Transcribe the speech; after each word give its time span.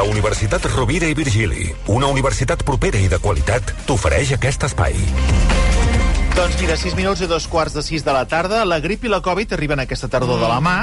La 0.00 0.06
Universitat 0.08 0.64
Rovira 0.64 1.04
i 1.04 1.12
Virgili, 1.12 1.66
una 1.92 2.08
universitat 2.08 2.62
propera 2.64 2.96
i 2.96 3.08
de 3.12 3.18
qualitat, 3.20 3.74
t'ofereix 3.84 4.30
aquest 4.32 4.62
espai. 4.70 4.94
Doncs 6.32 6.56
mira, 6.56 6.78
6 6.80 6.96
minuts 6.96 7.20
i 7.20 7.28
dos 7.28 7.44
quarts 7.52 7.76
de 7.76 7.84
6 7.84 8.06
de 8.06 8.14
la 8.16 8.22
tarda. 8.24 8.62
La 8.64 8.78
grip 8.80 9.04
i 9.04 9.12
la 9.12 9.20
Covid 9.20 9.52
arriben 9.52 9.84
aquesta 9.84 10.08
tardor 10.08 10.40
de 10.40 10.48
la 10.48 10.56
mà. 10.64 10.76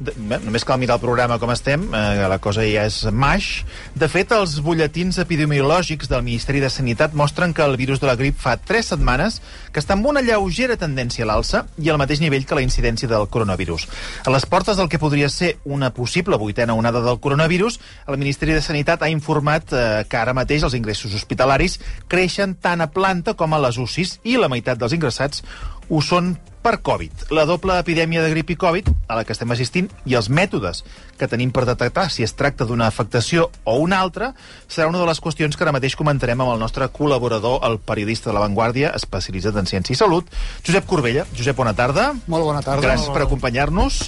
Bé, 0.00 0.14
només 0.40 0.64
cal 0.64 0.78
mirar 0.80 0.94
el 0.96 1.02
programa 1.02 1.36
com 1.36 1.50
estem, 1.52 1.82
eh, 1.92 2.26
la 2.32 2.38
cosa 2.40 2.62
ja 2.64 2.86
és 2.88 3.02
maix. 3.12 3.66
De 3.92 4.06
fet, 4.08 4.30
els 4.32 4.54
butlletins 4.64 5.18
epidemiològics 5.20 6.08
del 6.08 6.22
Ministeri 6.24 6.62
de 6.62 6.70
Sanitat 6.72 7.12
mostren 7.12 7.52
que 7.52 7.60
el 7.60 7.76
virus 7.76 8.00
de 8.00 8.08
la 8.08 8.14
grip 8.16 8.38
fa 8.40 8.54
3 8.56 8.94
setmanes 8.94 9.42
que 9.70 9.80
està 9.82 9.92
amb 9.92 10.06
una 10.08 10.22
lleugera 10.24 10.78
tendència 10.80 11.26
a 11.26 11.28
l'alça 11.28 11.66
i 11.76 11.90
al 11.90 11.98
mateix 12.00 12.22
nivell 12.24 12.46
que 12.48 12.56
la 12.56 12.64
incidència 12.64 13.10
del 13.10 13.28
coronavirus. 13.28 13.86
A 14.24 14.32
les 14.32 14.46
portes 14.46 14.80
del 14.80 14.88
que 14.88 14.98
podria 14.98 15.28
ser 15.28 15.58
una 15.64 15.92
possible 15.92 16.38
vuitena 16.40 16.74
onada 16.74 17.02
del 17.04 17.20
coronavirus, 17.20 17.78
el 18.08 18.16
Ministeri 18.16 18.56
de 18.56 18.62
Sanitat 18.62 19.02
ha 19.02 19.12
informat 19.12 19.68
eh, 19.72 19.82
que 20.08 20.16
ara 20.16 20.32
mateix 20.32 20.64
els 20.64 20.78
ingressos 20.80 21.12
hospitalaris 21.12 21.76
creixen 22.08 22.56
tant 22.56 22.80
a 22.80 22.88
planta 22.88 23.36
com 23.36 23.52
a 23.52 23.60
les 23.60 23.76
UCIs 23.76 24.16
i 24.24 24.38
la 24.40 24.48
meitat 24.48 24.80
dels 24.80 24.96
ingressats 24.96 25.44
ho 25.90 26.00
són 26.04 26.36
per 26.60 26.78
Covid. 26.84 27.30
La 27.32 27.46
doble 27.48 27.78
epidèmia 27.80 28.22
de 28.22 28.30
grip 28.32 28.52
i 28.52 28.56
Covid 28.60 28.90
a 29.08 29.16
la 29.16 29.24
que 29.24 29.32
estem 29.34 29.50
assistint 29.54 29.88
i 30.08 30.16
els 30.18 30.28
mètodes 30.28 30.82
que 31.18 31.28
tenim 31.28 31.52
per 31.52 31.64
detectar 31.68 32.08
si 32.12 32.24
es 32.24 32.34
tracta 32.36 32.66
d'una 32.68 32.88
afectació 32.90 33.48
o 33.64 33.78
una 33.80 34.00
altra 34.00 34.32
serà 34.68 34.88
una 34.90 35.00
de 35.00 35.08
les 35.08 35.22
qüestions 35.24 35.56
que 35.56 35.64
ara 35.64 35.74
mateix 35.76 35.96
comentarem 35.96 36.40
amb 36.40 36.54
el 36.54 36.60
nostre 36.60 36.88
col·laborador, 36.92 37.64
el 37.68 37.80
periodista 37.80 38.30
de 38.30 38.36
La 38.36 38.44
Vanguardia, 38.44 38.92
especialitzat 38.96 39.56
en 39.56 39.70
ciència 39.72 39.96
i 39.96 40.00
salut, 40.00 40.28
Josep 40.66 40.86
Corbella. 40.86 41.26
Josep, 41.36 41.56
bona 41.56 41.74
tarda. 41.76 42.12
Molt 42.26 42.52
bona 42.52 42.62
tarda. 42.66 42.86
Gràcies 42.86 43.10
per 43.12 43.24
acompanyar-nos. 43.24 44.04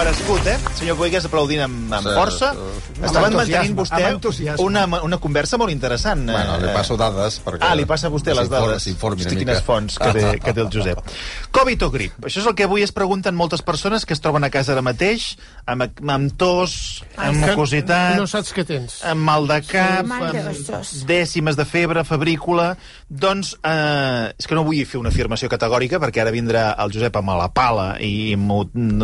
Merescut, 0.00 0.46
eh? 0.48 0.54
Senyor 0.78 0.96
Boigues 0.96 1.26
aplaudint 1.28 1.60
amb, 1.66 1.90
amb 1.92 2.06
Sí, 2.08 2.12
força. 2.16 2.48
sí. 2.56 3.02
Estaven 3.04 3.34
mantenint 3.36 3.74
vostè 3.76 4.06
una, 4.64 4.86
una 5.04 5.18
conversa 5.20 5.58
molt 5.60 5.72
interessant. 5.74 6.22
Bueno, 6.24 6.56
li 6.62 6.70
eh, 6.70 6.72
passo 6.72 6.96
dades 6.96 7.36
perquè... 7.44 7.66
Ah, 7.68 7.74
li 7.76 7.84
passa 7.84 8.08
a 8.08 8.10
vostè 8.14 8.32
les 8.32 8.48
dades. 8.48 8.86
Hosti, 8.88 8.94
mica. 8.96 9.34
quines 9.36 9.60
fonts 9.66 9.98
que 10.00 10.12
té, 10.16 10.24
que 10.40 10.54
té 10.56 10.64
el 10.64 10.70
Josep. 10.72 11.02
Covid 11.52 11.84
o 11.84 11.90
grip? 11.92 12.16
Això 12.24 12.40
és 12.40 12.48
el 12.48 12.56
que 12.56 12.64
avui 12.64 12.80
es 12.86 12.92
pregunten 12.96 13.36
moltes 13.36 13.60
persones 13.60 14.06
que 14.08 14.16
es 14.16 14.24
troben 14.24 14.44
a 14.44 14.50
casa 14.50 14.72
ara 14.72 14.80
mateix, 14.80 15.34
amb, 15.68 15.84
amb 16.08 16.32
tos, 16.40 17.02
amb 17.20 17.44
mucositat, 17.44 18.16
No 18.16 18.26
saps 18.30 18.54
què 18.56 18.64
tens. 18.64 19.02
amb 19.04 19.20
mal 19.20 19.48
de 19.52 19.60
cap, 19.68 20.08
amb 20.08 21.04
dècimes 21.04 21.60
de 21.60 21.68
febre, 21.68 22.04
febrícula... 22.08 22.72
Doncs 23.10 23.56
eh, 23.66 24.30
és 24.38 24.46
que 24.46 24.54
no 24.54 24.62
vull 24.62 24.84
fer 24.86 25.00
una 25.00 25.10
afirmació 25.10 25.48
categòrica 25.50 25.98
perquè 25.98 26.20
ara 26.22 26.30
vindrà 26.30 26.68
el 26.78 26.92
Josep 26.94 27.16
amb 27.18 27.32
la 27.34 27.48
pala 27.50 27.96
i 27.98 28.36
m'ho 28.38 28.60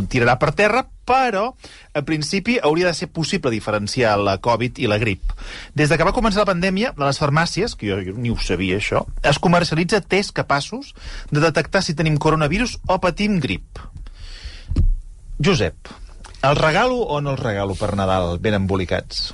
tirarà 0.07 0.37
per 0.39 0.53
terra, 0.55 0.85
però 1.07 1.49
a 1.91 2.03
principi 2.07 2.55
hauria 2.63 2.87
de 2.87 2.95
ser 2.95 3.09
possible 3.11 3.51
diferenciar 3.51 4.15
la 4.23 4.37
Covid 4.39 4.79
i 4.79 4.87
la 4.87 5.01
grip. 5.03 5.35
Des 5.75 5.91
de 5.91 5.99
que 5.99 6.07
va 6.07 6.15
començar 6.15 6.45
la 6.45 6.53
pandèmia, 6.53 6.95
a 6.95 7.03
les 7.03 7.19
farmàcies, 7.19 7.75
que 7.75 7.91
jo, 7.91 7.99
jo 8.07 8.15
ni 8.15 8.31
ho 8.31 8.39
sabia 8.39 8.79
això, 8.79 9.03
es 9.27 9.43
comercialitza 9.43 10.05
tests 10.07 10.35
capaços 10.39 10.95
de 11.35 11.43
detectar 11.43 11.83
si 11.83 11.99
tenim 11.99 12.23
coronavirus 12.23 12.79
o 12.87 13.01
patim 13.03 13.41
grip. 13.43 13.83
Josep, 15.43 15.91
el 16.47 16.55
regalo 16.63 17.03
o 17.03 17.21
no 17.21 17.35
el 17.35 17.43
regalo 17.43 17.75
per 17.75 17.97
Nadal 17.99 18.39
ben 18.39 18.55
embolicats? 18.55 19.33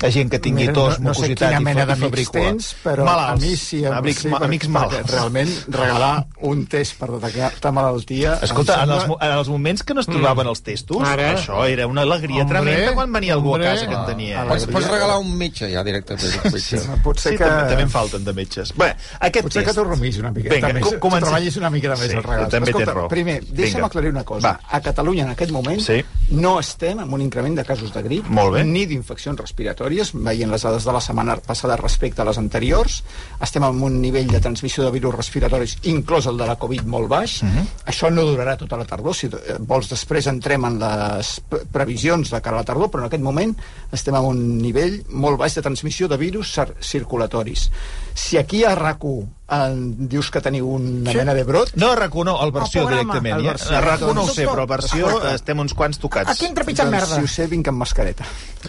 La 0.00 0.10
gent 0.10 0.30
que 0.32 0.38
tingui 0.38 0.62
Mira, 0.62 0.72
tos, 0.72 0.98
no, 1.00 1.08
no 1.10 1.14
sé 1.14 1.20
mucositat 1.20 1.48
quina 1.50 1.60
i 1.60 1.64
mena 1.64 1.82
i 1.84 2.00
febrícula. 2.00 2.42
tens, 2.42 2.74
però 2.82 3.04
Malalts. 3.04 3.42
a 3.42 3.46
mi 3.46 3.56
sí... 3.56 3.84
em- 3.84 3.92
Amics, 3.92 4.22
sí, 4.22 4.30
amics 4.40 4.68
malalts. 4.68 5.10
Realment, 5.12 5.50
regalar 5.68 6.26
un 6.40 6.64
test 6.66 6.96
per 6.98 7.10
detectar 7.20 7.72
malaltia... 7.72 8.38
Escolta, 8.42 8.78
en 8.84 8.90
els, 8.94 9.02
sembla- 9.02 9.08
mo- 9.08 9.18
en 9.20 9.32
els 9.38 9.48
moments 9.52 9.82
que 9.82 9.92
no 9.94 10.00
es 10.00 10.06
trobaven 10.06 10.46
els 10.48 10.62
testos, 10.62 11.02
Ara. 11.06 11.34
això 11.34 11.66
era 11.68 11.86
una 11.86 12.02
alegria 12.02 12.42
Hombre, 12.42 12.62
tremenda 12.62 12.94
quan 12.94 13.12
venia 13.12 13.34
algú 13.34 13.50
a 13.50 13.52
hombre. 13.58 13.68
casa 13.68 13.86
que 13.88 13.94
en 13.94 14.06
tenia. 14.06 14.40
Ah, 14.42 14.46
Pots, 14.48 14.66
pots 14.72 14.88
regalar 14.88 15.18
un 15.18 15.36
metge 15.36 15.68
ja 15.72 15.84
directament. 15.84 16.40
Un 16.48 16.58
Sí, 16.60 16.76
potser 17.04 17.32
Sí, 17.32 17.36
que... 17.38 17.44
també, 17.44 17.68
també 17.74 17.82
en 17.82 17.90
falten 17.90 18.24
de 18.24 18.32
metges. 18.32 18.72
Bé, 18.76 18.94
aquest 19.20 19.44
Potser 19.44 19.62
que 19.62 19.66
test... 19.74 19.78
t'ho 19.78 19.84
rumis 19.84 20.16
una 20.18 20.30
miqueta 20.32 20.54
Vinga, 20.56 20.72
més. 20.72 20.82
co- 20.86 20.98
comencem. 20.98 21.20
Que 21.20 21.26
treballis 21.28 21.56
una 21.60 21.70
miqueta 21.70 21.96
més 22.00 22.08
Sí, 22.10 22.16
el 22.16 22.22
regal. 22.24 22.48
també 22.48 22.70
Escolta, 22.70 22.94
raó. 22.94 23.08
primer, 23.12 23.36
deixa'm 23.44 23.84
aclarir 23.84 24.10
una 24.16 24.24
cosa. 24.24 24.48
Va. 24.48 24.60
A 24.70 24.80
Catalunya, 24.80 25.24
en 25.28 25.30
aquest 25.36 25.52
moment, 25.52 25.80
Sí. 25.84 26.00
no 26.30 26.58
estem 26.60 26.98
amb 27.04 27.12
un 27.12 27.20
increment 27.28 27.56
de 27.60 27.64
casos 27.64 27.92
de 27.92 28.02
grip, 28.02 28.24
ni 28.64 28.86
d'infeccions 28.86 29.38
respiratòries, 29.38 29.89
veient 30.14 30.50
les 30.50 30.62
dades 30.62 30.84
de 30.86 30.92
la 30.94 31.00
setmana 31.00 31.36
passada 31.42 31.76
respecte 31.76 32.22
a 32.22 32.24
les 32.28 32.38
anteriors. 32.38 33.00
Estem 33.42 33.64
amb 33.66 33.82
un 33.82 34.00
nivell 34.00 34.30
de 34.30 34.40
transmissió 34.40 34.84
de 34.84 34.90
virus 34.94 35.14
respiratoris, 35.14 35.76
inclòs 35.90 36.26
el 36.30 36.38
de 36.38 36.46
la 36.46 36.56
Covid, 36.56 36.84
molt 36.86 37.08
baix. 37.08 37.42
Mhm. 37.42 37.66
Això 37.86 38.10
no 38.12 38.22
durarà 38.24 38.56
tota 38.56 38.76
la 38.76 38.84
tardor. 38.84 39.14
Si 39.14 39.26
eh, 39.26 39.56
vols, 39.58 39.88
després 39.90 40.26
entrem 40.30 40.64
en 40.64 40.78
les 40.78 41.40
pre- 41.48 41.64
previsions 41.72 42.30
de 42.30 42.40
cara 42.40 42.56
a 42.56 42.60
la 42.60 42.64
tardor, 42.64 42.88
però 42.90 43.00
en 43.00 43.06
aquest 43.10 43.22
moment 43.22 43.56
estem 43.92 44.14
amb 44.14 44.28
un 44.28 44.58
nivell 44.58 45.02
molt 45.10 45.38
baix 45.38 45.54
de 45.54 45.62
transmissió 45.62 46.08
de 46.08 46.16
virus 46.16 46.54
cir- 46.56 46.74
circulatoris. 46.80 47.70
Si 48.14 48.36
aquí 48.38 48.64
a 48.64 48.74
RAC1 48.76 49.28
eh, 49.50 49.74
dius 50.08 50.30
que 50.30 50.40
teniu 50.40 50.68
una 50.68 51.10
Sí. 51.10 51.16
mena 51.18 51.34
de 51.34 51.42
brot, 51.44 51.72
No, 51.74 51.90
a 51.92 51.96
RAC1 51.96 52.24
no, 52.24 52.44
el 52.44 52.52
versió 52.52 52.82
El 52.82 52.88
directament. 52.94 53.36
El 53.38 53.42
Ja. 53.44 53.50
versió. 53.50 53.76
A 53.76 53.80
RAC1 53.82 54.14
no 54.14 54.22
ho 54.22 54.28
sé, 54.28 54.46
però 54.46 54.62
el 54.62 54.66
versió 54.68 55.06
escolta. 55.06 55.34
estem 55.34 55.58
uns 55.58 55.74
quants 55.74 55.98
tocats. 55.98 56.30
Aquí 56.30 56.46
entra 56.46 56.64
pitjant 56.64 56.90
doncs, 56.90 57.00
merda. 57.02 57.16
si 57.16 57.22
ho 57.24 57.28
sé, 57.28 57.46
vinc 57.46 57.66
amb 57.68 57.78
mascareta. 57.78 58.24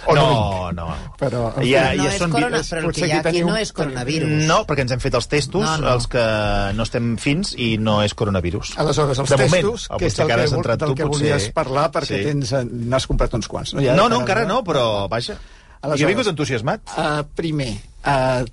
O 0.08 0.16
no, 0.16 0.72
No, 0.72 0.72
no. 0.72 0.96
Però, 1.20 1.54
en 1.58 1.68
Ja, 1.70 1.94
no 1.96 2.04
ja 2.04 2.10
és 2.14 2.18
són 2.20 2.32
corona, 2.32 2.58
virus- 2.58 2.72
però 2.72 2.86
el 2.88 2.92
que 2.94 3.08
hi 3.08 3.12
ha 3.12 3.20
aquí 3.20 3.30
teniu- 3.30 3.46
no 3.48 3.56
és 3.58 3.72
coronavirus. 3.74 4.30
No, 4.48 4.66
perquè 4.66 4.80
ens 4.82 4.92
hem 4.92 5.00
fet 5.00 5.14
els 5.14 5.28
testos, 5.28 5.62
No, 5.62 5.78
no. 5.78 5.94
els 5.94 6.08
que 6.08 6.72
no 6.74 6.84
estem 6.84 7.18
fins, 7.18 7.54
i 7.58 7.78
no 7.78 8.02
és 8.02 8.14
coronavirus. 8.14 8.78
Aleshores, 8.78 9.20
els 9.20 9.30
de 9.30 9.36
moment, 9.38 9.52
testos, 9.54 9.88
o 9.92 9.98
que 9.98 10.06
és 10.08 10.16
del 10.16 10.28
que 10.28 10.34
entrat 10.34 10.80
del 10.80 10.90
tu, 10.90 10.96
que 10.96 11.04
potser... 11.06 11.28
volies 11.32 11.52
parlar, 11.52 11.92
perquè 11.92 12.18
Sí. 12.18 12.24
tens, 12.24 12.52
eh, 12.54 12.66
n'has 12.66 13.06
comprat 13.08 13.34
uns 13.34 13.48
quants. 13.48 13.74
No, 13.74 13.82
Ja 13.82 13.96
No, 13.96 14.08
no, 14.10 14.20
encara 14.22 14.46
no, 14.46 14.64
però 14.64 15.08
vaja. 15.10 15.38
Aleshores- 15.82 16.00
jo 16.00 16.06
he 16.06 16.08
vingut 16.08 16.28
entusiasmat. 16.28 16.82
Uh, 16.98 17.24
primer, 17.36 17.74
uh, 18.06 18.46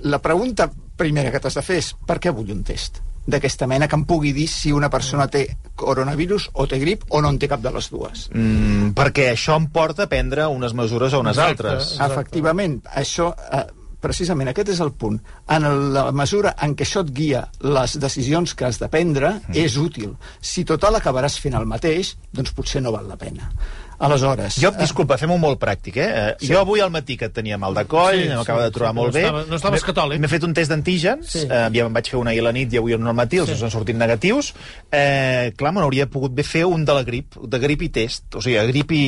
la 0.00 0.18
pregunta 0.20 0.70
primera 0.96 1.30
que 1.30 1.40
t'has 1.40 1.54
de 1.54 1.62
fer 1.62 1.76
és 1.82 1.92
per 2.06 2.18
què 2.22 2.32
vull 2.34 2.50
un 2.54 2.62
test 2.64 3.02
d'aquesta 3.26 3.66
mena 3.66 3.88
que 3.90 3.96
em 3.98 4.04
pugui 4.06 4.30
dir 4.32 4.46
si 4.46 4.70
una 4.72 4.88
persona 4.88 5.26
té 5.26 5.56
coronavirus 5.74 6.50
o 6.54 6.66
té 6.70 6.78
grip 6.78 7.02
o 7.10 7.18
no 7.20 7.32
en 7.34 7.40
té 7.42 7.48
cap 7.50 7.60
de 7.60 7.72
les 7.74 7.88
dues. 7.90 8.28
Mm, 8.32 8.92
perquè 8.94 9.32
això 9.32 9.56
em 9.58 9.66
porta 9.74 10.04
a 10.04 10.10
prendre 10.10 10.46
unes 10.46 10.72
mesures 10.78 11.12
o 11.12 11.20
unes 11.24 11.34
Exacte. 11.36 11.50
altres. 11.66 11.90
Exacte. 11.96 12.12
Efectivament, 12.12 12.78
això... 12.94 13.32
Eh, 13.52 13.64
precisament 14.06 14.46
aquest 14.52 14.68
és 14.70 14.78
el 14.84 14.92
punt. 14.92 15.16
En 15.50 15.64
la 15.92 16.12
mesura 16.14 16.52
en 16.62 16.76
què 16.78 16.84
això 16.86 17.00
et 17.02 17.08
guia 17.16 17.40
les 17.66 17.96
decisions 17.98 18.52
que 18.54 18.64
has 18.68 18.78
de 18.78 18.86
prendre, 18.92 19.40
Mm. 19.48 19.56
és 19.56 19.76
útil. 19.76 20.12
Si 20.40 20.62
total 20.64 20.94
acabaràs 20.94 21.40
fent 21.40 21.54
el 21.58 21.66
mateix, 21.66 22.12
doncs 22.32 22.52
potser 22.52 22.82
no 22.82 22.92
val 22.92 23.08
la 23.08 23.16
pena. 23.16 23.50
Aleshores... 23.98 24.56
Jo, 24.60 24.68
eh, 24.74 24.78
disculpa, 24.80 25.16
fem-ho 25.18 25.38
molt 25.40 25.58
pràctic, 25.60 25.96
eh? 25.96 26.34
Sí. 26.38 26.50
Jo 26.52 26.60
avui 26.60 26.80
al 26.84 26.90
matí 26.90 27.16
que 27.16 27.26
et 27.30 27.32
tenia 27.32 27.56
mal 27.58 27.74
de 27.74 27.84
coll, 27.88 28.12
Sí, 28.16 28.22
sí, 28.24 28.28
sí, 28.30 28.36
m'acaba 28.36 28.64
de 28.64 28.70
trobar 28.74 28.92
sí, 28.92 28.96
molt 28.96 29.08
no 29.08 29.12
bé. 29.16 29.22
estava- 29.24 29.44
no 29.48 29.56
estaves 29.56 29.84
catòlic. 29.84 30.20
M'he 30.20 30.28
fet 30.28 30.44
un 30.44 30.52
test 30.54 30.70
d'antígens, 30.70 31.26
Sí. 31.30 31.40
sí. 31.40 31.46
eh, 31.50 31.68
ja 31.72 31.86
em 31.86 31.92
vaig 31.92 32.10
fer 32.10 32.18
una 32.20 32.30
ahir 32.30 32.40
a 32.40 32.44
la 32.44 32.52
nit 32.52 32.72
i 32.72 32.76
avui 32.78 32.92
al 32.92 33.00
matí, 33.14 33.38
els 33.38 33.48
Sí. 33.50 33.56
sí. 33.56 33.64
han 33.64 33.70
sortit 33.70 33.96
negatius. 33.96 34.52
Eh, 34.92 35.52
clar, 35.56 35.72
me 35.72 35.80
n'hauria 35.80 36.06
pogut 36.06 36.32
bé 36.34 36.42
fer 36.42 36.64
un 36.66 36.84
de 36.84 36.92
la 36.94 37.02
grip, 37.04 37.34
de 37.40 37.58
grip 37.58 37.82
i 37.82 37.88
test, 37.88 38.34
o 38.34 38.40
sigui, 38.42 38.56
grip 38.68 38.92
i, 38.92 39.02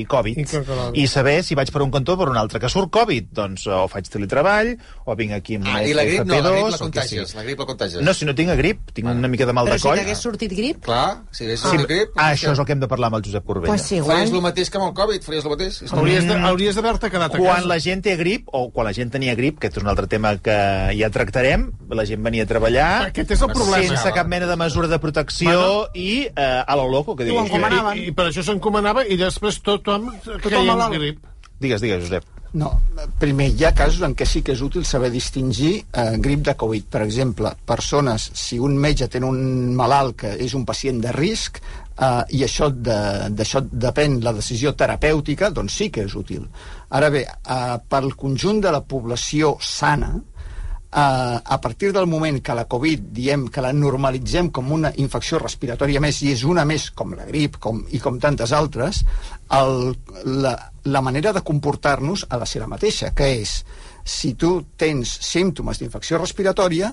i 0.00 0.04
Covid. 0.06 0.38
I 0.94 1.02
I 1.04 1.06
saber 1.08 1.42
si 1.44 1.54
vaig 1.54 1.70
per 1.72 1.82
un 1.82 1.90
cantó 1.90 2.14
o 2.14 2.18
per 2.18 2.28
un 2.28 2.36
altre. 2.36 2.60
Que 2.60 2.68
surt 2.68 2.90
Covid, 2.90 3.30
doncs 3.32 3.66
o 3.66 3.88
faig 3.88 4.08
teletreball, 4.08 4.76
o 5.04 5.14
vinc 5.16 5.32
aquí 5.32 5.56
amb 5.56 5.66
Ah, 5.68 5.82
i 5.82 5.92
la 5.92 6.04
grip 6.04 6.24
no, 6.24 6.34
la 6.34 6.50
grip 6.50 6.64
FP2, 6.64 6.70
la 6.70 6.78
contagies, 6.78 7.28
sigui. 7.28 7.36
la 7.38 7.44
grip 7.44 7.58
la 7.58 7.66
contagies. 7.66 8.02
No, 8.02 8.14
si 8.14 8.24
no 8.24 8.34
tinc 8.34 8.50
grip, 8.56 8.90
tinc 8.92 9.08
una 9.08 9.28
mica 9.28 9.46
de 9.46 9.52
mal 9.52 9.66
Però 9.66 9.72
de 9.72 9.78
si 9.78 9.88
coll. 9.88 9.98
t'hagués 9.98 10.18
sortit 10.18 10.52
grip, 10.52 10.82
Clar, 10.84 11.22
si 11.30 11.44
haguessis 11.44 11.70
Sí, 11.70 11.76
sí, 11.78 11.84
grip... 11.84 12.10
ah, 12.16 12.32
això 12.32 12.52
és 12.52 12.58
el 12.58 12.64
que 12.66 12.72
hem 12.72 12.80
de 12.80 12.88
parlar 12.88 13.06
amb 13.08 13.16
el 13.16 13.22
Josep 13.24 13.44
Corbella. 13.44 13.66
pues 13.72 13.82
sí, 13.82 13.96
igual. 13.96 14.18
El 14.34 14.42
mateix 14.42 14.70
que 14.70 14.78
amb 14.80 14.88
el 14.88 14.94
Covid, 14.94 15.22
faries 15.22 15.44
el 15.44 15.50
mateix. 15.54 15.78
Hauries 15.92 16.26
de- 16.28 16.34
hauries 16.50 16.74
d'haver-te 16.76 17.10
quedat 17.10 17.34
a 17.34 17.38
quan 17.38 17.56
casa. 17.56 17.68
la 17.68 17.78
gent 17.80 18.02
té 18.04 18.16
grip, 18.16 18.48
o 18.52 18.70
quan 18.70 18.86
la 18.86 18.92
gent 18.92 19.10
tenia 19.12 19.34
grip, 19.34 19.58
que 19.58 19.68
és 19.68 19.76
un 19.80 19.86
altre 19.88 20.06
tema 20.06 20.36
que 20.38 20.56
ja 20.98 21.10
tractarem, 21.10 21.70
la 21.90 22.04
gent 22.04 22.22
venia 22.22 22.42
a 22.44 22.46
treballar 22.46 23.06
Aquest 23.08 23.30
és 23.30 23.42
el 23.42 23.52
problema. 23.52 23.88
sense 23.96 24.12
cap 24.12 24.26
mena 24.26 24.46
de 24.46 24.56
mesura 24.56 24.88
de 24.88 24.98
protecció 24.98 25.88
i 25.94 26.26
eh, 26.34 26.62
a 26.66 26.76
lo 26.76 26.88
loco, 26.88 27.14
que 27.16 27.24
I. 27.24 27.34
I, 27.34 28.06
I 28.08 28.12
per 28.12 28.28
això 28.30 28.42
s'encomanava 28.42 29.06
i 29.06 29.16
després 29.16 29.60
tothom, 29.62 30.10
caia 30.42 30.62
malalt. 30.64 30.94
en 30.94 31.00
grip. 31.00 31.18
Digues, 31.60 31.80
digues, 31.80 32.02
Josep. 32.04 32.24
No, 32.54 32.68
primer, 33.18 33.48
hi 33.50 33.64
ha 33.66 33.72
casos 33.74 34.02
en 34.06 34.12
què 34.14 34.24
sí 34.30 34.40
que 34.46 34.52
és 34.54 34.60
útil 34.62 34.84
saber 34.86 35.10
distingir 35.10 35.84
eh, 35.92 36.16
grip 36.22 36.44
de 36.46 36.54
Covid. 36.54 36.84
Per 36.86 37.02
exemple, 37.02 37.50
persones, 37.66 38.28
si 38.32 38.60
un 38.62 38.76
metge 38.78 39.08
té 39.10 39.18
un 39.18 39.74
malalt 39.74 40.14
que 40.20 40.34
és 40.38 40.54
un 40.54 40.64
pacient 40.64 41.00
de 41.02 41.10
risc 41.10 41.58
eh, 41.98 42.24
i 42.30 42.44
això 42.44 42.70
de- 42.70 43.30
d'això 43.30 43.60
depèn 43.70 44.20
la 44.22 44.32
decisió 44.32 44.74
terapèutica, 44.74 45.50
doncs 45.50 45.72
sí 45.72 45.90
que 45.90 46.04
és 46.04 46.14
útil. 46.14 46.48
Ara 46.90 47.10
bé, 47.10 47.24
eh, 47.26 47.76
pel 47.88 48.14
conjunt 48.16 48.60
de 48.60 48.70
la 48.72 48.82
població 48.84 49.56
sana, 49.60 50.14
Uh, 50.94 51.42
a 51.44 51.60
partir 51.60 51.90
del 51.92 52.06
moment 52.06 52.36
que 52.40 52.54
la 52.54 52.68
Covid 52.70 53.00
diem 53.10 53.48
que 53.50 53.60
la 53.60 53.72
normalitzem 53.72 54.52
com 54.54 54.68
una 54.70 54.92
infecció 55.02 55.40
respiratòria 55.42 55.98
més 55.98 56.20
i 56.22 56.28
és 56.30 56.44
una 56.46 56.62
més 56.64 56.84
com 56.94 57.16
la 57.18 57.24
grip 57.26 57.56
com, 57.58 57.80
i 57.90 57.98
com 57.98 58.20
tantes 58.22 58.52
altres, 58.54 59.00
el, 59.58 59.96
la, 60.44 60.52
la 60.84 61.00
manera 61.02 61.32
de 61.34 61.42
comportar-nos 61.42 62.28
ha 62.30 62.38
de 62.38 62.46
ser 62.46 62.62
la 62.62 62.68
mateixa, 62.70 63.10
que 63.10 63.26
és 63.40 63.64
si 64.04 64.36
tu 64.38 64.52
tens 64.78 65.16
símptomes 65.26 65.82
d'infecció 65.82 66.20
respiratòria, 66.22 66.92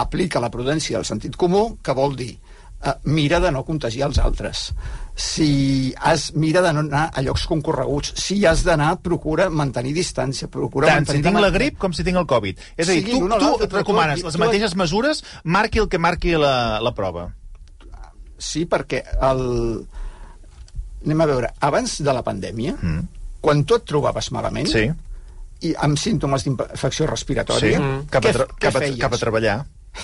aplica 0.00 0.40
la 0.40 0.48
prudència 0.48 0.96
del 0.96 1.04
sentit 1.04 1.36
comú, 1.36 1.76
que 1.84 1.92
vol 1.92 2.16
dir 2.16 2.38
eh, 2.84 2.92
mira 3.04 3.40
de 3.40 3.50
no 3.52 3.64
contagiar 3.64 4.08
els 4.08 4.18
altres. 4.18 4.72
Si 5.18 5.92
has, 5.98 6.28
mira 6.38 6.62
de 6.62 6.72
no 6.72 6.80
anar 6.86 7.08
a 7.12 7.22
llocs 7.26 7.46
concorreguts. 7.50 8.12
Si 8.22 8.44
has 8.46 8.62
d'anar, 8.66 9.00
procura 9.02 9.48
mantenir 9.50 9.92
distància. 9.96 10.46
Procura 10.48 10.86
Tant 10.86 11.06
si 11.06 11.16
mantenir 11.16 11.24
tinc 11.32 11.42
la 11.42 11.50
grip 11.50 11.78
com 11.82 11.92
si 11.92 12.04
tinc 12.06 12.16
el 12.20 12.26
Covid. 12.30 12.60
És 12.76 12.88
a 12.88 12.92
dir, 12.94 13.04
tu, 13.10 13.26
tu 13.26 13.50
et 13.66 13.72
recomanes 13.72 14.20
tu- 14.22 14.26
les 14.30 14.36
tu- 14.38 14.42
mateixes 14.44 14.76
mesures, 14.78 15.24
marqui 15.42 15.82
el 15.82 15.88
que 15.88 15.98
marqui 15.98 16.36
la, 16.38 16.78
la 16.80 16.94
prova. 16.94 17.32
Sí, 18.38 18.66
perquè 18.70 19.02
el... 19.26 19.42
Anem 21.04 21.20
a 21.22 21.26
veure, 21.30 21.50
abans 21.62 21.96
de 22.02 22.12
la 22.14 22.22
pandèmia, 22.26 22.74
mm. 22.78 23.02
quan 23.42 23.64
tu 23.66 23.76
et 23.78 23.84
trobaves 23.86 24.30
malament, 24.34 24.66
Sí, 24.70 24.86
i 25.66 25.72
amb 25.82 25.98
símptomes 25.98 26.44
d'infecció 26.46 27.06
sí. 27.06 27.10
respiratòria, 27.10 27.80
Cap, 28.10 28.22
a 28.26 28.32
què, 28.32 28.46
cap, 28.62 28.78
a, 28.78 28.82
cap 29.02 29.14
a 29.14 29.18
treballar. 29.18 29.56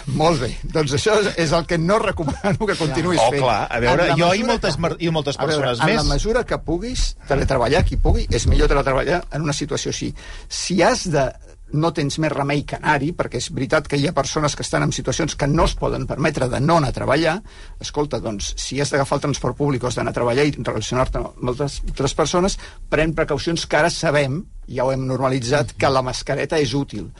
Molt 0.06 0.40
bé, 0.40 0.58
doncs 0.62 0.92
això 0.94 1.16
és, 1.36 1.52
el 1.52 1.66
que 1.66 1.78
no 1.78 1.98
recomano 1.98 2.66
que 2.66 2.76
continuïs 2.76 3.20
Oh, 3.22 3.30
fent. 3.30 3.42
clar, 3.42 3.66
a 3.70 3.78
veure, 3.80 4.08
jo 4.18 4.32
i 4.34 4.42
moltes 4.44 4.76
que- 4.76 4.96
i 4.98 5.10
moltes 5.10 5.38
a 5.38 5.46
veure, 5.46 5.60
persones 5.68 5.80
En 5.80 5.86
més. 5.86 5.96
la 5.96 6.14
mesura 6.14 6.44
que 6.44 6.58
puguis 6.58 7.16
teletreballar, 7.28 7.84
qui 7.84 7.96
pugui, 7.96 8.26
és 8.30 8.46
millor 8.46 8.68
teletreballar 8.68 9.24
en 9.32 9.42
una 9.42 9.52
situació 9.52 9.90
així. 9.90 10.14
Si 10.48 10.82
has 10.82 11.10
de 11.10 11.32
no 11.74 11.90
tens 11.96 12.18
més 12.22 12.32
remei 12.32 12.62
que 12.68 12.78
anar-hi, 12.78 13.12
perquè 13.18 13.40
és 13.42 13.50
veritat 13.54 13.88
que 13.90 13.98
hi 13.98 14.06
ha 14.08 14.14
persones 14.16 14.54
que 14.56 14.64
estan 14.64 14.86
en 14.86 14.94
situacions 14.94 15.36
que 15.36 15.48
no 15.50 15.66
es 15.68 15.74
poden 15.78 16.06
permetre 16.10 16.48
de 16.52 16.60
no 16.62 16.78
anar 16.80 16.92
a 16.94 16.96
treballar, 16.96 17.36
escolta, 17.82 18.20
doncs, 18.22 18.52
si 18.60 18.80
has 18.80 18.92
d'agafar 18.94 19.18
el 19.18 19.26
transport 19.28 19.58
públic 19.58 19.84
o 19.84 19.90
has 19.90 19.98
d'anar 19.98 20.14
a 20.14 20.18
treballar 20.20 20.46
i 20.48 20.54
relacionar-te 20.58 21.20
amb 21.20 21.54
altres, 21.54 21.80
altres 21.90 22.14
persones, 22.18 22.58
pren 22.90 23.16
precaucions 23.16 23.66
que 23.66 23.80
ara 23.80 23.90
sabem, 23.92 24.42
ja 24.70 24.86
ho 24.86 24.92
hem 24.94 25.04
normalitzat, 25.08 25.74
que 25.78 25.90
la 25.90 26.04
mascareta 26.06 26.60
és 26.62 26.74
útil. 26.78 27.10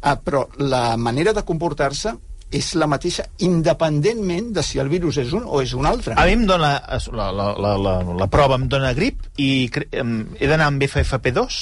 Uh, 0.00 0.16
però 0.24 0.46
la 0.58 0.96
manera 0.96 1.34
de 1.36 1.44
comportar-se 1.46 2.16
és 2.50 2.72
la 2.74 2.88
mateixa 2.90 3.24
independentment 3.46 4.50
de 4.56 4.62
si 4.66 4.80
el 4.82 4.90
virus 4.90 5.20
és 5.22 5.34
un 5.36 5.44
o 5.46 5.60
és 5.62 5.72
un 5.78 5.86
altre. 5.86 6.16
A 6.18 6.26
mi 6.26 6.34
em 6.34 6.46
dona, 6.48 6.72
la, 7.14 7.28
la, 7.30 7.50
la, 7.54 7.74
la, 7.78 7.94
la 8.02 8.30
prova 8.30 8.58
em 8.58 8.66
dona 8.70 8.90
grip 8.96 9.22
i 9.38 9.70
he 9.70 10.50
d'anar 10.50 10.66
amb 10.66 10.82
FFP2. 10.82 11.60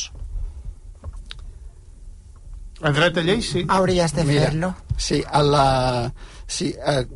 A 2.80 2.90
dreta 2.94 3.22
llei, 3.22 3.42
sí. 3.42 3.64
Habrías 3.68 4.14
de 4.14 4.22
hacerlo. 4.22 4.74
Sí, 4.96 5.22
a 5.30 5.42
la, 5.42 6.12
sí 6.46 6.74
eh, 6.86 7.06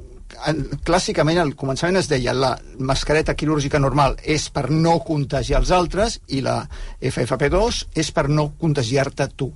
en- 0.46 0.64
clàssicament 0.82 1.38
al 1.38 1.52
començament 1.54 1.98
es 2.00 2.08
deia 2.10 2.32
la 2.34 2.56
mascareta 2.82 3.34
quirúrgica 3.38 3.78
normal 3.78 4.16
és 4.24 4.48
per 4.50 4.70
no 4.74 4.96
contagiar 5.06 5.60
els 5.60 5.70
altres 5.70 6.16
i 6.34 6.40
la 6.42 6.56
FFP2 7.00 7.78
és 8.02 8.10
per 8.16 8.28
no 8.28 8.48
contagiar-te 8.58 9.28
tu. 9.38 9.52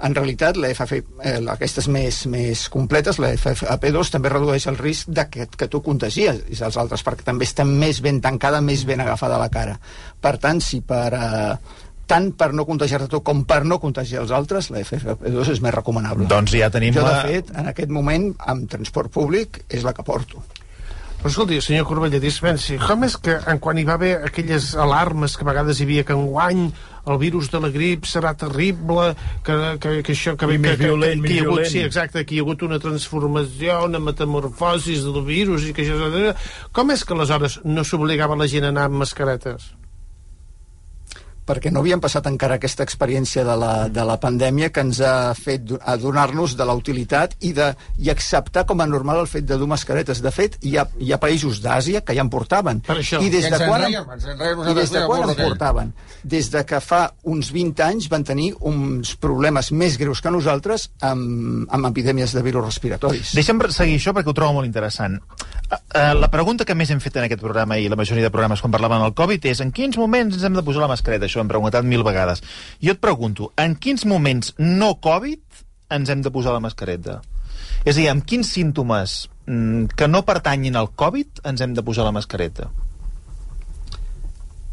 En 0.00 0.14
realitat, 0.16 0.56
la 0.56 0.70
FF, 0.72 1.02
eh, 1.24 1.36
aquestes 1.52 1.88
més, 1.92 2.22
més 2.30 2.68
completes, 2.72 3.18
la 3.20 3.34
FFP2 3.36 4.14
també 4.16 4.32
redueix 4.32 4.66
el 4.70 4.78
risc 4.80 5.08
de 5.12 5.26
que, 5.28 5.46
que 5.46 5.68
tu 5.68 5.82
contagies 5.84 6.40
els 6.60 6.76
altres, 6.80 7.04
perquè 7.04 7.26
també 7.26 7.44
està 7.44 7.66
més 7.68 8.00
ben 8.00 8.20
tancada, 8.24 8.62
més 8.64 8.86
ben 8.88 9.00
agafada 9.04 9.36
a 9.36 9.44
la 9.44 9.50
cara. 9.52 9.76
Per 10.20 10.36
tant, 10.38 10.60
si 10.64 10.80
per... 10.80 11.06
Eh, 11.12 11.86
tant 12.10 12.30
per 12.36 12.50
no 12.56 12.66
contagiar-te 12.68 13.10
tu 13.12 13.22
com 13.26 13.44
per 13.48 13.62
no 13.68 13.80
contagiar 13.82 14.24
els 14.24 14.34
altres, 14.34 14.70
la 14.74 14.82
FFP2 14.82 15.54
és 15.54 15.64
més 15.64 15.76
recomanable. 15.76 16.28
Doncs 16.30 16.56
ja 16.58 16.70
tenim 16.74 16.96
Jo, 16.96 17.04
de 17.06 17.12
la... 17.12 17.26
fet, 17.28 17.52
en 17.54 17.70
aquest 17.70 17.92
moment, 17.94 18.32
amb 18.50 18.70
transport 18.70 19.12
públic, 19.14 19.62
és 19.70 19.86
la 19.86 19.94
que 19.96 20.06
porto. 20.06 20.42
Però 21.20 21.28
escolti, 21.28 21.58
senyor 21.60 21.84
Corbella, 21.84 22.16
dispensi, 22.16 22.78
com 22.80 23.02
és 23.04 23.14
que 23.20 23.34
en 23.52 23.58
quan 23.60 23.76
hi 23.76 23.82
va 23.84 23.98
haver 23.98 24.14
aquelles 24.24 24.70
alarmes 24.80 25.34
que 25.36 25.44
a 25.44 25.48
vegades 25.50 25.76
hi 25.76 25.84
havia 25.84 26.04
que 26.08 26.14
enguany 26.16 26.62
el 27.12 27.18
virus 27.20 27.50
de 27.52 27.60
la 27.60 27.68
grip 27.74 28.08
serà 28.08 28.32
terrible, 28.40 29.10
que, 29.44 29.56
que, 29.82 29.92
que 30.06 30.14
això... 30.14 30.32
Que, 30.40 30.48
I 30.48 30.56
que, 30.56 30.62
més 30.64 30.78
que, 30.78 30.86
violent, 30.86 31.20
que, 31.20 31.28
que 31.28 31.34
hi 31.34 31.42
ha 31.42 31.44
més 31.44 31.44
hagut, 31.44 31.58
violent. 31.58 31.72
Sí, 31.74 31.82
exacte, 31.84 32.24
que 32.24 32.36
hi 32.36 32.40
ha 32.40 32.46
hagut 32.46 32.64
una 32.64 32.80
transformació, 32.80 33.76
una 33.90 34.00
metamorfosis 34.00 35.04
del 35.04 35.20
virus 35.28 35.68
i 35.68 35.76
que 35.76 35.84
això... 35.84 36.32
Com 36.76 36.96
és 36.96 37.04
que 37.04 37.16
aleshores 37.16 37.60
no 37.68 37.84
s'obligava 37.84 38.40
la 38.40 38.48
gent 38.48 38.64
a 38.64 38.72
anar 38.72 38.88
amb 38.88 39.02
mascaretes? 39.04 39.68
Perquè 41.50 41.72
no 41.74 41.82
havíem 41.82 42.00
passat 42.02 42.28
encara 42.30 42.60
aquesta 42.60 42.84
experiència 42.86 43.42
de 43.46 43.56
la, 43.58 43.72
de 43.90 44.04
la 44.06 44.16
pandèmia 44.22 44.70
que 44.70 44.84
ens 44.86 45.00
ha 45.02 45.32
fet 45.34 45.64
do- 45.66 45.80
adonar-nos 45.82 46.54
de 46.58 46.66
la 46.68 46.76
utilitat 46.78 47.34
i, 47.42 47.50
de, 47.56 47.72
i 47.98 48.10
acceptar 48.12 48.62
com 48.68 48.80
a 48.80 48.86
normal 48.86 49.24
el 49.24 49.30
fet 49.30 49.48
de 49.48 49.58
dur 49.58 49.66
mascaretes. 49.70 50.22
De 50.22 50.30
fet, 50.34 50.56
hi 50.62 50.76
ha, 50.78 50.86
hi 51.02 51.10
ha 51.12 51.18
països 51.22 51.58
d'Àsia 51.64 52.04
que 52.06 52.14
ja 52.14 52.22
en 52.22 52.30
portaven. 52.30 52.82
Per 52.86 53.00
això. 53.00 53.18
I 53.24 53.32
des 53.32 53.48
de 53.50 53.58
quan, 53.64 53.82
en 53.88 53.90
rèiem 53.90 54.62
i 54.70 54.76
des 54.78 54.94
de 54.94 55.02
quan 55.08 55.26
en 55.26 55.34
portaven? 55.40 55.92
Des 56.22 56.50
de 56.52 56.62
que 56.68 56.80
fa 56.84 57.02
uns 57.26 57.50
20 57.54 57.82
anys 57.88 58.08
van 58.12 58.24
tenir 58.28 58.52
uns 58.60 59.16
problemes 59.20 59.72
més 59.72 59.98
greus 59.98 60.22
que 60.22 60.30
nosaltres 60.30 60.90
amb, 61.02 61.66
amb 61.72 61.90
epidèmies 61.90 62.34
de 62.36 62.44
virus 62.46 62.68
respiratoris. 62.70 63.34
Deixa'm 63.34 63.60
seguir 63.74 63.98
això 63.98 64.14
perquè 64.14 64.30
ho 64.30 64.36
trobo 64.36 64.60
molt 64.60 64.68
interessant. 64.68 65.18
Uh, 65.70 65.76
uh, 65.76 66.14
la 66.18 66.30
pregunta 66.30 66.64
que 66.66 66.74
més 66.74 66.90
hem 66.90 67.00
fet 67.02 67.16
en 67.16 67.26
aquest 67.26 67.42
programa 67.42 67.76
i 67.78 67.88
la 67.90 67.98
majoria 67.98 68.26
de 68.26 68.32
programes 68.34 68.62
quan 68.62 68.72
parlaven 68.74 69.02
del 69.04 69.14
Covid 69.18 69.44
és 69.52 69.60
en 69.62 69.70
quins 69.74 69.98
moments 70.00 70.34
ens 70.36 70.46
hem 70.46 70.56
de 70.58 70.64
posar 70.66 70.82
la 70.82 70.90
mascareta? 70.90 71.28
Això 71.28 71.39
hem 71.42 71.50
preguntat 71.50 71.86
mil 71.86 72.04
vegades. 72.06 72.44
Jo 72.82 72.94
et 72.96 73.02
pregunto, 73.02 73.50
en 73.60 73.76
quins 73.76 74.06
moments 74.08 74.54
no 74.58 74.94
Covid 75.02 75.42
ens 75.96 76.12
hem 76.12 76.22
de 76.22 76.32
posar 76.32 76.54
la 76.54 76.62
mascareta? 76.62 77.20
És 77.84 77.96
a 77.96 77.98
dir, 77.98 78.08
amb 78.12 78.24
quins 78.28 78.48
símptomes 78.52 79.24
mm, 79.46 79.96
que 79.96 80.08
no 80.08 80.22
pertanyin 80.28 80.76
al 80.76 80.92
Covid 80.96 81.42
ens 81.48 81.64
hem 81.64 81.74
de 81.76 81.84
posar 81.84 82.06
la 82.06 82.14
mascareta? 82.14 82.68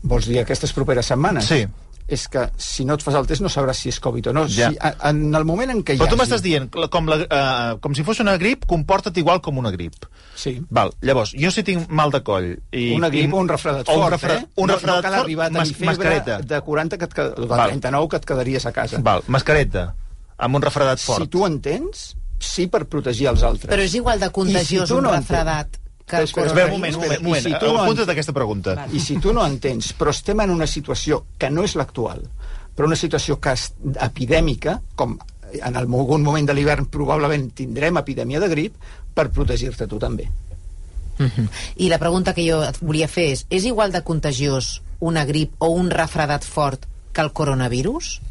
Vols 0.07 0.27
dir 0.29 0.41
aquestes 0.41 0.73
properes 0.75 1.09
setmanes? 1.09 1.47
Sí. 1.49 1.65
És 2.07 2.27
que 2.31 2.45
si 2.55 2.85
no 2.87 2.95
et 2.95 3.01
fas 3.03 3.15
el 3.19 3.25
test 3.27 3.41
no 3.43 3.49
sabràs 3.51 3.81
si 3.83 3.89
és 3.91 3.97
Covid 3.99 4.29
o 4.29 4.33
no. 4.33 4.45
Ja. 4.47 4.69
Si, 4.71 4.77
a- 4.79 4.93
en 5.09 5.35
el 5.35 5.43
moment 5.43 5.71
en 5.73 5.81
què 5.83 5.95
hi 5.95 5.99
Però 5.99 6.07
tu 6.07 6.15
hagi- 6.15 6.21
m'estàs 6.21 6.41
dient, 6.41 6.69
com, 6.89 7.07
la, 7.11 7.17
uh, 7.25 7.79
com 7.83 7.93
si 7.93 8.03
fos 8.07 8.21
una 8.23 8.37
grip, 8.37 8.63
comporta't 8.65 9.17
igual 9.19 9.41
com 9.41 9.57
una 9.59 9.71
grip. 9.71 9.93
Sí. 10.35 10.61
Val, 10.69 10.93
llavors, 11.01 11.33
jo 11.35 11.51
si 11.51 11.63
tinc 11.67 11.89
mal 11.89 12.11
de 12.11 12.21
coll... 12.23 12.53
I, 12.71 12.93
una 12.95 13.09
grip 13.09 13.27
i, 13.27 13.33
o 13.33 13.37
un 13.41 13.49
refredat 13.49 13.89
o 13.89 13.93
un 13.97 14.01
fort, 14.05 14.13
refredat, 14.15 14.43
eh? 14.45 14.49
Un 14.55 14.67
no, 14.67 14.75
refredat 14.75 14.95
no 14.97 15.01
cal 15.03 15.13
fort, 15.17 15.23
arribar 15.25 15.45
a 15.45 15.49
tenir 15.49 15.59
mas- 15.59 15.73
febre 15.75 15.87
mascareta. 15.91 16.37
de 16.39 16.61
40 16.61 16.97
que 16.97 17.05
et, 17.05 17.13
qued- 17.13 17.35
de 17.41 17.45
Val. 17.51 17.69
39 17.75 18.07
que 18.09 18.15
et 18.21 18.25
quedaries 18.31 18.65
a 18.65 18.71
casa. 18.71 18.99
Val, 19.03 19.23
mascareta, 19.27 19.85
amb 20.37 20.55
un 20.55 20.61
refredat 20.61 20.99
fort. 21.03 21.23
Si 21.25 21.27
tu 21.27 21.43
entens, 21.45 22.15
sí 22.39 22.67
per 22.71 22.85
protegir 22.87 23.27
els 23.33 23.43
altres. 23.43 23.67
Però 23.73 23.81
és 23.83 23.93
igual 23.99 24.19
de 24.21 24.29
contagiós 24.31 24.87
I 24.87 24.93
si 24.93 24.95
un 24.95 25.03
no 25.03 25.11
refredat 25.11 25.75
que 26.07 26.21
Espera, 26.23 26.47
Espera, 26.47 26.67
un 26.67 26.77
moment, 26.77 26.95
un 26.95 27.01
moment, 27.01 27.19
un 27.19 27.25
moment. 27.25 27.43
Si 27.43 27.51
tu 27.51 27.65
no 27.67 27.81
Apunta't 27.81 28.05
entens- 28.05 28.13
aquesta 28.15 28.33
pregunta. 28.33 28.75
I 28.95 28.99
si 29.03 29.17
tu 29.19 29.33
no 29.35 29.45
entens, 29.45 29.91
però 29.97 30.13
estem 30.15 30.39
en 30.39 30.53
una 30.53 30.67
situació 30.67 31.25
que 31.37 31.49
no 31.51 31.65
és 31.67 31.75
l'actual, 31.75 32.21
però 32.75 32.87
una 32.87 32.95
situació 32.95 33.41
que 33.43 33.51
és 33.57 33.73
epidèmica, 34.05 34.79
com 34.95 35.17
en 35.51 35.75
algun 35.79 36.23
moment 36.23 36.47
de 36.47 36.53
l'hivern 36.55 36.87
probablement 36.91 37.49
tindrem 37.55 37.99
epidèmia 37.99 38.39
de 38.39 38.47
grip, 38.51 38.75
per 39.13 39.29
protegir-te 39.35 39.87
tu 39.87 39.99
també. 39.99 40.29
I 41.75 41.89
la 41.89 41.97
pregunta 41.97 42.33
que 42.37 42.45
jo 42.45 42.61
et 42.63 42.77
volia 42.79 43.07
fer 43.09 43.31
és, 43.33 43.45
és 43.49 43.65
igual 43.65 43.91
de 43.91 44.03
contagiós 44.05 44.81
una 44.99 45.25
grip 45.25 45.55
o 45.59 45.71
un 45.73 45.89
refredat 45.89 46.45
fort 46.45 46.85
que 47.11 47.21
el 47.21 47.31
coronavirus? 47.33 48.21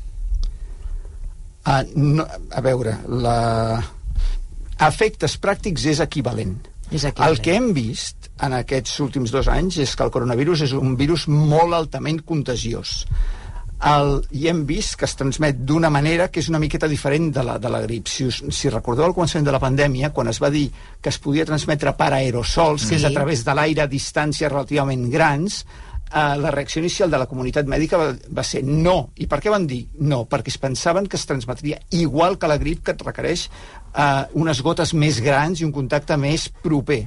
Uh, 1.66 1.82
no, 1.96 2.24
a 2.24 2.60
veure, 2.62 2.94
la... 3.08 3.82
efectes 4.86 5.34
pràctics 5.42 5.86
és 5.90 6.00
equivalent. 6.04 6.54
El 6.92 7.40
que 7.42 7.56
hem 7.56 7.72
vist 7.74 8.28
en 8.46 8.52
aquests 8.54 9.00
últims 9.02 9.32
dos 9.34 9.48
anys 9.50 9.80
és 9.82 9.94
que 9.96 10.04
el 10.06 10.12
coronavirus 10.14 10.62
és 10.68 10.74
un 10.76 10.94
virus 10.96 11.26
molt 11.28 11.74
altament 11.74 12.20
contagiós. 12.22 13.04
El, 13.86 14.22
I 14.32 14.46
hem 14.48 14.62
vist 14.64 14.94
que 14.96 15.04
es 15.04 15.16
transmet 15.18 15.58
d'una 15.68 15.90
manera 15.92 16.30
que 16.32 16.40
és 16.40 16.48
una 16.48 16.60
miqueta 16.62 16.88
diferent 16.88 17.28
de 17.34 17.42
la, 17.44 17.58
de 17.60 17.68
la 17.68 17.82
grip. 17.82 18.06
Si, 18.08 18.24
us, 18.24 18.38
si 18.54 18.70
recordeu 18.72 19.04
al 19.04 19.12
començament 19.16 19.44
de 19.44 19.52
la 19.52 19.60
pandèmia, 19.60 20.14
quan 20.16 20.30
es 20.32 20.40
va 20.40 20.48
dir 20.54 20.70
que 21.02 21.10
es 21.12 21.18
podia 21.20 21.44
transmetre 21.44 21.92
per 21.98 22.12
aerosols, 22.16 22.86
Sí. 22.86 22.88
que 22.94 22.96
és 23.02 23.04
a 23.04 23.12
través 23.12 23.44
de 23.44 23.54
l'aire 23.54 23.82
a 23.84 23.90
distàncies 23.90 24.48
relativament 24.48 25.10
grans, 25.12 25.64
eh, 26.12 26.36
la 26.40 26.50
reacció 26.50 26.80
inicial 26.80 27.10
de 27.10 27.20
la 27.20 27.28
comunitat 27.30 27.68
mèdica 27.70 28.00
va, 28.00 28.10
va 28.14 28.44
ser 28.46 28.62
no. 28.64 29.12
I 29.16 29.28
per 29.30 29.40
què 29.42 29.52
van 29.52 29.66
dir 29.68 29.84
no? 29.98 30.24
Perquè 30.30 30.52
es 30.54 30.60
pensaven 30.62 31.06
que 31.06 31.18
es 31.18 31.26
transmetria 31.26 31.80
igual 31.90 32.38
que 32.38 32.50
la 32.50 32.58
grip, 32.62 32.84
que 32.84 32.96
et 32.96 33.06
requereix 33.06 33.48
eh, 33.48 34.26
unes 34.34 34.62
gotes 34.62 34.94
més 34.94 35.20
grans 35.24 35.60
i 35.60 35.66
un 35.68 35.74
contacte 35.74 36.18
més 36.20 36.48
proper. 36.62 37.04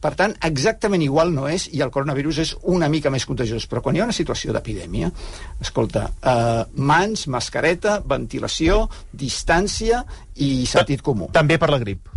Per 0.00 0.14
tant, 0.16 0.32
exactament 0.46 1.02
igual 1.04 1.34
no 1.34 1.44
és, 1.52 1.66
i 1.76 1.82
el 1.84 1.90
coronavirus 1.92 2.38
és 2.40 2.54
una 2.72 2.88
mica 2.88 3.12
més 3.12 3.26
contagiós. 3.28 3.66
Però 3.68 3.82
quan 3.84 3.96
hi 3.96 4.00
ha 4.00 4.06
una 4.06 4.16
situació 4.16 4.54
d'epidèmia, 4.56 5.10
escolta, 5.60 6.06
eh, 6.08 6.62
mans, 6.80 7.26
mascareta, 7.28 7.98
ventilació, 8.00 8.86
distància 9.12 10.00
i 10.40 10.64
sentit 10.64 11.04
comú. 11.04 11.28
També 11.36 11.60
per 11.60 11.68
la 11.74 11.82
grip. 11.84 12.08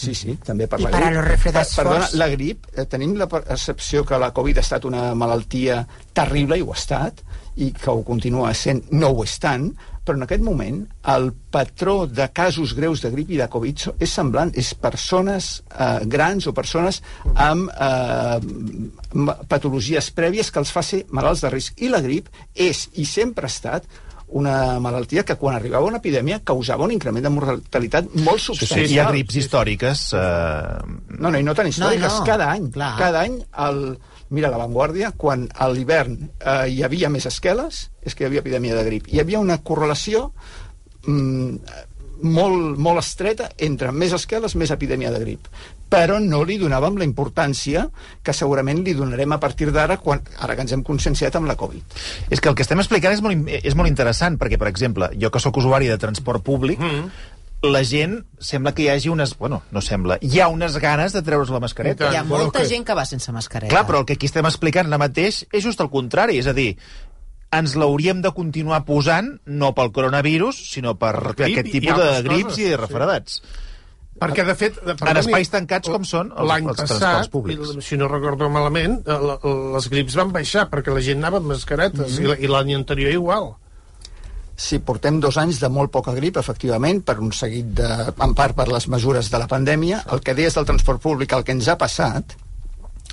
Sí, 0.00 0.14
sí, 0.16 0.38
també 0.46 0.66
per 0.70 0.78
I 0.80 0.84
la 0.86 0.90
per 0.94 1.00
a 1.02 1.06
grip. 1.10 1.16
los 1.18 1.26
refredats 1.28 1.74
Per- 1.76 1.84
Perdona, 1.84 2.06
forts. 2.06 2.14
la 2.20 2.28
grip, 2.32 2.66
eh, 2.74 2.86
tenim 2.88 3.14
la 3.20 3.26
percepció 3.28 4.04
que 4.08 4.18
la 4.18 4.30
Covid 4.32 4.58
ha 4.58 4.64
estat 4.64 4.84
una 4.88 5.14
malaltia 5.14 5.82
terrible, 6.16 6.56
i 6.56 6.62
ho 6.64 6.70
ha 6.72 6.78
estat, 6.78 7.20
i 7.60 7.72
que 7.76 7.90
ho 7.90 8.02
continua 8.06 8.54
sent, 8.54 8.84
no 8.92 9.10
ho 9.12 9.24
és 9.24 9.34
tant, 9.42 9.66
però 10.06 10.16
en 10.16 10.22
aquest 10.24 10.42
moment 10.42 10.78
el 11.12 11.28
patró 11.52 12.06
de 12.06 12.30
casos 12.32 12.72
greus 12.74 13.02
de 13.04 13.10
grip 13.12 13.30
i 13.30 13.36
de 13.36 13.48
Covid 13.52 13.84
és 14.00 14.10
semblant, 14.10 14.50
és 14.56 14.72
persones 14.74 15.62
eh, 15.78 16.00
grans 16.06 16.46
o 16.48 16.54
persones 16.56 17.02
amb 17.34 17.68
eh, 17.68 18.40
patologies 19.48 20.10
prèvies 20.16 20.50
que 20.50 20.60
els 20.62 20.72
fa 20.72 20.82
ser 20.86 21.04
malalts 21.10 21.42
de 21.44 21.50
risc. 21.52 21.76
I 21.84 21.90
la 21.92 22.00
grip 22.00 22.28
és 22.54 22.86
i 22.94 23.04
sempre 23.04 23.44
ha 23.46 23.52
estat 23.52 23.84
una 24.38 24.78
malaltia 24.78 25.24
que 25.26 25.34
quan 25.36 25.56
arribava 25.56 25.86
una 25.88 25.98
epidèmia 25.98 26.40
causava 26.46 26.84
un 26.84 26.92
increment 26.94 27.24
de 27.24 27.32
mortalitat 27.34 28.12
molt 28.14 28.38
Sí, 28.38 28.46
substancial. 28.52 28.86
sí, 28.86 28.94
hi 28.94 28.98
ha 29.02 29.08
grips 29.10 29.36
històriques. 29.40 30.04
Eh, 30.14 31.18
No, 31.18 31.30
no, 31.30 31.38
i 31.38 31.42
no 31.42 31.54
tan 31.54 31.66
històriques. 31.66 32.12
No, 32.12 32.18
no, 32.20 32.24
Cada 32.26 32.50
any, 32.52 32.70
clar. 32.70 32.92
cada 32.98 33.20
any, 33.26 33.40
el, 33.66 33.98
mira, 34.30 34.48
a 34.48 34.50
l'avantguàrdia, 34.52 35.12
quan 35.16 35.48
a 35.54 35.68
l'hivern 35.68 36.30
eh, 36.38 36.68
hi 36.70 36.82
havia 36.86 37.10
més 37.10 37.26
esqueles, 37.26 37.90
és 38.02 38.14
que 38.14 38.24
hi 38.24 38.26
havia 38.30 38.40
epidèmia 38.40 38.74
de 38.78 38.84
grip. 38.86 39.08
Hi 39.10 39.20
havia 39.20 39.40
una 39.42 39.58
correlació 39.58 40.32
mm, 41.06 41.56
molt, 42.22 42.78
molt 42.78 42.98
estreta 43.02 43.50
entre 43.58 43.92
més 43.92 44.12
esqueles, 44.16 44.54
més 44.54 44.70
epidèmia 44.70 45.10
de 45.10 45.20
grip. 45.20 45.48
Però 45.90 46.20
no 46.22 46.44
li 46.46 46.56
donàvem 46.60 47.00
la 47.00 47.06
importància 47.08 47.88
que 48.22 48.34
segurament 48.36 48.84
li 48.86 48.94
donarem 48.94 49.34
a 49.34 49.40
partir 49.42 49.72
d'ara, 49.74 49.98
quan 49.98 50.22
ara 50.38 50.54
que 50.54 50.62
ens 50.66 50.76
hem 50.76 50.84
conscienciat 50.86 51.36
amb 51.36 51.50
la 51.50 51.58
Covid. 51.58 51.98
És 52.30 52.40
que 52.40 52.48
el 52.50 52.54
que 52.54 52.62
estem 52.66 52.78
explicant 52.78 53.16
és 53.16 53.22
molt, 53.24 53.50
és 53.58 53.76
molt 53.78 53.90
interessant, 53.90 54.38
perquè, 54.38 54.60
per 54.60 54.70
exemple, 54.70 55.10
jo 55.20 55.32
que 55.34 55.42
sóc 55.42 55.58
usuari 55.58 55.90
de 55.90 55.98
transport 55.98 56.44
públic, 56.46 56.78
mm. 56.78 57.26
la 57.72 57.82
gent 57.84 58.20
sembla 58.38 58.72
que 58.76 58.86
hi 58.86 58.88
hagi 58.94 59.10
unes... 59.10 59.34
Bueno, 59.38 59.62
no 59.74 59.82
sembla. 59.82 60.20
Hi 60.22 60.40
ha 60.40 60.48
unes 60.48 60.78
ganes 60.78 61.16
de 61.16 61.24
treure's 61.26 61.50
la 61.50 61.60
mascareta. 61.60 62.12
Hi 62.12 62.20
ha 62.20 62.24
molta 62.24 62.62
que- 62.62 62.70
gent 62.70 62.86
que 62.86 62.94
va 62.94 63.04
sense 63.08 63.34
mascareta. 63.34 63.74
Clar, 63.74 63.86
però 63.88 64.04
el 64.04 64.06
que 64.06 64.18
aquí 64.18 64.30
estem 64.30 64.46
explicant 64.46 64.86
ara 64.86 65.00
mateix 65.02 65.44
és 65.50 65.64
just 65.64 65.82
el 65.82 65.90
contrari, 65.90 66.38
és 66.38 66.46
a 66.46 66.54
dir, 66.56 66.76
ens 67.50 67.74
l'hauríem 67.74 68.22
de 68.22 68.30
continuar 68.36 68.84
posant 68.86 69.32
no 69.46 69.72
pel 69.74 69.90
coronavirus, 69.94 70.60
sinó 70.70 70.94
per, 71.00 71.16
grip 71.34 71.48
aquest 71.48 71.72
tipus 71.74 71.98
de 71.98 72.22
grips 72.28 72.52
coses, 72.52 72.62
i 72.62 72.70
de 72.70 72.78
sí. 72.78 73.66
Perquè, 74.20 74.44
de 74.44 74.54
fet... 74.54 74.76
En 74.84 75.16
espais 75.16 75.48
tancats 75.48 75.88
com 75.88 76.04
són 76.04 76.28
els- 76.36 76.50
els 76.60 76.66
passat, 76.82 76.98
transports 76.98 77.30
públics. 77.32 77.72
si 77.86 77.96
no 77.96 78.08
recordo 78.08 78.50
malament, 78.52 78.98
eh, 79.08 79.18
les 79.76 79.88
grips 79.88 80.14
van 80.20 80.30
baixar 80.34 80.66
perquè 80.68 80.92
la 80.92 81.00
gent 81.00 81.18
anava 81.22 81.40
amb 81.40 81.48
mascaretes 81.54 82.18
i 82.20 82.28
la- 82.28 82.36
i 82.38 82.46
l'any 82.50 82.74
anterior 82.76 83.10
igual. 83.16 83.54
Sí, 84.60 84.76
portem 84.84 85.20
dos 85.24 85.38
anys 85.40 85.56
de 85.62 85.70
molt 85.72 85.88
poca 85.90 86.12
grip, 86.12 86.36
efectivament, 86.36 87.00
per 87.02 87.16
un 87.18 87.32
seguit 87.32 87.70
de... 87.78 87.88
en 88.20 88.34
part 88.36 88.54
per 88.58 88.68
les 88.68 88.86
mesures 88.92 89.30
de 89.32 89.38
la 89.40 89.46
pandèmia. 89.48 90.02
El 90.12 90.20
que 90.20 90.34
deies 90.36 90.54
del 90.54 90.66
transport 90.68 91.00
públic, 91.00 91.32
el 91.32 91.44
que 91.48 91.52
ens 91.56 91.68
ha 91.72 91.78
passat 91.80 92.36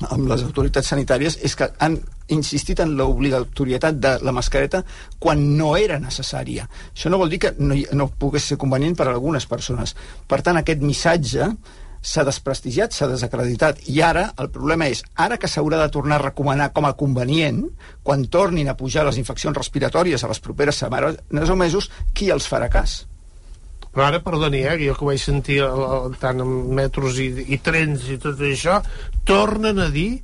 amb 0.06 0.28
les 0.30 0.44
autoritats 0.46 0.92
sanitàries 0.94 1.40
és 1.46 1.56
que 1.58 1.70
han 1.84 1.98
insistit 2.34 2.82
en 2.84 2.94
l'obligatorietat 3.00 3.98
de 4.04 4.14
la 4.26 4.34
mascareta 4.36 4.84
quan 5.20 5.42
no 5.58 5.76
era 5.80 6.00
necessària. 6.00 6.68
Això 6.94 7.10
no 7.10 7.20
vol 7.22 7.32
dir 7.34 7.42
que 7.46 7.54
no, 7.58 7.78
no 7.94 8.10
pogués 8.20 8.52
ser 8.52 8.60
convenient 8.62 8.98
per 9.00 9.08
a 9.08 9.16
algunes 9.16 9.48
persones. 9.50 9.96
Per 10.28 10.42
tant, 10.46 10.60
aquest 10.60 10.84
missatge 10.84 11.50
s'ha 12.08 12.24
desprestigiat, 12.28 12.94
s'ha 12.94 13.10
desacreditat. 13.10 13.82
I 13.90 14.02
ara 14.06 14.28
el 14.40 14.52
problema 14.54 14.88
és, 14.92 15.04
ara 15.16 15.40
que 15.42 15.50
s'haurà 15.50 15.82
de 15.82 15.92
tornar 15.94 16.20
a 16.20 16.26
recomanar 16.28 16.72
com 16.76 16.86
a 16.86 16.96
convenient, 17.00 17.64
quan 18.04 18.28
tornin 18.32 18.70
a 18.70 18.78
pujar 18.78 19.06
les 19.08 19.18
infeccions 19.18 19.58
respiratòries 19.58 20.24
a 20.24 20.32
les 20.32 20.44
properes 20.44 20.84
setmanes 20.84 21.50
o 21.50 21.60
mesos, 21.60 21.92
qui 22.14 22.30
els 22.32 22.48
farà 22.48 22.70
cas? 22.72 23.06
Però 23.94 24.06
ara, 24.06 24.20
perdoni, 24.22 24.62
eh, 24.68 24.78
jo 24.88 24.94
que 24.96 25.06
ho 25.06 25.08
vaig 25.10 25.20
sentir 25.24 25.60
el, 25.66 25.82
el, 25.88 26.16
tant 26.22 26.40
en 26.44 26.52
metros 26.78 27.18
i, 27.20 27.32
i 27.48 27.58
trens 27.58 28.08
i 28.14 28.18
tot 28.22 28.40
això, 28.40 28.82
tornen 29.26 29.80
a 29.80 29.90
dir 29.90 30.24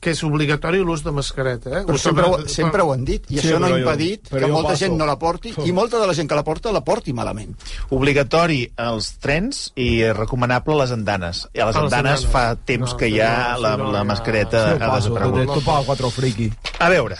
que 0.00 0.12
és 0.12 0.20
obligatori 0.22 0.78
l'ús 0.84 1.00
de 1.02 1.10
mascareta. 1.10 1.70
Eh? 1.80 1.84
Però 1.88 1.96
sempre, 1.98 2.26
ho, 2.28 2.36
sempre 2.52 2.82
ho 2.84 2.92
han 2.92 3.04
dit, 3.04 3.24
i 3.32 3.38
Sí, 3.40 3.48
això 3.48 3.58
no 3.58 3.66
ha 3.66 3.70
jo- 3.72 3.78
impedit 3.80 4.28
però 4.28 4.40
que 4.42 4.46
jo 4.46 4.52
molta 4.52 4.68
passo. 4.74 4.84
gent 4.84 4.98
no 5.00 5.06
la 5.08 5.16
porti, 5.18 5.54
i 5.64 5.72
molta 5.72 5.98
de 5.98 6.06
la 6.06 6.14
gent 6.14 6.28
que 6.28 6.36
la 6.36 6.44
porta 6.44 6.70
la 6.70 6.82
porti 6.84 7.14
malament. 7.16 7.56
Obligatori 7.96 8.60
als 8.76 9.14
trens 9.18 9.72
i 9.74 10.04
recomanable 10.12 10.74
a 10.76 10.82
les 10.84 10.92
andanes. 10.92 11.46
I 11.54 11.60
a 11.64 11.66
les 11.70 11.76
A 11.76 11.82
les 11.82 11.92
andanes 11.92 12.24
andanes. 12.26 12.32
fa 12.32 12.44
temps 12.68 12.92
No, 12.92 12.96
que 12.98 13.10
ja 13.10 13.54
no, 13.54 13.60
la, 13.64 13.76
no, 13.80 13.90
la 13.92 14.04
mascareta 14.04 14.76
Sí, 14.76 14.82
ha 14.82 14.94
desaparegut. 14.96 16.12
friki. 16.12 16.52
A 16.78 16.88
veure, 16.92 17.16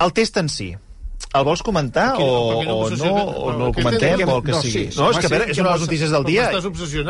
el 0.00 0.12
test 0.12 0.36
en 0.38 0.48
si. 0.48 0.72
El 1.36 1.44
vols 1.44 1.60
comentar 1.60 2.14
Aquí, 2.14 2.22
o, 2.22 2.60
o 2.62 2.62
no, 2.64 2.76
o 3.12 3.52
no 3.52 3.66
el 3.66 3.72
Què 3.74 3.82
comentem 3.82 4.22
o 4.28 4.36
el 4.38 4.42
que 4.46 4.52
No, 4.54 4.60
sigui? 4.62 4.84
sí, 4.92 4.98
no, 4.98 5.10
és 5.10 5.18
que 5.20 5.26
a 5.26 5.32
veure, 5.32 5.46
és 5.52 5.58
una 5.58 5.68
de 5.68 5.74
les 5.74 5.82
notícies 5.84 6.10
del 6.14 6.24
dia. 6.24 6.44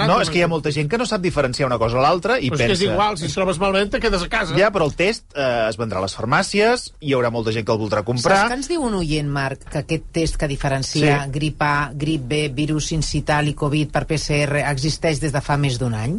No, 0.09 0.17
és 0.25 0.31
que 0.33 0.39
hi 0.41 0.43
ha 0.43 0.49
molta 0.51 0.73
gent 0.75 0.89
que 0.91 0.99
no 0.99 1.07
sap 1.07 1.21
diferenciar 1.23 1.69
una 1.69 1.79
cosa 1.79 1.99
a 2.01 2.03
l'altra 2.03 2.39
i 2.41 2.49
Però 2.51 2.57
és 2.57 2.63
pensa... 2.63 2.67
que 2.67 2.79
és 2.81 2.83
igual, 2.89 3.19
si 3.21 3.29
et 3.29 3.35
trobes 3.37 3.61
malament 3.63 3.93
te 3.93 4.01
quedes 4.03 4.25
a 4.25 4.29
casa. 4.33 4.57
Ja, 4.59 4.73
però 4.75 4.89
el 4.89 4.97
test 4.99 5.31
eh, 5.37 5.69
es 5.69 5.79
vendrà 5.79 6.01
a 6.03 6.07
les 6.07 6.17
farmàcies, 6.19 6.89
hi 7.01 7.15
haurà 7.15 7.31
molta 7.31 7.55
gent 7.55 7.67
que 7.69 7.73
el 7.77 7.79
voldrà 7.79 8.03
Saps 8.03 8.07
que 8.09 8.13
comprar... 8.13 8.41
ens 8.57 8.69
diu 8.73 8.83
un 8.89 8.95
oient, 8.99 9.31
Marc, 9.31 9.63
que 9.71 9.85
aquest 9.85 10.11
test 10.13 10.41
que 10.41 10.49
diferencia 10.51 11.21
Sí. 11.27 11.31
grip 11.39 11.63
A, 11.63 11.91
grip 11.95 12.27
B, 12.27 12.49
virus 12.57 12.91
incital 12.97 13.47
i 13.49 13.55
Covid 13.55 13.93
per 13.95 14.07
PCR 14.11 14.65
existeix 14.73 15.21
des 15.23 15.33
de 15.33 15.41
fa 15.45 15.57
més 15.61 15.79
d'un 15.79 15.95
any? 15.95 16.19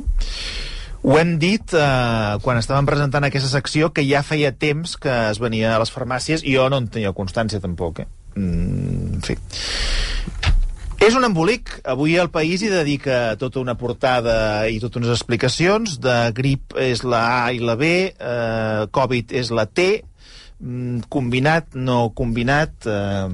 Ho 1.04 1.18
hem 1.20 1.38
dit 1.42 1.74
eh, 1.78 2.38
quan 2.44 2.60
estàvem 2.60 2.88
presentant 2.90 3.28
aquesta 3.28 3.52
secció 3.52 3.92
que 3.94 4.06
ja 4.08 4.24
feia 4.26 4.52
temps 4.52 4.98
que 5.02 5.14
es 5.32 5.42
venia 5.44 5.76
a 5.76 5.82
les 5.82 5.94
farmàcies 5.94 6.44
i 6.44 6.56
jo 6.58 6.68
no 6.74 6.82
en 6.82 6.90
tenia 6.92 7.14
constància 7.18 7.62
tampoc, 7.64 8.04
eh? 8.04 8.08
Mm, 8.38 9.20
en 9.20 9.26
fi. 9.26 9.38
És 10.98 11.14
un 11.14 11.24
embolic. 11.28 11.76
Avui 11.86 12.16
el 12.18 12.32
País 12.34 12.64
hi 12.66 12.72
dedica 12.74 13.36
tota 13.38 13.62
una 13.62 13.78
portada 13.78 14.66
i 14.66 14.80
totes 14.82 15.04
unes 15.04 15.14
explicacions. 15.14 16.00
De 16.02 16.16
grip 16.36 16.74
és 16.82 17.04
la 17.06 17.22
A 17.46 17.52
i 17.54 17.62
la 17.62 17.78
B, 17.78 17.92
eh, 18.10 18.88
Covid 18.92 19.36
és 19.38 19.54
la 19.54 19.68
T, 19.70 20.02
combinat, 21.10 21.76
no 21.78 22.10
combinat... 22.18 22.88
Eh, 22.90 23.28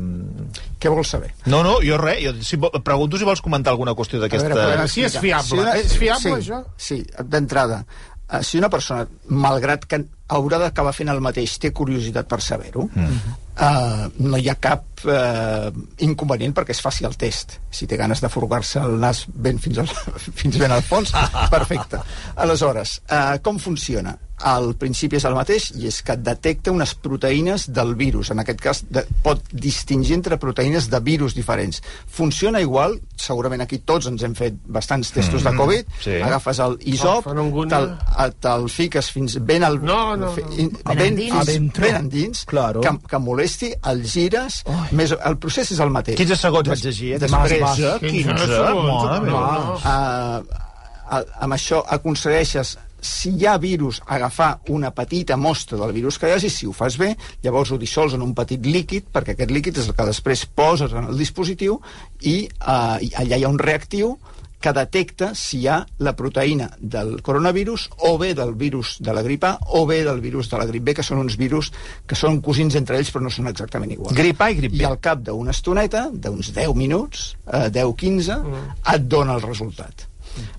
Què 0.83 0.91
vols 0.91 1.13
saber? 1.15 1.29
no, 1.47 1.61
no, 1.63 1.77
jo 1.83 1.97
res. 2.01 2.19
Jo 2.25 2.33
si, 2.43 2.57
vol- 2.59 2.75
pregunto 2.83 3.17
si 3.17 3.23
vols 3.27 3.41
comentar 3.41 3.71
alguna 3.71 3.93
qüestió 3.95 4.19
d'aquesta... 4.19 4.87
Si 4.91 5.05
és 5.07 5.15
fiable. 5.23 5.69
És 5.79 5.95
fiable, 5.95 6.41
sí, 6.41 6.49
això? 6.51 6.63
Sí, 6.75 6.99
d'entrada. 7.23 7.85
eh, 8.29 8.43
Si 8.43 8.57
una 8.59 8.69
persona, 8.69 9.07
malgrat 9.29 9.85
que 9.87 10.01
haurà 10.33 10.57
d'acabar 10.59 10.91
fent 10.95 11.11
el 11.13 11.21
mateix, 11.21 11.55
té 11.61 11.71
curiositat 11.71 12.27
per 12.27 12.39
saber-ho, 12.41 12.87
mm. 12.89 13.33
uh, 13.61 14.07
no 14.25 14.39
hi 14.41 14.47
ha 14.49 14.55
cap 14.57 15.03
uh, 15.05 15.67
inconvenient 16.01 16.55
perquè 16.57 16.73
es 16.73 16.81
faci 16.81 17.05
el 17.05 17.13
test. 17.21 17.59
Si 17.69 17.85
té 17.87 17.99
ganes 17.99 18.19
de 18.23 18.31
furgar-se 18.33 18.81
el 18.81 18.97
nas 18.99 19.23
ben 19.27 19.59
fins, 19.61 19.77
al, 19.83 19.91
fins 20.41 20.57
ben 20.57 20.73
al 20.73 20.81
fons, 20.81 21.13
perfecte. 21.53 22.01
Aleshores, 22.35 22.97
uh, 23.11 23.37
com 23.45 23.59
funciona? 23.61 24.15
El 24.43 24.73
principi 24.75 25.15
és 25.15 25.23
el 25.29 25.35
mateix 25.37 25.69
i 25.79 25.87
és 25.87 26.01
que 26.03 26.17
detecta 26.19 26.71
unes 26.73 26.91
proteïnes 26.99 27.69
del 27.71 27.93
virus. 27.95 28.31
En 28.33 28.41
aquest 28.43 28.59
cas, 28.59 28.81
de, 28.91 29.05
pot 29.23 29.39
distingir 29.53 30.17
entre 30.17 30.35
proteïnes 30.41 30.89
de 30.91 30.99
virus 30.99 31.33
diferents. 31.37 31.79
Funciona 32.11 32.59
igual, 32.59 32.97
segurament 33.15 33.61
aquí 33.63 33.79
tots 33.87 34.09
ens 34.11 34.23
hem 34.27 34.33
fet 34.35 34.57
bastants 34.67 35.13
testos 35.15 35.43
de 35.47 35.53
Covid, 35.55 35.85
sí. 36.03 36.17
agafes 36.21 36.59
el 36.59 36.77
isop, 36.91 37.27
Oh, 37.33 37.65
te'l 37.69 37.87
a- 38.17 38.29
te'l 38.31 38.67
fiques 38.69 39.09
fins 39.11 39.37
ben 39.45 39.63
al... 39.63 39.79
No, 39.83 40.15
no, 40.17 40.25
no. 40.25 40.31
Ben 40.35 40.71
ben, 40.83 40.99
endins. 41.07 41.31
fins 41.31 41.41
Adentro. 41.47 41.85
ben 41.85 41.95
endins, 41.95 42.43
Claro. 42.45 42.81
que, 42.81 42.91
que 43.09 43.17
molesti, 43.19 43.71
el 43.91 44.03
gires, 44.03 44.63
més, 44.91 45.13
el 45.23 45.37
procés 45.37 45.71
és 45.71 45.79
el 45.79 45.89
mateix. 45.89 46.17
15 46.19 46.35
segons 46.35 46.67
vaig 46.67 46.83
llegir, 46.83 47.13
eh? 47.15 47.19
Després, 47.19 47.61
Mas, 47.61 47.79
mas. 47.79 47.79
15, 47.79 47.99
15 48.09 48.33
15, 48.33 48.47
segons, 48.47 49.03
mare 49.03 49.19
no, 49.29 49.45
no. 49.63 49.75
uh, 49.79 51.23
amb 51.45 51.53
això 51.55 51.83
aconsegueixes 51.95 52.77
si 53.03 53.35
hi 53.37 53.47
ha 53.47 53.57
virus, 53.61 54.01
agafar 54.07 54.61
una 54.73 54.93
petita 54.95 55.37
mostra 55.37 55.77
del 55.77 55.93
virus 55.95 56.17
que 56.17 56.31
hi 56.31 56.37
hagi, 56.37 56.49
si 56.49 56.67
ho 56.67 56.73
fas 56.73 56.97
bé, 56.97 57.13
llavors 57.43 57.73
ho 57.73 57.79
dissols 57.81 58.15
en 58.17 58.23
un 58.25 58.33
petit 58.37 58.65
líquid, 58.65 59.11
perquè 59.13 59.35
aquest 59.35 59.51
líquid 59.51 59.81
és 59.83 59.89
el 59.91 59.97
que 59.97 60.09
després 60.09 60.45
poses 60.47 60.95
en 60.95 61.11
el 61.11 61.19
dispositiu 61.19 61.79
i, 62.21 62.45
i 62.47 63.11
allà 63.19 63.37
hi 63.37 63.43
ha 63.43 63.51
un 63.51 63.59
reactiu 63.59 64.15
que 64.63 64.71
detecta 64.71 65.33
si 65.35 65.59
hi 65.59 65.67
ha 65.67 65.81
la 66.07 66.13
proteïna 66.15 66.69
del 66.79 67.17
coronavirus 67.25 67.89
o 68.07 68.13
bé 68.21 68.31
del 68.37 68.53
virus 68.59 68.95
de 69.03 69.15
la 69.15 69.23
grip 69.25 69.43
A 69.43 69.57
o 69.75 69.83
bé 69.89 69.99
del 70.07 70.21
virus 70.23 70.49
de 70.49 70.61
la 70.61 70.67
grip 70.69 70.85
B, 70.87 70.95
que 70.95 71.03
són 71.03 71.19
uns 71.19 71.35
virus 71.39 71.73
que 72.07 72.15
són 72.15 72.39
cosins 72.45 72.79
entre 72.79 72.95
ells 73.01 73.11
però 73.11 73.25
no 73.25 73.33
són 73.33 73.51
exactament 73.51 73.91
iguals. 73.97 74.15
Grip 74.15 74.39
A 74.39 74.49
i 74.53 74.57
grip 74.61 74.77
B. 74.77 74.79
I 74.85 74.87
al 74.87 75.01
cap 75.03 75.19
d'una 75.27 75.51
estoneta, 75.51 76.07
d'uns 76.13 76.53
10 76.55 76.79
minuts, 76.79 77.33
eh, 77.43 77.67
10-15, 77.75 78.39
mm. 78.39 78.65
et 78.95 79.11
dona 79.11 79.35
el 79.35 79.43
resultat. 79.43 80.07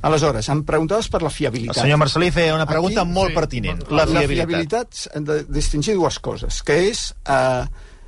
Aleshores, 0.03 0.49
em 0.53 0.63
preguntaves 0.65 1.09
per 1.09 1.23
la 1.23 1.29
El 1.31 1.35
fiabilitat. 1.35 1.81
senyor 1.83 1.99
Marcelí 1.99 2.31
feia 2.31 2.55
una 2.55 2.67
pregunta 2.67 3.03
Aquí, 3.03 3.11
molt 3.13 3.31
sí, 3.33 3.35
pertinent. 3.35 3.83
La 3.91 4.05
La 4.05 4.07
fiabilitat. 4.07 4.29
fiabilitat 4.49 5.07
hem 5.15 5.25
de 5.25 5.39
distingir 5.49 5.95
dues 5.95 6.19
coses, 6.19 6.63
que 6.63 6.77
és 6.91 7.15
eh, 7.29 7.65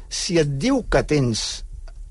si 0.09 0.39
et 0.39 0.57
diu 0.59 0.85
que 0.91 1.03
tens 1.03 1.65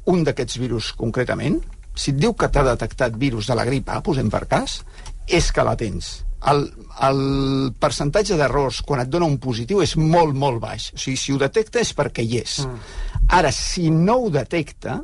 un 0.05 0.24
d'aquests 0.24 0.57
virus 0.62 0.91
concretament, 0.93 1.62
si 1.95 2.12
et 2.12 2.17
diu 2.19 2.33
que 2.35 2.50
t'ha 2.51 2.63
detectat 2.63 3.15
virus 3.17 3.47
de 3.47 3.55
la 3.55 3.65
grip 3.65 3.89
A, 3.89 4.01
posem 4.01 4.29
per 4.29 4.45
cas, 4.47 4.81
és 5.27 5.51
que 5.51 5.63
la 5.63 5.75
tens. 5.79 6.24
El, 6.45 6.67
el 7.01 7.71
percentatge 7.79 8.35
d'errors 8.38 8.81
quan 8.85 9.00
et 9.01 9.09
dona 9.09 9.25
un 9.25 9.39
positiu 9.41 9.79
és 9.81 9.95
molt, 9.97 10.35
molt 10.38 10.59
baix. 10.62 10.91
O 10.93 10.97
sigui, 11.01 11.17
si 11.17 11.33
ho 11.33 11.39
detecta 11.41 11.79
és 11.81 11.93
perquè 11.97 12.21
hi 12.21 12.38
és. 12.43 12.59
Mm. 12.67 12.77
Ara, 13.33 13.50
si 13.51 13.89
no 13.89 14.19
ho 14.21 14.29
detecta, 14.29 15.00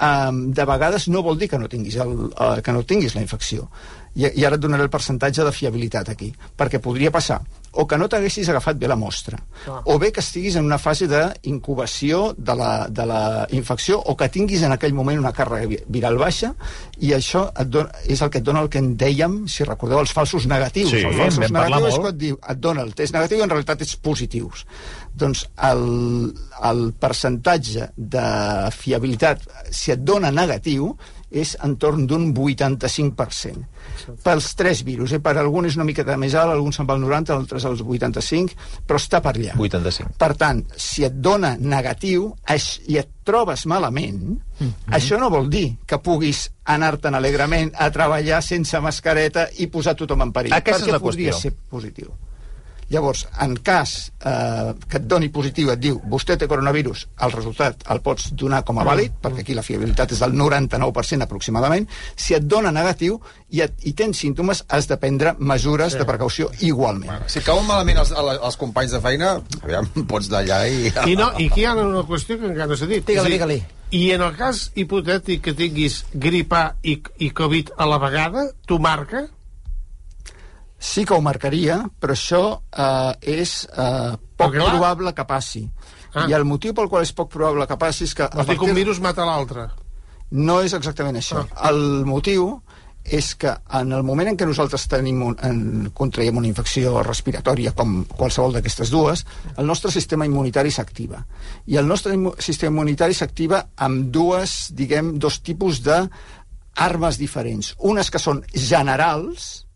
um, 0.00 0.50
de 0.52 0.64
vegades 0.64 1.08
no 1.08 1.22
vol 1.22 1.38
dir 1.38 1.48
que 1.48 1.58
no 1.58 1.68
tinguis, 1.68 1.96
el, 1.96 2.14
uh, 2.32 2.60
que 2.64 2.72
no 2.72 2.82
tinguis 2.82 3.14
la 3.14 3.22
infecció. 3.22 3.68
I, 4.16 4.26
I 4.40 4.44
ara 4.44 4.56
et 4.58 4.62
donaré 4.62 4.82
el 4.82 4.90
percentatge 4.90 5.44
de 5.46 5.52
fiabilitat 5.54 6.08
aquí, 6.10 6.32
perquè 6.58 6.80
podria 6.82 7.12
passar 7.14 7.40
o 7.78 7.84
que 7.86 7.94
no 7.94 8.08
t'haguessis 8.10 8.48
agafat 8.50 8.74
bé 8.82 8.88
la 8.90 8.96
mostra, 8.98 9.38
o 9.86 9.94
bé 10.02 10.08
que 10.10 10.18
estiguis 10.18 10.56
en 10.58 10.64
una 10.66 10.78
fase 10.82 11.06
d'incubació 11.06 12.34
de, 12.36 12.54
la, 12.58 12.88
de 12.90 13.04
la 13.06 13.46
infecció 13.54 14.00
o 14.00 14.16
que 14.18 14.28
tinguis 14.28 14.62
en 14.66 14.72
aquell 14.74 14.94
moment 14.94 15.20
una 15.22 15.30
càrrega 15.32 15.68
vi- 15.70 15.78
viral 15.86 16.18
baixa 16.18 16.52
i 16.98 17.12
això 17.14 17.44
et 17.54 17.70
dona, 17.70 17.92
és 18.10 18.20
el 18.26 18.30
que 18.34 18.40
et 18.42 18.44
dona 18.46 18.64
el 18.64 18.68
que 18.72 18.82
en 18.82 18.96
dèiem, 18.98 19.44
si 19.46 19.62
recordeu, 19.64 20.00
els 20.02 20.10
falsos 20.16 20.48
negatius. 20.50 20.90
Sí, 20.90 21.04
els 21.04 21.16
falsos 21.16 21.46
negatius 21.54 21.86
és 21.94 21.98
que 22.02 22.10
et, 22.10 22.18
diu, 22.24 22.40
et 22.54 22.58
dona 22.66 22.82
el 22.82 22.92
test 22.98 23.14
negatiu 23.14 23.38
i 23.38 23.46
en 23.46 23.50
realitat 23.54 23.86
ets 23.86 23.94
positius. 24.02 24.66
Doncs 25.16 25.44
el, 25.68 25.86
el 26.70 26.82
percentatge 27.00 27.90
de 27.96 28.26
fiabilitat, 28.76 29.42
si 29.74 29.94
et 29.94 30.04
dona 30.04 30.30
negatiu, 30.34 30.94
és 31.30 31.54
entorn 31.62 32.06
d'un 32.10 32.30
85%. 32.34 34.16
Pels 34.24 34.48
tres 34.58 34.82
virus, 34.86 35.14
eh? 35.14 35.20
per 35.22 35.36
algun 35.38 35.68
és 35.68 35.76
una 35.78 35.86
miqueta 35.86 36.16
més 36.18 36.34
alt, 36.34 36.52
algun 36.56 36.74
se'n 36.74 36.88
va 36.88 36.96
al 36.98 37.04
90, 37.04 37.36
altres 37.36 37.66
als 37.68 37.82
85, 37.84 38.56
però 38.86 38.98
està 38.98 39.20
per 39.22 39.36
allà. 39.36 39.54
85. 39.56 40.16
Per 40.20 40.30
tant, 40.40 40.64
si 40.74 41.06
et 41.06 41.20
dona 41.22 41.54
negatiu 41.60 42.32
i 42.90 42.98
et 42.98 43.12
trobes 43.26 43.66
malament, 43.70 44.34
això 44.90 45.20
no 45.20 45.30
vol 45.30 45.46
dir 45.52 45.68
que 45.86 46.00
puguis 46.02 46.48
anar-te'n 46.70 47.14
alegrement 47.14 47.70
a 47.78 47.90
treballar 47.94 48.42
sense 48.42 48.80
mascareta 48.82 49.46
i 49.62 49.70
posar 49.70 49.94
tothom 49.98 50.26
en 50.26 50.34
perill. 50.34 50.56
Aquesta 50.58 50.82
és 50.82 50.88
perquè 50.88 50.98
la 50.98 51.04
podria 51.04 51.36
qüestió. 51.36 51.54
ser 51.54 51.70
positiu. 51.70 52.10
Llavors, 52.90 53.22
en 53.38 53.54
cas 53.62 54.10
eh, 54.26 54.72
que 54.90 54.98
et 54.98 55.04
doni 55.06 55.28
positiu, 55.30 55.70
et 55.70 55.78
diu 55.78 56.00
vostè 56.10 56.34
té 56.38 56.48
coronavirus, 56.50 57.04
el 57.22 57.34
resultat 57.36 57.84
el 57.94 58.02
pots 58.02 58.32
donar 58.34 58.64
com 58.66 58.80
a 58.82 58.86
vàlid, 58.86 59.14
perquè 59.22 59.44
aquí 59.44 59.54
la 59.54 59.62
fiabilitat 59.62 60.16
és 60.16 60.22
del 60.24 60.34
99% 60.34 61.26
aproximadament. 61.26 61.86
Si 62.18 62.34
et 62.34 62.48
dona 62.50 62.72
negatiu 62.74 63.20
i, 63.50 63.62
et, 63.62 63.78
i 63.86 63.94
tens 63.94 64.18
símptomes, 64.18 64.64
has 64.68 64.90
de 64.90 64.98
prendre 64.98 65.36
mesures 65.38 65.94
de 65.94 66.06
precaució 66.08 66.50
igualment. 66.66 67.28
Si 67.30 67.44
cauen 67.46 67.68
malament 67.68 68.02
els, 68.02 68.10
els, 68.10 68.42
els 68.50 68.58
companys 68.58 68.98
de 68.98 69.02
feina, 69.06 69.36
aviam, 69.62 69.86
pots 70.10 70.30
d'allà 70.32 70.64
i... 70.66 70.90
I, 70.90 71.18
no, 71.18 71.30
I 71.38 71.46
aquí 71.46 71.62
hi 71.62 71.70
ha 71.70 71.76
una 71.78 72.02
qüestió 72.08 72.40
que 72.40 72.50
encara 72.50 72.72
no 72.72 72.78
s'ha 72.78 72.90
dit. 72.90 73.06
Digue-li, 73.06 73.36
digue-li. 73.38 73.60
I 73.94 74.04
en 74.14 74.22
el 74.22 74.34
cas 74.38 74.68
hipotètic 74.78 75.46
que 75.46 75.54
tinguis 75.58 76.04
grip 76.10 76.52
A 76.54 76.72
i, 76.82 76.98
i 77.22 77.30
Covid 77.34 77.72
a 77.78 77.86
la 77.90 77.98
vegada, 78.02 78.50
tu 78.66 78.78
marca? 78.82 79.28
Sí 80.80 81.04
que 81.04 81.12
ho 81.12 81.20
marcaria, 81.20 81.82
però 82.00 82.16
això 82.16 82.42
eh, 82.72 83.36
és 83.36 83.66
eh, 83.68 84.16
poc 84.40 84.54
clar- 84.56 84.70
probable 84.72 85.12
que 85.14 85.26
passi. 85.28 85.66
Ah. 86.14 86.24
I 86.26 86.34
el 86.34 86.46
motiu 86.48 86.72
pel 86.74 86.88
qual 86.88 87.04
és 87.04 87.12
poc 87.14 87.28
probable 87.36 87.68
que 87.68 87.76
passi 87.78 88.08
és 88.08 88.16
que... 88.16 88.26
Vols 88.32 88.48
dir 88.48 88.56
que 88.58 88.70
un 88.70 88.78
virus 88.78 88.98
mata 89.04 89.28
l'altre? 89.28 89.68
No 90.32 90.60
és 90.64 90.72
exactament 90.74 91.20
això. 91.20 91.44
Ah. 91.44 91.68
El 91.70 92.06
motiu 92.08 92.48
és 93.04 93.34
que 93.40 93.52
en 93.76 93.92
el 93.96 94.02
moment 94.04 94.28
en 94.28 94.36
què 94.38 94.46
nosaltres 94.46 94.84
tenim 94.90 95.22
un, 95.24 95.36
en, 95.44 95.60
contraiem 95.96 96.36
una 96.36 96.48
infecció 96.48 97.00
respiratòria, 97.04 97.72
com 97.76 98.02
qualsevol 98.08 98.52
d'aquestes 98.56 98.90
dues, 98.92 99.24
el 99.56 99.66
nostre 99.66 99.90
sistema 99.92 100.26
immunitari 100.28 100.70
s'activa. 100.72 101.22
I 101.66 101.78
el 101.80 101.88
nostre 101.88 102.14
immu 102.14 102.34
sistema 102.38 102.74
immunitari 102.74 103.16
s'activa 103.16 103.64
amb 103.76 104.10
dues, 104.12 104.70
diguem, 104.76 105.14
dos 105.18 105.40
tipus 105.44 105.80
de 105.84 106.02
armes 106.76 107.18
diferents. 107.18 107.74
Unes 107.78 108.10
que 108.12 108.20
són 108.22 108.44
generals, 108.54 109.66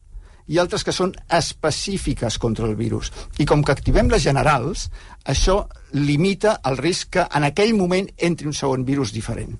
i 0.48 0.58
altres 0.60 0.84
que 0.84 0.92
són 0.92 1.14
específiques 1.32 2.38
contra 2.38 2.66
el 2.68 2.74
virus. 2.76 3.10
I 3.38 3.46
com 3.48 3.64
que 3.64 3.72
activem 3.72 4.10
les 4.12 4.22
generals, 4.22 4.88
això 5.24 5.62
limita 5.92 6.58
el 6.68 6.76
risc 6.80 7.14
que 7.16 7.26
en 7.32 7.46
aquell 7.48 7.74
moment 7.78 8.10
entri 8.18 8.50
un 8.50 8.56
segon 8.56 8.84
virus 8.84 9.12
diferent. 9.14 9.56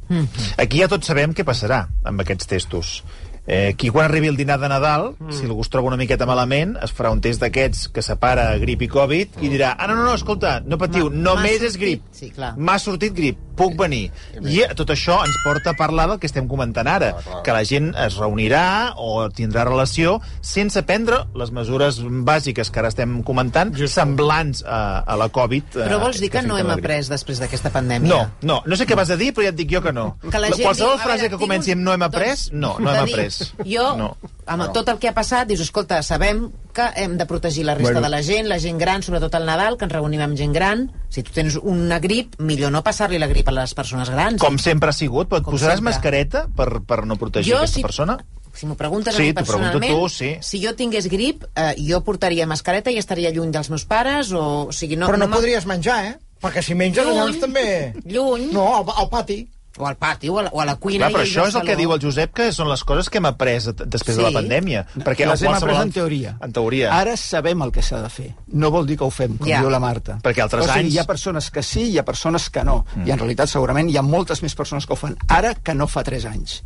Aquí 0.58 0.82
ja 0.82 0.88
tots 0.88 1.06
sabem 1.06 1.32
què 1.32 1.46
passarà 1.46 1.86
amb 2.04 2.20
aquests 2.20 2.50
testos. 2.50 3.02
Eh, 3.46 3.68
aquí 3.74 3.90
quan 3.90 4.06
arribi 4.06 4.28
el 4.28 4.36
dinar 4.38 4.58
de 4.58 4.68
Nadal, 4.72 5.14
mm. 5.18 5.32
si 5.36 5.44
algú 5.44 5.60
es 5.60 5.68
troba 5.68 5.88
una 5.90 5.98
miqueta 6.00 6.24
malament, 6.24 6.78
es 6.82 6.94
farà 6.96 7.10
un 7.12 7.20
test 7.20 7.42
d'aquests 7.44 7.90
que 7.92 8.00
separa 8.02 8.46
grip 8.56 8.82
i 8.86 8.88
Covid 8.88 9.36
i 9.44 9.50
dirà, 9.52 9.74
ah, 9.78 9.86
no, 9.86 9.98
no, 9.98 10.04
no, 10.06 10.14
escolta, 10.16 10.60
no 10.64 10.78
patiu, 10.80 11.10
M'ha- 11.10 11.22
només 11.28 11.60
és 11.62 11.76
grip. 11.76 12.02
sí, 12.10 12.30
clar. 12.32 12.54
M'ha 12.56 12.78
sortit 12.78 13.12
grip, 13.12 13.36
puc 13.54 13.76
venir. 13.76 14.10
I 14.40 14.62
tot 14.74 14.88
això 14.90 15.18
ens 15.26 15.36
porta 15.44 15.74
a 15.74 15.76
parlar 15.76 16.08
del 16.08 16.18
que 16.18 16.26
estem 16.26 16.48
comentant 16.48 16.88
ara, 16.88 17.12
que 17.44 17.52
la 17.52 17.64
gent 17.68 17.92
es 18.06 18.16
reunirà 18.16 18.94
o 18.96 19.28
tindrà 19.28 19.64
relació 19.68 20.20
sense 20.40 20.80
prendre 20.82 21.26
les 21.34 21.52
mesures 21.52 22.00
bàsiques 22.00 22.70
que 22.72 22.80
ara 22.80 22.88
estem 22.88 23.20
comentant, 23.22 23.74
semblants 23.87 24.64
a, 24.66 25.00
a 25.04 25.16
la 25.20 25.28
Covid. 25.28 25.76
eh, 25.76 25.85
Però 25.85 26.00
vols 26.00 26.18
dir 26.20 26.30
que 26.33 26.40
no 26.42 26.57
afecta 26.57 26.72
hem 26.72 26.78
après 26.78 27.09
després 27.12 27.38
d'aquesta 27.42 27.70
pandèmia? 27.70 28.09
No, 28.09 28.20
no, 28.42 28.62
no 28.64 28.76
sé 28.76 28.87
què 28.88 28.96
vas 28.96 29.11
a 29.11 29.16
dir, 29.20 29.33
però 29.37 29.44
ja 29.44 29.52
et 29.52 29.59
dic 29.61 29.70
jo 29.70 29.83
que 29.85 29.92
no. 29.92 30.16
Que 30.24 30.40
la 30.40 30.48
gent 30.48 30.64
Qualsevol 30.64 30.96
diu, 30.96 31.04
frase 31.04 31.22
veure, 31.26 31.30
que 31.37 31.42
comenci 31.44 31.76
amb 31.76 31.85
no 31.85 31.92
hem 31.92 32.02
après, 32.09 32.35
doncs, 32.35 32.52
no, 32.52 32.74
no 32.80 32.90
hem 32.94 33.04
dir, 33.07 33.14
après. 33.42 33.66
Jo, 33.73 33.97
No. 33.97 34.16
amb 34.47 34.73
tot 34.73 34.88
el 34.88 34.99
que 34.99 35.09
ha 35.09 35.14
passat, 35.14 35.47
dius, 35.49 35.61
escolta, 35.61 36.03
sabem 36.03 36.51
que 36.73 36.88
hem 36.97 37.16
de 37.16 37.27
protegir 37.27 37.64
la 37.64 37.75
resta 37.75 37.92
Bueno. 37.92 38.01
de 38.03 38.09
la 38.11 38.23
gent, 38.23 38.47
la 38.49 38.59
gent 38.59 38.79
gran, 38.79 39.03
sobretot 39.03 39.35
al 39.35 39.47
Nadal, 39.47 39.77
que 39.79 39.85
ens 39.85 39.92
reunim 39.92 40.20
amb 40.20 40.37
gent 40.37 40.53
gran. 40.55 40.92
Si 41.09 41.23
tu 41.23 41.31
tens 41.33 41.57
una 41.62 41.99
grip, 42.01 42.35
millor 42.40 42.73
no 42.73 42.83
passar-li 42.83 43.18
la 43.18 43.27
grip 43.27 43.49
a 43.49 43.53
les 43.53 43.75
persones 43.75 44.11
grans. 44.11 44.40
Com 44.40 44.59
sempre 44.59 44.90
ha 44.90 44.92
sigut, 44.92 45.29
però 45.29 45.38
et 45.38 45.44
Com 45.44 45.55
posaràs 45.55 45.77
sempre. 45.79 45.92
mascareta 45.92 46.49
per, 46.55 46.81
per 46.83 47.07
no 47.07 47.16
protegir 47.16 47.53
Jo, 47.53 47.59
aquesta 47.59 47.77
si- 47.77 47.83
persona? 47.83 48.18
Si 48.55 48.66
m'ho 48.66 48.77
preguntes 48.77 49.16
Sí, 49.16 49.23
a 49.23 49.25
mi 49.27 49.33
personalment, 49.33 49.92
tu, 49.92 50.09
sí. 50.09 50.37
si 50.40 50.61
jo 50.64 50.77
tingués 50.77 51.09
grip, 51.11 51.42
eh, 51.57 51.75
jo 51.88 52.05
portaria 52.05 52.47
mascareta 52.47 52.88
i 52.90 52.99
estaria 52.99 53.31
lluny 53.33 53.51
dels 53.51 53.68
meus 53.68 53.85
pares, 53.85 54.31
o, 54.31 54.66
o 54.68 54.73
sigui, 54.73 54.94
no... 54.97 55.09
Però 55.09 55.18
no 55.18 55.27
m'ha- 55.27 55.37
podries 55.37 55.66
menjar, 55.66 56.05
eh? 56.07 56.18
Perquè 56.40 56.62
si 56.62 56.75
menges, 56.75 57.05
Lluny. 57.05 57.16
llavors 57.16 57.40
també... 57.40 57.94
Lluny. 58.05 58.53
No, 58.53 58.77
al, 58.77 58.85
al 58.97 59.09
pati. 59.09 59.49
O 59.76 59.87
al 59.88 59.96
pati, 59.96 60.28
o 60.28 60.38
a 60.38 60.42
la, 60.44 60.50
o 60.54 60.60
a 60.60 60.64
la 60.64 60.76
cuina. 60.76 61.08
Clar, 61.08 61.12
però 61.18 61.24
això 61.26 61.48
és 61.48 61.54
el 61.58 61.64
que 61.66 61.74
diu 61.74 61.90
el 61.92 62.00
Josep, 62.00 62.30
que 62.32 62.52
són 62.54 62.68
les 62.70 62.84
coses 62.87 63.08
que 63.10 63.18
hem 63.18 63.26
après 63.26 63.58
després 63.74 64.16
de 64.16 64.22
la 64.22 64.28
Sí. 64.30 64.34
pandèmia. 64.37 64.84
Perquè 65.02 65.26
les 65.26 65.42
hem 65.42 65.52
après 65.52 65.76
en 65.82 65.90
teoria. 65.90 66.37
En 66.40 66.52
teoria. 66.52 66.92
Ara 66.94 67.16
sabem 67.16 67.60
el 67.62 67.72
que 67.72 67.82
s'ha 67.82 68.00
de 68.00 68.08
fer. 68.08 68.28
No 68.48 68.70
vol 68.70 68.87
dir 68.87 68.96
que 68.98 69.02
ho 69.04 69.10
fem, 69.10 69.37
com 69.37 69.48
Ja. 69.48 69.58
diu 69.60 69.70
la 69.70 69.80
Marta. 69.80 70.20
Perquè 70.22 70.42
altres 70.42 70.62
o 70.64 70.68
sigui, 70.68 70.78
anys- 70.84 70.94
hi 70.94 70.98
ha 70.98 71.04
persones 71.04 71.50
que 71.50 71.62
sí, 71.62 71.88
hi 71.90 71.98
ha 71.98 72.04
persones 72.04 72.48
que 72.50 72.62
no. 72.62 72.84
Mm. 72.94 73.08
I 73.08 73.10
en 73.10 73.18
realitat 73.18 73.48
segurament 73.48 73.90
hi 73.90 73.96
ha 73.96 74.02
moltes 74.02 74.42
més 74.42 74.54
persones 74.54 74.87
que 74.87 74.92
ho 74.92 74.96
fan 74.96 75.16
ara 75.28 75.54
que 75.56 75.74
no 75.74 75.88
fa 75.88 76.04
3 76.04 76.24
anys. 76.24 76.62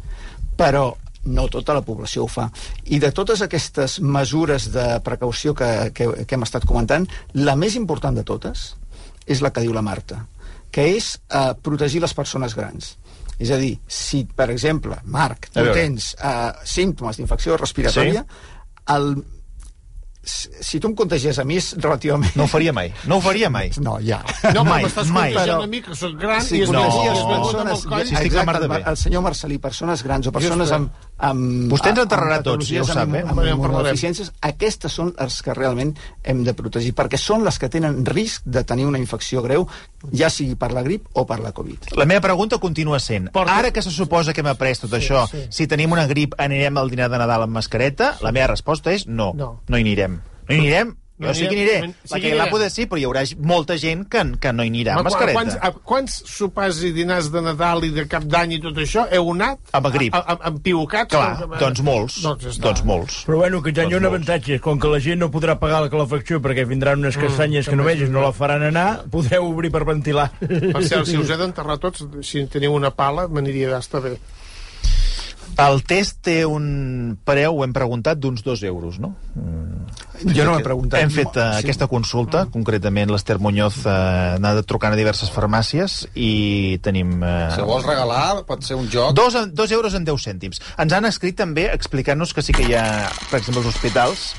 Però 0.56 0.94
no 1.24 1.48
tota 1.48 1.72
la 1.74 1.80
població 1.82 2.24
ho 2.24 2.28
fa. 2.28 2.50
I 2.86 2.98
de 2.98 3.10
totes 3.12 3.40
aquestes 3.42 4.00
mesures 4.00 4.70
de 4.72 5.00
precaució 5.00 5.54
que, 5.54 5.92
que, 5.94 6.26
que 6.26 6.34
hem 6.34 6.42
estat 6.42 6.64
comentant, 6.66 7.08
la 7.32 7.56
més 7.56 7.74
important 7.74 8.14
de 8.16 8.22
totes 8.24 8.76
és 9.26 9.40
la 9.40 9.50
que 9.50 9.60
diu 9.60 9.72
la 9.72 9.82
Marta, 9.82 10.26
que 10.70 10.84
és 10.96 11.14
eh, 11.28 11.52
protegir 11.62 12.02
les 12.04 12.14
persones 12.14 12.56
grans. 12.58 12.94
És 13.38 13.52
a 13.54 13.58
dir, 13.60 13.76
si, 13.86 14.24
per 14.36 14.48
exemple, 14.50 14.98
Marc, 15.14 15.50
tu 15.54 15.64
tens 15.74 16.10
eh, 16.18 16.50
símptomes 16.66 17.20
d'infecció 17.20 17.58
respiratòria, 17.60 18.24
el, 18.94 19.12
si, 20.22 20.48
si 20.60 20.80
tu 20.80 20.88
em 20.90 20.94
contagies 20.98 21.38
a 21.38 21.44
mi 21.44 21.56
és 21.56 21.70
relativament... 21.78 22.32
No 22.36 22.44
ho 22.44 22.50
faria 22.50 22.72
mai. 22.76 22.90
No 23.08 23.16
ho 23.16 23.20
faria 23.24 23.48
mai. 23.50 23.70
No, 23.80 23.96
ja. 24.04 24.18
No, 24.54 24.64
Mai, 24.66 24.82
m'estàs 24.84 25.08
mai. 25.14 25.32
contagiant 25.32 25.58
Però- 25.60 25.64
a 25.64 25.70
mi, 25.70 25.80
que 25.82 25.94
soc 25.96 26.16
gran, 26.20 26.42
Si 26.44 26.58
i 26.58 26.62
és 26.66 26.70
no, 26.70 26.82
contagies 26.82 27.22
begut 27.22 27.30
amb 27.32 27.44
persones... 27.46 27.84
el 27.84 27.90
coll. 27.92 28.04
Sí, 28.08 28.14
estic 28.18 28.34
la 28.36 28.44
mar 28.44 28.56
de 28.58 28.66
Exacte, 28.66 28.84
bé. 28.84 28.90
el 28.90 28.96
senyor 29.00 29.22
Marcelí, 29.24 29.58
persones 29.58 30.02
grans 30.04 30.26
o 30.28 30.32
persones 30.32 30.72
amb... 30.76 30.90
amb 31.18 31.72
Vostè 31.72 31.90
ens 31.94 31.98
amb 32.02 32.04
enterrarà 32.04 32.40
tots, 32.44 32.68
ja 32.70 32.82
ho 32.82 32.88
sap, 32.88 33.04
amb- 33.06 33.16
eh? 33.16 33.22
amb 33.22 33.28
Ja 33.28 33.30
en 33.30 33.36
parlarem. 33.38 33.58
immunodeficiències, 33.58 34.32
aquestes 34.50 34.92
són 34.92 35.14
les 35.18 35.38
que 35.42 35.54
realment 35.56 35.94
hem 36.24 36.42
de 36.44 36.54
protegir, 36.54 36.92
perquè 36.98 37.16
són 37.18 37.44
les 37.46 37.58
que 37.58 37.70
tenen 37.72 38.04
risc 38.06 38.42
de 38.44 38.62
tenir 38.68 38.86
una 38.86 38.98
infecció 39.00 39.42
greu, 39.42 39.66
ja 40.12 40.28
sigui 40.30 40.54
per 40.60 40.70
la 40.76 40.82
grip 40.86 41.08
o 41.14 41.24
per 41.26 41.40
la 41.40 41.50
Covid. 41.56 41.92
La 41.98 42.04
meva 42.06 42.20
pregunta 42.28 42.58
continua 42.58 43.00
sent, 43.00 43.30
Porta- 43.32 43.56
ara 43.58 43.70
que 43.72 43.82
se 43.82 43.90
suposa 43.90 44.32
que 44.34 44.42
hem 44.44 44.50
après 44.52 44.78
tot 44.78 44.92
això, 44.94 45.24
si 45.50 45.66
tenim 45.66 45.90
una 45.96 46.06
grip 46.06 46.34
anirem 46.38 46.76
al 46.78 46.90
dinar 46.90 47.08
de 47.10 47.18
Nadal 47.18 47.42
amb 47.48 47.54
mascareta? 47.58 48.12
La 48.22 48.30
meva 48.32 48.52
resposta 48.52 48.92
és 48.92 49.06
no. 49.08 49.32
No. 49.34 49.60
No 49.68 49.76
hi 49.78 49.82
anirem. 49.86 50.17
No 50.48 50.54
hi 50.54 50.58
anirem? 50.64 50.96
No 51.18 51.32
Jo 51.32 51.34
sí 51.34 51.48
que 51.48 51.56
aniré. 51.56 51.78
Sí 52.06 52.12
La 52.14 52.18
que 52.46 52.50
poder 52.52 52.68
sí, 52.70 52.84
però 52.86 53.00
hi 53.00 53.04
haurà 53.08 53.24
molta 53.42 53.74
gent 53.76 54.04
que, 54.06 54.20
que 54.38 54.52
no 54.54 54.62
hi 54.62 54.68
anirà 54.70 54.92
amb 54.94 55.00
Ma- 55.00 55.08
mascareta. 55.08 55.34
Quants, 55.34 55.56
a, 55.66 55.70
quants 55.90 56.14
sopars 56.30 56.78
i 56.86 56.92
dinars 56.94 57.26
de 57.34 57.42
Nadal 57.42 57.82
i 57.88 57.90
de 57.90 58.04
Cap 58.06 58.22
d'Any 58.30 58.52
i 58.54 58.60
tot 58.62 58.78
això 58.78 59.02
heu 59.10 59.32
anat? 59.32 59.58
Amb 59.74 59.88
grip. 59.96 60.14
A, 60.14 60.20
a, 60.22 60.36
amb 60.52 60.60
piucats? 60.62 61.10
Clar, 61.10 61.48
doncs 61.58 61.82
molts. 61.82 62.20
Doncs, 62.22 62.60
doncs 62.62 62.84
molts. 62.86 63.18
Però 63.26 63.40
bueno, 63.42 63.58
que 63.66 63.72
ja 63.74 63.82
hi 63.82 63.88
ha 63.88 63.90
Doncs 63.90 63.98
un 63.98 64.06
molts. 64.06 64.14
avantatge. 64.14 64.60
Com 64.62 64.78
que 64.78 64.92
la 64.94 65.00
gent 65.02 65.18
no 65.24 65.32
podrà 65.34 65.58
pagar 65.58 65.82
la 65.88 65.90
calefacció 65.90 66.38
perquè 66.44 66.64
vindran 66.70 67.02
unes 67.02 67.18
castanyes 67.18 67.66
que 67.66 67.74
no 67.74 67.82
vegis, 67.90 68.14
no 68.14 68.22
la 68.22 68.30
faran 68.30 68.62
anar, 68.70 68.88
podreu 69.10 69.50
obrir 69.50 69.72
per 69.74 69.82
ventilar. 69.90 70.30
Per 70.38 70.84
cert, 70.86 71.02
si 71.10 71.18
us 71.18 71.34
he 71.34 71.36
d'enterrar 71.42 71.80
tots, 71.82 72.06
si 72.22 72.46
teniu 72.46 72.78
una 72.78 72.94
pala, 72.94 73.26
m'aniria 73.26 73.74
d'estar 73.74 74.06
bé. 74.06 74.20
El 75.58 75.80
test 75.82 76.20
té 76.22 76.44
un 76.46 77.16
preu, 77.26 77.56
ho 77.58 77.64
hem 77.66 77.72
preguntat, 77.74 78.20
d'uns 78.22 78.44
dos 78.46 78.62
euros, 78.62 79.00
no? 79.02 79.16
Jo 80.24 80.44
no 80.44 80.56
m'he 80.56 80.64
preguntat. 80.64 81.00
Hem 81.02 81.10
fet 81.14 81.36
uh, 81.36 81.48
Sí. 81.58 81.64
aquesta 81.64 81.86
consulta, 81.90 82.46
concretament 82.52 83.10
l'Ester 83.10 83.38
Muñoz 83.38 83.80
uh, 83.84 83.90
ha 83.90 84.34
anat 84.38 84.64
trucant 84.66 84.94
a 84.94 84.98
diverses 84.98 85.30
farmàcies 85.34 86.00
i 86.14 86.78
tenim... 86.82 87.18
Si 87.54 87.62
Uh, 87.62 87.66
vols 87.68 87.86
regalar, 87.86 88.44
pot 88.48 88.64
ser 88.66 88.76
un 88.78 88.88
joc. 88.90 89.14
Dos, 89.16 89.36
dos 89.54 89.70
euros 89.74 89.94
en 89.94 90.04
10 90.08 90.24
cèntims. 90.30 90.62
Ens 90.78 90.92
han 90.96 91.06
escrit 91.08 91.36
també 91.38 91.68
explicant-nos 91.72 92.34
que 92.34 92.42
sí 92.42 92.56
que 92.56 92.66
hi 92.66 92.74
ha, 92.74 93.08
per 93.30 93.38
exemple, 93.40 93.62
els 93.62 93.70
hospitals 93.74 94.32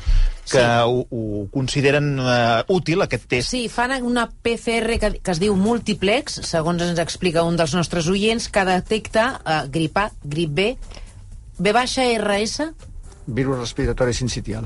que 0.49 0.63
ho, 0.65 1.03
ho 1.13 1.47
consideren 1.53 2.17
uh, 2.19 2.63
útil, 2.73 3.03
aquest 3.05 3.27
test. 3.29 3.51
Sí, 3.53 3.67
fan 3.69 3.93
una 4.01 4.27
PCR 4.29 4.97
que, 4.99 5.11
que 5.21 5.31
es 5.35 5.39
diu 5.41 5.55
multiplex, 5.55 6.39
segons 6.49 6.81
ens 6.81 6.99
explica 7.01 7.43
un 7.45 7.59
dels 7.59 7.75
nostres 7.77 8.09
oients, 8.09 8.49
que 8.49 8.65
detecta 8.65 9.27
uh, 9.43 9.59
grip 9.69 9.97
A, 10.01 10.09
grip 10.23 10.55
B, 10.57 10.69
B 11.59 11.73
baixa 11.75 12.07
RS 12.17 12.71
Virus 13.29 13.59
respiratori 13.59 14.13
sincitial. 14.17 14.65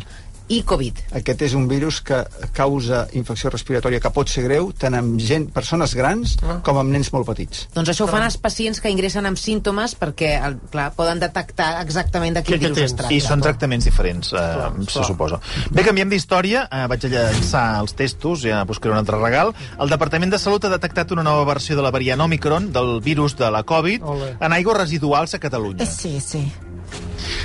I 0.54 0.62
Covid. 0.68 1.00
Aquest 1.20 1.42
és 1.48 1.56
un 1.58 1.68
virus 1.70 2.00
que 2.06 2.20
causa 2.56 3.04
infecció 3.18 3.52
respiratòria 3.54 4.02
que 4.04 4.12
pot 4.14 4.30
ser 4.30 4.46
greu 4.46 4.72
tant 4.78 4.96
amb 4.98 5.20
gent, 5.22 5.50
persones 5.54 5.96
grans 5.98 6.36
com 6.66 6.80
amb 6.80 6.94
nens 6.94 7.12
molt 7.16 7.28
petits. 7.30 7.68
Doncs 7.74 7.94
això 7.94 8.06
ho 8.06 8.12
fan 8.12 8.26
els 8.26 8.38
pacients 8.42 8.82
que 8.84 8.92
ingressen 8.94 9.26
amb 9.30 9.40
símptomes 9.40 9.96
perquè, 10.00 10.36
el, 10.46 10.58
clar, 10.74 10.92
poden 10.98 11.22
detectar 11.24 11.72
exactament 11.82 12.38
de 12.38 12.46
quin 12.46 12.62
virus 12.62 12.84
es 12.86 12.96
tracta. 12.98 13.14
I 13.14 13.22
són 13.24 13.44
tractaments 13.44 13.88
diferents, 13.90 14.34
eh, 14.34 14.46
se 14.88 14.94
clar. 14.94 15.08
suposa. 15.10 15.42
Bé, 15.72 15.86
canviem 15.88 16.12
d'història. 16.14 16.68
Eh, 16.72 16.86
vaig 16.92 17.08
a 17.08 17.14
llançar 17.14 17.66
els 17.82 17.96
testos, 17.98 18.46
ja 18.46 18.64
buscaré 18.70 18.94
un 18.94 19.02
altre 19.02 19.20
regal. 19.22 19.54
El 19.80 19.90
Departament 19.94 20.34
de 20.34 20.42
Salut 20.42 20.66
ha 20.66 20.74
detectat 20.74 21.12
una 21.16 21.24
nova 21.26 21.46
versió 21.50 21.76
de 21.76 21.86
la 21.86 21.92
variant 21.92 22.22
Omicron 22.22 22.72
del 22.74 23.00
virus 23.02 23.38
de 23.38 23.50
la 23.52 23.64
Covid 23.64 24.04
Ole. 24.04 24.36
en 24.40 24.54
aigües 24.54 24.78
residuals 24.78 25.34
a 25.34 25.40
Catalunya. 25.40 25.86
Sí, 25.86 26.20
sí. 26.22 26.52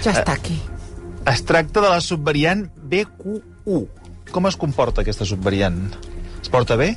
Ya 0.04 0.12
está 0.12 0.32
aquí. 0.32 0.60
Es 1.28 1.42
tracta 1.44 1.80
de 1.84 1.88
la 1.92 2.00
subvariant 2.00 2.66
BQ1. 2.88 3.82
Com 4.32 4.46
es 4.48 4.56
comporta 4.60 5.02
aquesta 5.04 5.26
subvariant? 5.28 5.84
Es 6.40 6.48
porta 6.52 6.76
bé? 6.78 6.94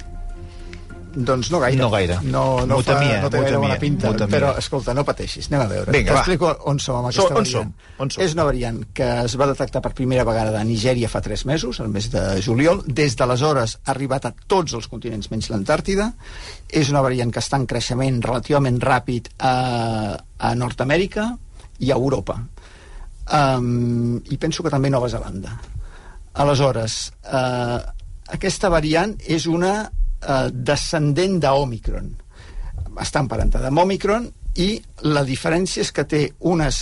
Doncs 1.12 1.50
no 1.52 1.60
gaire. 1.60 1.76
No 1.76 1.90
gaire. 1.92 2.16
No, 2.24 2.44
no, 2.66 2.78
M'ho 2.78 2.84
fa, 2.88 2.94
no 2.96 3.28
té 3.28 3.36
m'ho 3.42 3.44
gaire 3.44 3.58
bona 3.60 3.76
pinta. 3.82 4.08
m'ho 4.08 4.16
temia. 4.16 4.32
Però, 4.32 4.52
escolta, 4.62 4.94
no 4.96 5.04
pateixis, 5.04 5.50
anem 5.52 5.66
a 5.66 5.68
veure. 5.68 5.92
Vinga. 5.92 6.14
T'explico 6.14 6.52
on 6.72 6.80
som 6.80 7.02
amb 7.02 7.10
aquesta 7.10 7.26
So- 7.26 7.34
on 7.36 7.42
variant. 7.42 7.74
som? 7.74 7.98
On 8.06 8.12
som? 8.16 8.24
És 8.24 8.34
una 8.38 8.46
variant 8.48 8.80
que 8.96 9.10
es 9.26 9.36
va 9.36 9.48
detectar 9.50 9.82
per 9.84 9.92
primera 9.94 10.24
vegada 10.24 10.62
a 10.62 10.64
Nigèria 10.64 11.10
fa 11.12 11.20
3 11.20 11.44
mesos, 11.46 11.82
el 11.84 11.90
mes 11.90 12.08
de 12.12 12.24
juliol. 12.42 12.84
Des 12.88 13.18
d'aleshores 13.18 13.80
ha 13.84 13.92
arribat 13.92 14.26
a 14.26 14.34
tots 14.48 14.74
els 14.74 14.88
continents 14.88 15.30
menys 15.32 15.50
l'Antàrtida. 15.52 16.14
És 16.70 16.90
una 16.90 17.02
variant 17.02 17.30
que 17.32 17.40
està 17.44 17.58
en 17.60 17.66
creixement 17.68 18.22
relativament 18.24 18.80
ràpid 18.80 19.28
a, 19.40 20.16
a 20.40 20.56
Nord-Amèrica 20.56 21.38
i 21.80 21.92
a 21.92 21.96
Europa. 21.96 22.40
Um, 23.32 24.20
I 24.28 24.38
penso 24.38 24.64
que 24.64 24.72
també 24.74 24.90
Nova 24.92 25.08
Zelanda. 25.10 25.54
Aleshores, 26.44 27.12
eh, 27.24 27.80
aquesta 28.36 28.70
variant 28.72 29.16
és 29.28 29.48
una 29.48 29.74
eh, 29.86 30.50
descendent 30.52 31.40
d'Omicron. 31.44 32.12
Està 33.00 33.24
emparentada 33.24 33.72
amb 33.72 33.84
Omicron 33.84 34.28
i 34.60 34.74
la 35.08 35.24
diferència 35.28 35.84
és 35.84 35.92
que 35.96 36.08
té 36.08 36.26
unes 36.52 36.82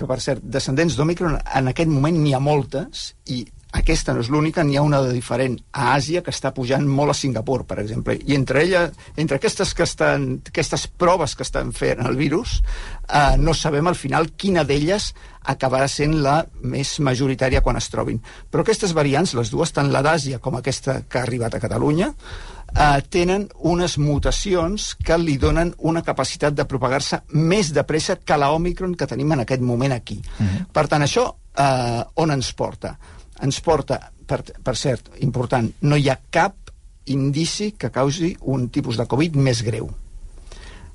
que 0.00 0.08
per 0.08 0.16
cert, 0.24 0.40
descendents 0.40 0.96
d'Omicron 0.96 1.36
en 1.36 1.68
aquest 1.68 1.90
moment 1.92 2.16
n'hi 2.16 2.32
ha 2.32 2.40
moltes 2.40 3.10
i 3.28 3.42
aquesta 3.72 4.14
no 4.14 4.22
és 4.24 4.30
l'única, 4.32 4.64
n'hi 4.66 4.76
ha 4.76 4.82
una 4.82 4.98
de 5.04 5.12
diferent 5.14 5.54
a 5.70 5.92
Àsia 5.94 6.24
que 6.26 6.32
està 6.34 6.50
pujant 6.54 6.86
molt 6.86 7.12
a 7.12 7.14
Singapur, 7.14 7.62
per 7.68 7.78
exemple. 7.82 8.16
I 8.26 8.34
entre 8.34 8.64
ella, 8.64 8.88
entre 9.16 9.38
aquestes, 9.38 9.74
que 9.78 9.86
estan, 9.86 10.40
aquestes 10.50 10.88
proves 10.90 11.36
que 11.38 11.46
estan 11.46 11.70
fent 11.76 12.02
el 12.06 12.18
virus, 12.18 12.60
eh, 13.06 13.36
no 13.38 13.54
sabem 13.54 13.86
al 13.86 13.98
final 13.98 14.32
quina 14.34 14.64
d'elles 14.66 15.12
acabarà 15.50 15.86
sent 15.88 16.18
la 16.24 16.40
més 16.62 16.98
majoritària 17.00 17.62
quan 17.62 17.78
es 17.78 17.88
trobin. 17.92 18.18
Però 18.50 18.64
aquestes 18.64 18.92
variants, 18.96 19.36
les 19.38 19.52
dues, 19.54 19.72
tant 19.72 19.92
la 19.94 20.02
d'Àsia 20.02 20.40
com 20.42 20.58
aquesta 20.58 21.02
que 21.08 21.20
ha 21.20 21.22
arribat 21.22 21.54
a 21.54 21.62
Catalunya, 21.62 22.10
eh, 22.74 23.00
tenen 23.08 23.48
unes 23.70 23.96
mutacions 23.98 24.96
que 24.98 25.18
li 25.18 25.38
donen 25.38 25.72
una 25.78 26.02
capacitat 26.02 26.58
de 26.58 26.66
propagar-se 26.66 27.22
més 27.38 27.72
de 27.72 27.86
pressa 27.86 28.18
que 28.18 28.36
la 28.36 28.50
Omicron 28.50 28.94
que 28.98 29.06
tenim 29.06 29.32
en 29.32 29.46
aquest 29.46 29.62
moment 29.62 29.92
aquí. 29.92 30.20
Mm 30.38 30.46
-hmm. 30.46 30.66
Per 30.72 30.86
tant, 30.88 31.02
això 31.02 31.34
eh, 31.56 32.04
on 32.14 32.30
ens 32.30 32.52
porta? 32.52 32.98
Ens 33.44 33.60
porta, 33.64 34.00
per, 34.26 34.42
per 34.64 34.76
cert, 34.76 35.10
important, 35.24 35.70
no 35.82 35.96
hi 35.96 36.08
ha 36.10 36.18
cap 36.30 36.70
indici 37.10 37.72
que 37.78 37.90
causi 37.90 38.34
un 38.52 38.68
tipus 38.68 38.98
de 39.00 39.06
Covid 39.10 39.36
més 39.40 39.62
greu. 39.66 39.88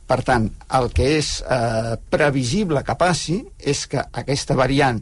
Per 0.05 0.19
tant, 0.21 0.45
el 0.77 0.91
que 0.93 1.08
és 1.17 1.29
eh, 1.41 1.95
previsible 2.13 2.84
que 2.86 2.95
passi 2.99 3.39
és 3.58 3.86
que 3.89 4.03
aquesta 4.21 4.58
variant, 4.58 4.99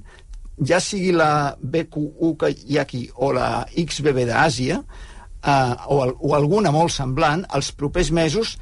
ja 0.64 0.80
sigui 0.80 1.12
la 1.12 1.56
BQ1 1.60 2.38
que 2.40 2.52
hi 2.54 2.78
ha 2.78 2.86
aquí 2.86 3.04
o 3.16 3.34
la 3.36 3.66
XBB 3.68 4.24
d'Àsia, 4.30 4.80
eh, 4.80 5.74
o, 5.92 6.00
o 6.08 6.36
alguna 6.38 6.72
molt 6.72 6.96
semblant, 6.96 7.44
els 7.52 7.74
propers 7.76 8.14
mesos 8.16 8.56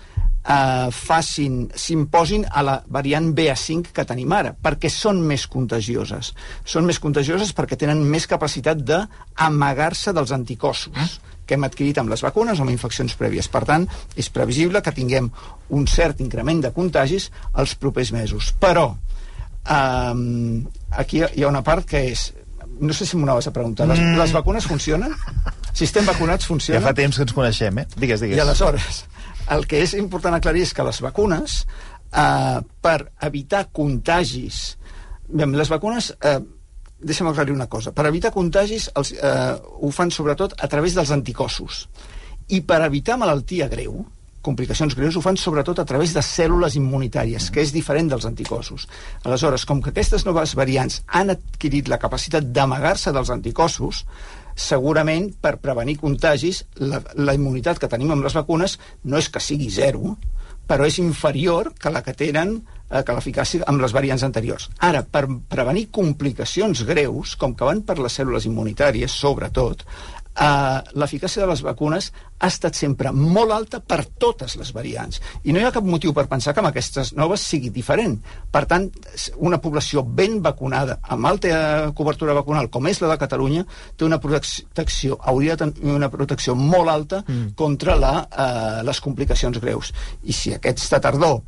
eh, 0.48 0.88
facin, 0.92 1.70
s'imposin 1.76 2.46
a 2.50 2.64
la 2.64 2.78
variant 2.88 3.32
BA5 3.38 3.92
que 3.94 4.06
tenim 4.06 4.32
ara, 4.34 4.54
perquè 4.54 4.90
són 4.90 5.22
més 5.22 5.48
contagioses. 5.48 6.34
Són 6.66 6.86
més 6.86 7.00
contagioses 7.00 7.54
perquè 7.54 7.78
tenen 7.78 8.02
més 8.04 8.26
capacitat 8.28 8.78
d'amagar-se 8.82 10.14
dels 10.14 10.32
anticossos 10.32 11.20
que 11.46 11.56
hem 11.58 11.64
adquirit 11.68 11.98
amb 12.00 12.10
les 12.14 12.22
vacunes 12.24 12.60
o 12.60 12.64
amb 12.64 12.72
infeccions 12.72 13.14
prèvies. 13.20 13.50
Per 13.52 13.64
tant, 13.68 13.88
és 14.16 14.30
previsible 14.30 14.82
que 14.82 14.92
tinguem 14.96 15.28
un 15.70 15.88
cert 15.88 16.22
increment 16.24 16.62
de 16.64 16.72
contagis 16.72 17.30
els 17.60 17.74
propers 17.76 18.12
mesos. 18.16 18.54
Però, 18.62 18.96
eh, 19.68 20.64
aquí 20.92 21.22
hi 21.36 21.44
ha 21.44 21.48
una 21.50 21.64
part 21.64 21.86
que 21.88 22.06
és... 22.12 22.34
No 22.82 22.94
sé 22.98 23.06
si 23.06 23.18
m'ho 23.18 23.28
anaves 23.28 23.46
a 23.46 23.52
preguntar. 23.54 23.86
Les, 23.88 24.00
Mm. 24.00 24.16
les 24.18 24.32
vacunes 24.34 24.66
funcionen? 24.66 25.12
Si 25.74 25.84
estem 25.84 26.06
vacunats, 26.06 26.46
Ja 26.46 26.48
funcionen? 26.48 26.82
fa 26.82 26.94
temps 26.94 27.16
que 27.16 27.22
ens 27.24 27.34
coneixem, 27.34 27.78
eh? 27.78 27.86
Digues, 27.96 28.22
digues. 28.22 28.38
I 28.38 28.42
aleshores, 28.42 29.06
el 29.52 29.68
que 29.68 29.82
és 29.84 29.96
important 30.00 30.38
aclarir 30.38 30.64
és 30.66 30.74
que 30.74 30.86
les 30.88 31.02
vacunes, 31.04 31.62
eh, 32.12 32.60
per 32.82 32.98
evitar 33.28 33.68
contagis... 33.72 34.78
Bé, 35.32 35.48
les 35.48 35.72
vacunes, 35.72 36.12
eh, 36.28 36.40
deixa'm 37.02 37.32
aclarir 37.32 37.54
una 37.56 37.70
cosa, 37.72 37.94
per 37.96 38.06
evitar 38.10 38.34
contagis 38.36 38.90
els, 38.96 39.14
eh, 39.16 39.54
ho 39.58 39.92
fan 39.96 40.12
sobretot 40.12 40.58
a 40.60 40.68
través 40.72 40.96
dels 40.98 41.12
anticossos. 41.12 41.86
I 42.52 42.62
per 42.68 42.82
evitar 42.86 43.18
malaltia 43.18 43.70
greu, 43.72 44.02
complicacions 44.42 44.96
greus, 44.98 45.16
ho 45.16 45.22
fan 45.22 45.38
sobretot 45.38 45.80
a 45.80 45.86
través 45.86 46.14
de 46.16 46.24
cèl·lules 46.26 46.76
immunitàries, 46.76 47.50
que 47.54 47.62
és 47.62 47.74
diferent 47.74 48.10
dels 48.10 48.26
anticossos. 48.26 48.88
Aleshores, 49.24 49.66
com 49.70 49.82
que 49.82 49.94
aquestes 49.94 50.26
noves 50.26 50.56
variants 50.58 51.02
han 51.08 51.30
adquirit 51.34 51.90
la 51.92 52.00
capacitat 52.02 52.50
d'amagar-se 52.52 53.14
dels 53.14 53.30
anticossos, 53.30 54.06
segurament 54.62 55.32
per 55.42 55.58
prevenir 55.64 55.98
contagis 56.02 56.64
la, 56.80 57.02
la 57.18 57.36
immunitat 57.38 57.82
que 57.82 57.90
tenim 57.92 58.14
amb 58.14 58.28
les 58.28 58.38
vacunes 58.38 58.78
no 59.04 59.18
és 59.18 59.30
que 59.34 59.42
sigui 59.44 59.72
zero 59.74 60.16
però 60.72 60.86
és 60.88 61.02
inferior 61.02 61.74
que 61.76 61.92
la 61.92 62.04
que 62.06 62.14
tenen 62.16 62.54
eh, 62.56 63.02
que 63.04 63.16
l'eficàcia 63.16 63.66
amb 63.68 63.82
les 63.84 63.92
variants 63.96 64.24
anteriors. 64.24 64.70
Ara, 64.88 65.02
per 65.04 65.26
prevenir 65.52 65.90
complicacions 65.92 66.86
greus, 66.88 67.36
com 67.36 67.56
que 67.58 67.68
van 67.68 67.82
per 67.88 67.98
les 68.00 68.16
cèl·lules 68.16 68.48
immunitàries, 68.48 69.12
sobretot, 69.12 69.84
eh, 70.36 70.80
l'eficàcia 70.96 71.44
de 71.44 71.50
les 71.52 71.64
vacunes 71.66 72.12
ha 72.42 72.50
estat 72.50 72.78
sempre 72.78 73.12
molt 73.14 73.54
alta 73.54 73.80
per 73.86 74.02
totes 74.20 74.56
les 74.58 74.72
variants. 74.74 75.22
I 75.46 75.54
no 75.54 75.62
hi 75.62 75.66
ha 75.68 75.74
cap 75.74 75.86
motiu 75.86 76.14
per 76.18 76.28
pensar 76.32 76.54
que 76.54 76.62
amb 76.64 76.72
aquestes 76.72 77.14
noves 77.18 77.44
sigui 77.46 77.70
diferent. 77.74 78.18
Per 78.52 78.64
tant, 78.70 78.88
una 79.38 79.60
població 79.62 80.04
ben 80.04 80.40
vacunada, 80.42 80.98
amb 81.04 81.30
alta 81.30 81.92
cobertura 81.98 82.36
vacunal, 82.38 82.72
com 82.74 82.90
és 82.90 83.02
la 83.04 83.12
de 83.14 83.20
Catalunya, 83.22 83.66
té 83.98 84.08
una 84.08 84.20
protecció, 84.22 85.20
hauria 85.22 85.56
de 85.56 85.70
tenir 85.70 85.96
una 85.96 86.10
protecció 86.10 86.56
molt 86.58 86.90
alta 86.90 87.22
mm. 87.28 87.54
contra 87.60 87.98
la, 88.00 88.14
eh, 88.26 88.82
les 88.88 89.02
complicacions 89.02 89.62
greus. 89.62 89.94
I 90.24 90.34
si 90.34 90.56
aquesta 90.58 91.02
tardor 91.04 91.42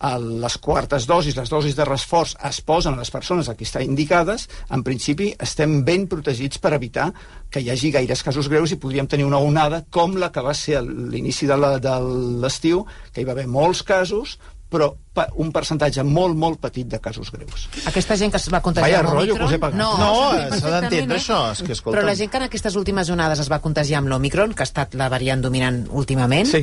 les 0.00 0.56
quartes 0.58 1.06
dosis, 1.06 1.36
les 1.36 1.50
dosis 1.52 1.76
de 1.76 1.84
reforç 1.84 2.36
es 2.48 2.60
posen 2.64 2.94
a 2.94 3.02
les 3.02 3.10
persones 3.12 3.48
a 3.48 3.54
qui 3.54 3.66
estan 3.68 3.84
indicades, 3.84 4.48
en 4.72 4.84
principi 4.86 5.34
estem 5.38 5.82
ben 5.84 6.06
protegits 6.08 6.58
per 6.58 6.72
evitar 6.72 7.10
que 7.50 7.60
hi 7.60 7.68
hagi 7.70 7.90
gaires 7.92 8.22
casos 8.24 8.48
greus 8.48 8.72
i 8.72 8.78
podríem 8.80 9.06
tenir 9.10 9.26
una 9.28 9.42
onada 9.44 9.84
com 9.90 10.16
la 10.16 10.30
que 10.32 10.40
va 10.40 10.54
ser 10.54 10.78
a 10.78 10.82
l'inici 10.86 11.46
de 11.50 11.58
l'estiu, 11.60 12.86
que 13.12 13.20
hi 13.20 13.28
va 13.28 13.36
haver 13.36 13.46
molts 13.50 13.82
casos, 13.84 14.38
però 14.70 14.92
un 15.42 15.50
percentatge 15.52 16.04
molt, 16.06 16.36
molt 16.38 16.60
petit 16.62 16.86
de 16.88 17.00
casos 17.02 17.32
greus. 17.34 17.66
Aquesta 17.90 18.16
gent 18.16 18.30
que 18.30 18.38
es 18.38 18.46
va 18.54 18.60
contagiar 18.62 19.00
Vaya 19.00 19.00
amb 19.02 19.16
rotllo 19.18 19.34
que 19.34 19.42
Omicron... 19.42 19.48
us 19.48 19.54
he 19.56 19.58
pagat. 19.58 19.78
No, 19.80 19.88
No, 19.98 20.58
s'ha 20.60 20.74
d'entendre 20.76 21.16
eh? 21.16 21.20
això, 21.20 21.40
és 21.50 21.62
que, 21.66 21.74
escolta'm. 21.74 21.98
Però 21.98 22.06
la 22.06 22.14
gent 22.14 22.30
que 22.30 22.38
en 22.38 22.46
aquestes 22.46 22.76
últimes 22.78 23.10
onades 23.10 23.42
es 23.42 23.50
va 23.50 23.58
contagiar 23.60 23.98
amb 24.00 24.12
l'Omicron, 24.12 24.54
que 24.54 24.62
ha 24.62 24.68
estat 24.70 24.94
la 24.94 25.10
variant 25.12 25.42
dominant 25.42 25.82
últimament, 25.90 26.46
Sí. 26.48 26.62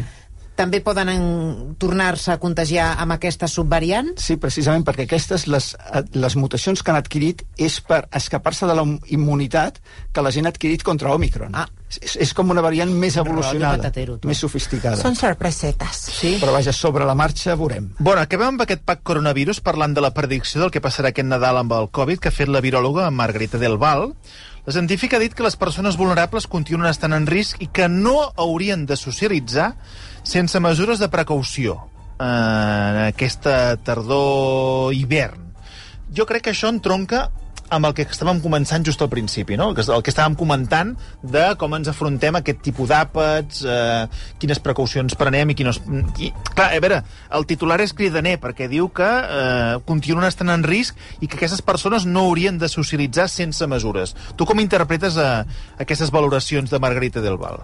També 0.57 0.81
poden 0.81 1.09
en- 1.13 1.75
tornar-se 1.79 2.31
a 2.33 2.39
contagiar 2.41 2.89
amb 2.99 3.13
aquesta 3.15 3.47
subvariant? 3.47 4.15
Sí, 4.19 4.35
precisament 4.41 4.83
perquè 4.87 5.05
aquestes, 5.05 5.45
les, 5.47 5.75
eh, 5.93 6.03
les 6.17 6.35
mutacions 6.35 6.81
que 6.83 6.91
han 6.91 6.97
adquirit 6.97 7.43
és 7.57 7.79
per 7.85 8.07
escapar-se 8.11 8.65
de 8.67 8.75
la 8.75 8.85
immunitat 9.13 9.77
que 10.11 10.21
la 10.25 10.31
gent 10.33 10.47
ha 10.49 10.49
adquirit 10.49 10.83
contra 10.83 11.13
Omicron. 11.13 11.53
Ah. 11.55 11.67
És, 11.87 12.17
és 12.19 12.33
com 12.35 12.49
una 12.51 12.59
variant 12.65 12.89
més 12.91 13.15
evolucionada, 13.15 13.77
patatero, 13.77 14.17
més 14.27 14.41
sofisticada. 14.43 14.97
Son 14.99 15.15
sorpresetas. 15.15 16.01
Sí. 16.17 16.33
Però 16.41 16.51
vaja, 16.51 16.73
sobre 16.75 17.05
la 17.07 17.15
marxa 17.15 17.55
veurem. 17.55 17.93
Bueno, 17.99 18.19
acabem 18.25 18.49
amb 18.49 18.65
aquest 18.65 18.81
pack 18.83 19.03
coronavirus 19.07 19.61
parlant 19.63 19.93
de 19.95 20.01
la 20.03 20.11
predicció 20.13 20.59
del 20.65 20.71
que 20.73 20.81
passarà 20.83 21.13
aquest 21.13 21.29
Nadal 21.29 21.61
amb 21.61 21.71
el 21.77 21.87
Covid 21.95 22.19
que 22.19 22.27
ha 22.27 22.35
fet 22.35 22.49
la 22.51 22.59
viròloga 22.65 23.07
Margarita 23.11 23.57
Del 23.61 23.77
Val. 23.77 24.11
La 24.67 24.73
científica 24.73 25.15
ha 25.15 25.23
dit 25.23 25.31
que 25.31 25.45
les 25.45 25.55
persones 25.55 25.95
vulnerables 25.95 26.43
continuen 26.51 26.89
estant 26.89 27.13
en 27.15 27.23
risc 27.29 27.61
i 27.63 27.69
que 27.71 27.85
no 27.87 28.17
haurien 28.35 28.81
de 28.89 28.97
socialitzar 28.99 29.69
sense 30.27 30.59
mesures 30.59 30.99
de 30.99 31.07
precaució 31.07 31.77
eh, 32.19 32.27
en 32.27 32.99
aquesta 33.05 33.77
tardor-hivern. 33.87 35.45
Jo 36.11 36.27
crec 36.27 36.49
que 36.49 36.51
això 36.51 36.67
entronca 36.67 37.29
amb 37.73 37.87
el 37.89 37.93
que 37.95 38.05
estàvem 38.07 38.39
començant 38.43 38.85
just 38.85 39.01
al 39.03 39.09
principi, 39.11 39.57
no? 39.59 39.69
El 39.71 39.75
que, 39.77 40.11
estàvem 40.11 40.37
comentant 40.39 40.93
de 41.21 41.43
com 41.59 41.75
ens 41.75 41.89
afrontem 41.91 42.37
aquest 42.39 42.61
tipus 42.65 42.91
d'àpats, 42.91 43.63
eh, 43.67 44.05
quines 44.41 44.61
precaucions 44.63 45.17
prenem 45.19 45.51
i 45.51 45.57
quines... 45.57 45.81
I, 46.23 46.31
clar, 46.53 46.69
a 46.71 46.81
veure, 46.83 47.01
el 47.37 47.47
titular 47.49 47.79
és 47.83 47.95
cridaner, 47.97 48.37
perquè 48.43 48.69
diu 48.71 48.89
que 48.95 49.07
eh, 49.07 49.73
continuen 49.89 50.27
estant 50.27 50.53
en 50.53 50.63
risc 50.67 50.95
i 51.19 51.27
que 51.27 51.39
aquestes 51.39 51.63
persones 51.65 52.07
no 52.07 52.27
haurien 52.29 52.59
de 52.61 52.71
socialitzar 52.71 53.27
sense 53.31 53.67
mesures. 53.67 54.15
Tu 54.39 54.47
com 54.47 54.63
interpretes 54.63 55.19
eh, 55.19 55.43
aquestes 55.83 56.13
valoracions 56.13 56.71
de 56.71 56.81
Margarita 56.83 57.23
del 57.23 57.39
Val? 57.41 57.61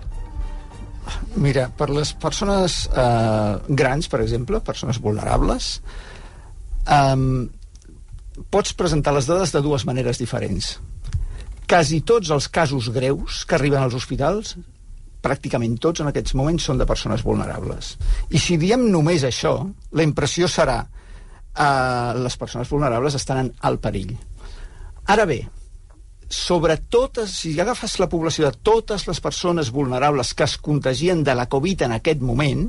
Mira, 1.36 1.68
per 1.76 1.90
les 1.92 2.14
persones 2.16 2.86
eh, 2.88 3.54
grans, 3.68 4.08
per 4.12 4.22
exemple, 4.24 4.64
persones 4.64 5.00
vulnerables, 5.04 5.76
eh, 6.88 7.18
pots 8.54 8.74
presentar 8.78 9.14
les 9.16 9.28
dades 9.30 9.54
de 9.54 9.62
dues 9.62 9.86
maneres 9.86 10.20
diferents. 10.22 10.78
Quasi 11.70 12.02
tots 12.06 12.30
els 12.34 12.50
casos 12.52 12.90
greus 12.94 13.44
que 13.48 13.56
arriben 13.58 13.82
als 13.82 13.96
hospitals, 13.98 14.56
pràcticament 15.24 15.78
tots 15.80 16.04
en 16.04 16.10
aquests 16.12 16.36
moments 16.36 16.68
són 16.68 16.82
de 16.82 16.88
persones 16.90 17.24
vulnerables. 17.24 17.96
I 18.36 18.42
si 18.42 18.60
diem 18.60 18.90
només 18.92 19.24
això, 19.24 19.56
la 19.96 20.06
impressió 20.06 20.50
serà 20.52 20.82
eh, 20.84 22.14
les 22.20 22.38
persones 22.38 22.70
vulnerables 22.70 23.16
estan 23.16 23.46
en 23.46 23.52
alt 23.62 23.82
perill. 23.84 24.16
Ara 25.14 25.26
bé, 25.30 25.42
sobre 26.34 26.78
totes, 26.78 27.32
si 27.40 27.54
agafes 27.60 28.00
la 28.02 28.10
població 28.10 28.50
de 28.50 28.58
totes 28.66 29.08
les 29.08 29.20
persones 29.22 29.72
vulnerables 29.72 30.34
que 30.34 30.48
es 30.48 30.58
contagien 30.58 31.24
de 31.24 31.36
la 31.36 31.48
Covid 31.52 31.88
en 31.88 31.96
aquest 32.00 32.24
moment, 32.26 32.68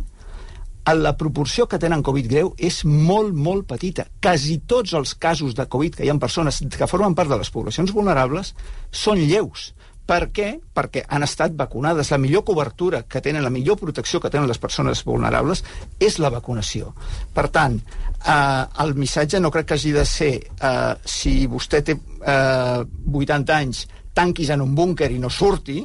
la 0.93 1.15
proporció 1.17 1.65
que 1.67 1.79
tenen 1.81 2.03
Covid 2.05 2.27
greu 2.29 2.53
és 2.61 2.83
molt, 2.85 3.33
molt 3.33 3.65
petita. 3.71 4.05
Quasi 4.21 4.59
tots 4.69 4.93
els 4.93 5.15
casos 5.17 5.57
de 5.57 5.65
Covid 5.71 5.97
que 5.97 6.05
hi 6.05 6.13
ha 6.13 6.19
persones 6.21 6.61
que 6.77 6.91
formen 6.91 7.17
part 7.17 7.33
de 7.33 7.41
les 7.41 7.51
poblacions 7.51 7.93
vulnerables 7.95 8.53
són 8.93 9.23
lleus. 9.25 9.73
Per 10.05 10.29
què? 10.37 10.51
Perquè 10.77 11.07
han 11.09 11.25
estat 11.25 11.55
vacunades. 11.57 12.11
La 12.13 12.21
millor 12.21 12.45
cobertura 12.45 13.05
que 13.09 13.23
tenen, 13.25 13.43
la 13.43 13.53
millor 13.53 13.79
protecció 13.81 14.21
que 14.21 14.29
tenen 14.29 14.51
les 14.51 14.61
persones 14.61 15.01
vulnerables 15.09 15.65
és 15.97 16.19
la 16.21 16.29
vacunació. 16.35 16.93
Per 17.33 17.47
tant, 17.49 17.79
eh, 18.21 18.65
el 18.85 18.95
missatge 19.01 19.41
no 19.41 19.51
crec 19.51 19.71
que 19.71 19.79
hagi 19.79 19.95
de 19.97 20.05
ser 20.05 20.35
eh, 20.45 20.95
si 21.05 21.47
vostè 21.49 21.81
té 21.81 21.97
eh, 21.97 22.85
80 22.85 23.57
anys, 23.57 23.87
tanquis 24.13 24.53
en 24.53 24.61
un 24.61 24.77
búnquer 24.77 25.09
i 25.11 25.19
no 25.19 25.33
surti, 25.33 25.81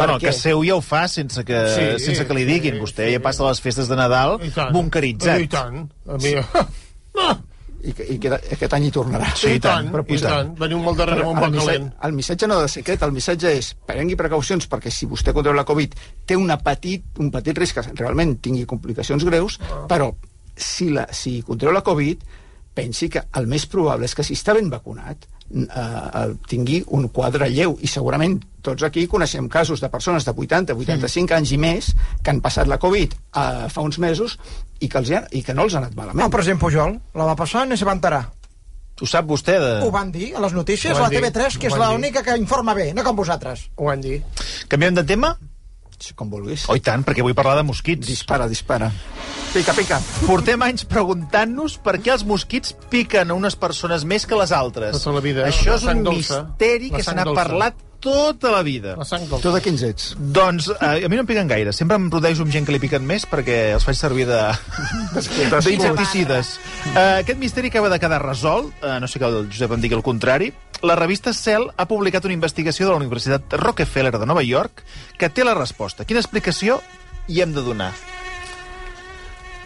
Bueno, 0.00 0.18
que 0.22 0.32
seu 0.36 0.64
ja 0.66 0.74
ho 0.76 0.80
fa 0.84 1.04
sense 1.08 1.44
que, 1.44 1.60
Sí, 1.74 1.86
sí, 1.98 2.04
sense 2.10 2.26
que 2.28 2.34
li 2.38 2.44
diguin. 2.48 2.80
Vostè 2.82 3.10
ja 3.12 3.20
passa 3.24 3.46
les 3.48 3.60
festes 3.60 3.88
de 3.90 3.96
Nadal 4.00 4.38
I 4.42 4.50
tant. 4.54 4.72
bunkeritzat. 4.74 5.40
I 5.44 5.48
tant. 5.52 5.84
A 6.08 6.18
mi... 6.22 6.34
i, 7.82 7.92
que, 7.96 8.04
i 8.12 8.18
que 8.20 8.28
aquest 8.36 8.74
any 8.76 8.88
hi 8.88 8.90
tornarà. 8.92 9.30
Sí, 9.40 9.54
i 9.56 9.60
tant, 9.62 9.86
Però, 9.92 10.02
i 10.12 10.18
tant. 10.20 10.50
Veniu 10.60 10.80
molt 10.84 10.98
darrere 11.00 11.24
amb 11.24 11.32
un 11.32 11.38
missatge, 11.54 11.64
calent. 11.66 11.86
el 12.08 12.12
missatge 12.18 12.48
no 12.50 12.58
ha 12.58 12.64
de 12.66 12.68
ser 12.72 12.82
aquest, 12.84 13.04
el 13.06 13.14
missatge 13.16 13.52
és 13.56 13.70
prengui 13.88 14.18
precaucions 14.20 14.68
perquè 14.68 14.92
si 14.92 15.08
vostè 15.08 15.32
contreu 15.36 15.56
la 15.56 15.64
Covid 15.68 15.96
té 16.28 16.36
una 16.36 16.58
petit, 16.60 17.06
un 17.24 17.30
petit 17.32 17.56
risc 17.56 17.78
que 17.80 17.86
realment 18.02 18.36
tingui 18.44 18.66
complicacions 18.68 19.24
greus, 19.24 19.56
Ah. 19.64 19.86
però 19.88 20.10
si, 20.56 20.90
la, 20.92 21.06
si 21.10 21.38
contreu 21.46 21.72
la 21.72 21.80
Covid 21.86 22.20
pensi 22.76 23.08
que 23.08 23.22
el 23.40 23.48
més 23.50 23.64
probable 23.66 24.04
és 24.04 24.14
que 24.14 24.22
si 24.28 24.36
està 24.36 24.52
ben 24.54 24.68
vacunat 24.70 25.24
eh, 25.50 25.66
eh, 25.66 26.30
tingui 26.48 26.80
un 26.96 27.08
quadre 27.14 27.50
lleu 27.50 27.76
i 27.80 27.90
segurament 27.90 28.38
tots 28.62 28.84
aquí 28.84 29.06
coneixem 29.08 29.48
casos 29.48 29.80
de 29.80 29.88
persones 29.88 30.26
de 30.26 30.34
80, 30.36 30.76
85 30.76 31.36
anys 31.36 31.54
i 31.56 31.60
més 31.60 31.92
que 32.22 32.32
han 32.32 32.42
passat 32.44 32.68
la 32.68 32.78
Covid 32.82 33.14
eh, 33.14 33.68
fa 33.72 33.84
uns 33.84 33.98
mesos 33.98 34.36
i 34.80 34.88
que, 34.88 35.00
els 35.00 35.12
ha, 35.12 35.24
i 35.32 35.42
que 35.44 35.56
no 35.56 35.66
els 35.66 35.74
ha 35.74 35.82
anat 35.82 35.96
malament. 35.96 36.26
El 36.26 36.34
president 36.34 36.60
Pujol 36.60 36.98
la 37.16 37.30
va 37.32 37.38
passar 37.38 37.66
i 37.68 37.76
se 37.76 37.88
va 37.88 37.96
enterar. 37.96 38.24
Ho 39.00 39.08
sap 39.08 39.24
vostè? 39.28 39.56
De... 39.60 39.70
Ho 39.86 39.92
van 39.92 40.10
dir 40.12 40.34
a 40.36 40.42
les 40.44 40.52
notícies, 40.52 40.92
a 40.92 41.06
la 41.06 41.08
dir, 41.08 41.22
TV3, 41.22 41.56
que 41.60 41.70
és 41.70 41.76
l'única 41.80 42.24
que 42.24 42.36
informa 42.36 42.76
bé, 42.76 42.90
no 42.96 43.04
com 43.06 43.16
vosaltres. 43.16 43.70
Ho 43.80 43.88
van 43.88 44.04
dir. 44.04 44.20
Canviem 44.68 45.00
de 45.00 45.06
tema? 45.08 45.32
Sí, 46.00 46.14
Com 46.16 46.30
vulguis. 46.32 46.64
Oh, 46.72 46.76
tant, 46.80 47.04
perquè 47.04 47.20
vull 47.22 47.36
parlar 47.36 47.58
de 47.60 47.66
mosquits. 47.68 48.06
Dispara, 48.08 48.48
dispara. 48.48 48.88
Pica, 49.52 49.74
pica. 49.76 49.98
Portem 50.24 50.62
anys 50.64 50.86
preguntant-nos 50.88 51.76
per 51.84 51.98
què 52.00 52.14
els 52.14 52.24
mosquits 52.24 52.72
piquen 52.90 53.30
a 53.30 53.36
unes 53.36 53.56
persones 53.60 54.06
més 54.08 54.24
que 54.26 54.38
les 54.38 54.54
altres. 54.56 54.96
Tota 54.96 55.12
la 55.18 55.22
vida. 55.24 55.44
Això 55.50 55.74
La 55.74 55.76
és 55.76 55.86
un 55.92 56.02
dolça. 56.06 56.42
misteri 56.48 56.90
La 56.90 56.96
que 56.96 57.04
se 57.04 57.14
n'ha 57.14 57.26
dolça. 57.28 57.42
parlat 57.42 57.86
tota 58.00 58.50
la 58.50 58.62
vida. 58.64 58.94
La 58.96 59.04
sang 59.04 59.26
del... 59.28 59.42
Tu 59.44 59.52
de 59.52 59.60
quins 59.60 59.82
ets? 59.84 60.14
Doncs 60.16 60.70
eh, 60.72 61.04
a 61.04 61.08
mi 61.12 61.18
no 61.18 61.26
em 61.26 61.28
piquen 61.28 61.50
gaire. 61.50 61.74
Sempre 61.76 61.98
em 62.00 62.08
rodejo 62.10 62.46
amb 62.46 62.54
gent 62.54 62.64
que 62.64 62.72
li 62.72 62.80
piquen 62.80 63.04
més 63.04 63.26
perquè 63.28 63.58
els 63.74 63.84
faig 63.84 63.98
servir 63.98 64.24
de 64.30 64.40
d'insecticides. 65.60 66.54
Uh, 66.94 67.20
aquest 67.20 67.38
misteri 67.38 67.68
acaba 67.68 67.92
de 67.92 68.00
quedar 68.00 68.22
resolt. 68.24 68.72
Uh, 68.80 68.96
no 69.00 69.08
sé 69.10 69.20
que 69.20 69.28
el 69.28 69.46
Josep 69.52 69.76
em 69.76 69.84
digui 69.84 69.98
el 69.98 70.06
contrari. 70.06 70.48
La 70.82 70.96
revista 70.96 71.32
Cell 71.36 71.66
ha 71.76 71.84
publicat 71.88 72.24
una 72.24 72.32
investigació 72.36 72.86
de 72.86 72.92
la 72.94 73.00
Universitat 73.02 73.52
Rockefeller 73.60 74.14
de 74.18 74.26
Nova 74.26 74.42
York 74.46 74.80
que 75.20 75.28
té 75.28 75.44
la 75.44 75.54
resposta. 75.58 76.06
Quina 76.08 76.22
explicació 76.24 76.78
hi 77.28 77.42
hem 77.44 77.52
de 77.52 77.60
donar? 77.66 77.90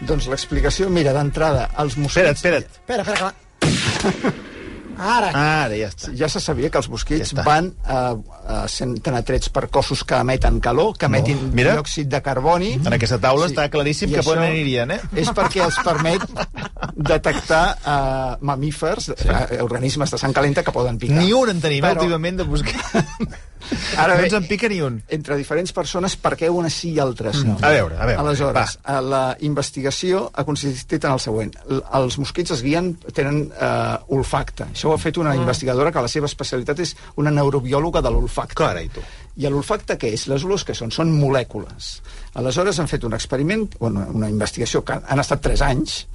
Doncs 0.03 0.27
l'explicació, 0.27 0.89
mira, 0.91 1.13
d'entrada, 1.15 1.69
els 1.79 1.95
mosquits... 1.95 2.33
Espera't, 2.35 2.67
espera't. 2.67 2.67
Espera, 2.83 3.05
espera, 3.07 3.31
que. 3.31 4.33
Ara. 4.95 5.29
Ara, 5.35 5.75
ja 5.75 5.89
està. 5.91 6.11
Ja 6.15 6.27
se 6.31 6.39
sabia 6.39 6.69
que 6.71 6.79
els 6.79 6.87
mosquits 6.91 7.31
Ja 7.33 7.39
està. 7.41 7.43
van 7.47 7.65
eh, 7.67 7.95
eh, 8.47 8.59
sent 8.71 8.93
atrets 9.11 9.49
per 9.51 9.65
cossos 9.67 10.03
que 10.07 10.15
emeten 10.23 10.59
calor, 10.63 10.93
que 10.99 11.07
emetin 11.09 11.39
Oh, 11.41 11.49
mira. 11.55 11.73
diòxid 11.75 12.07
de 12.11 12.21
carboni. 12.23 12.73
En 12.79 12.95
aquesta 12.95 13.17
taula 13.19 13.47
està 13.51 13.67
claríssim 13.71 14.11
I 14.11 14.13
que 14.15 14.21
això 14.21 14.33
poden 14.35 14.45
anirien, 14.51 14.91
eh? 14.95 14.99
És 15.19 15.31
perquè 15.35 15.63
els 15.65 15.79
permet 15.83 16.23
detectar 16.95 17.77
eh, 17.85 18.37
mamífers, 18.41 19.09
eh, 19.09 19.59
organismes 19.61 20.11
de 20.11 20.17
sang 20.17 20.33
calenta 20.33 20.63
que 20.63 20.71
poden 20.71 20.97
picar. 20.97 21.17
Ni 21.21 21.33
un 21.33 21.49
en 21.49 21.59
tenim, 21.61 21.83
eh, 21.83 21.87
Però- 21.89 22.01
últimament, 22.01 22.37
de 22.39 22.45
mosquits. 22.45 22.95
Ara 23.97 24.13
no 24.13 24.21
ens 24.27 24.33
en 24.37 24.43
pica 24.45 24.67
ni 24.69 24.77
un. 24.85 24.99
entre 25.09 25.35
diferents 25.39 25.71
persones, 25.73 26.13
per 26.21 26.35
què 26.37 26.51
unes 26.53 26.73
sí 26.77 26.91
i 26.93 26.99
altres 27.01 27.39
no? 27.47 27.55
A 27.65 27.71
veure, 27.73 27.95
a 27.97 28.05
veure, 28.05 28.19
Aleshores, 28.21 28.75
eh, 28.85 28.99
la 29.01 29.35
investigació 29.41 30.29
ha 30.35 30.43
consistit 30.45 31.03
en 31.07 31.15
el 31.15 31.19
següent. 31.23 31.55
L- 31.67 31.81
Els 31.97 32.19
mosquits 32.21 32.51
es 32.53 32.61
guien, 32.61 32.91
tenen 33.11 33.39
eh, 33.51 33.97
olfacte. 34.13 34.67
Això 34.69 34.91
ho 34.91 34.93
ha 34.93 35.01
fet 35.01 35.17
una 35.17 35.33
investigadora 35.35 35.91
que 35.91 36.03
la 36.05 36.07
seva 36.11 36.29
especialitat 36.29 36.79
és 36.85 36.93
una 37.17 37.31
neurobiòloga 37.33 38.03
de 38.05 38.11
l'olfacte. 38.13 38.53
Carai, 38.61 38.87
tu. 38.93 39.01
I 39.41 39.49
l'olfacte 39.49 39.97
què 39.97 40.13
és? 40.13 40.27
Les 40.31 40.45
olors 40.45 40.63
que 40.63 40.75
són? 40.77 40.93
Són 40.93 41.09
molècules. 41.11 41.89
Aleshores 42.35 42.77
han 42.79 42.87
fet 42.87 43.03
un 43.03 43.17
experiment, 43.17 43.65
bueno, 43.79 44.05
una 44.13 44.29
investigació 44.29 44.83
que 44.85 45.01
han 45.01 45.19
estat 45.25 45.41
3 45.41 45.61
anys, 45.65 46.05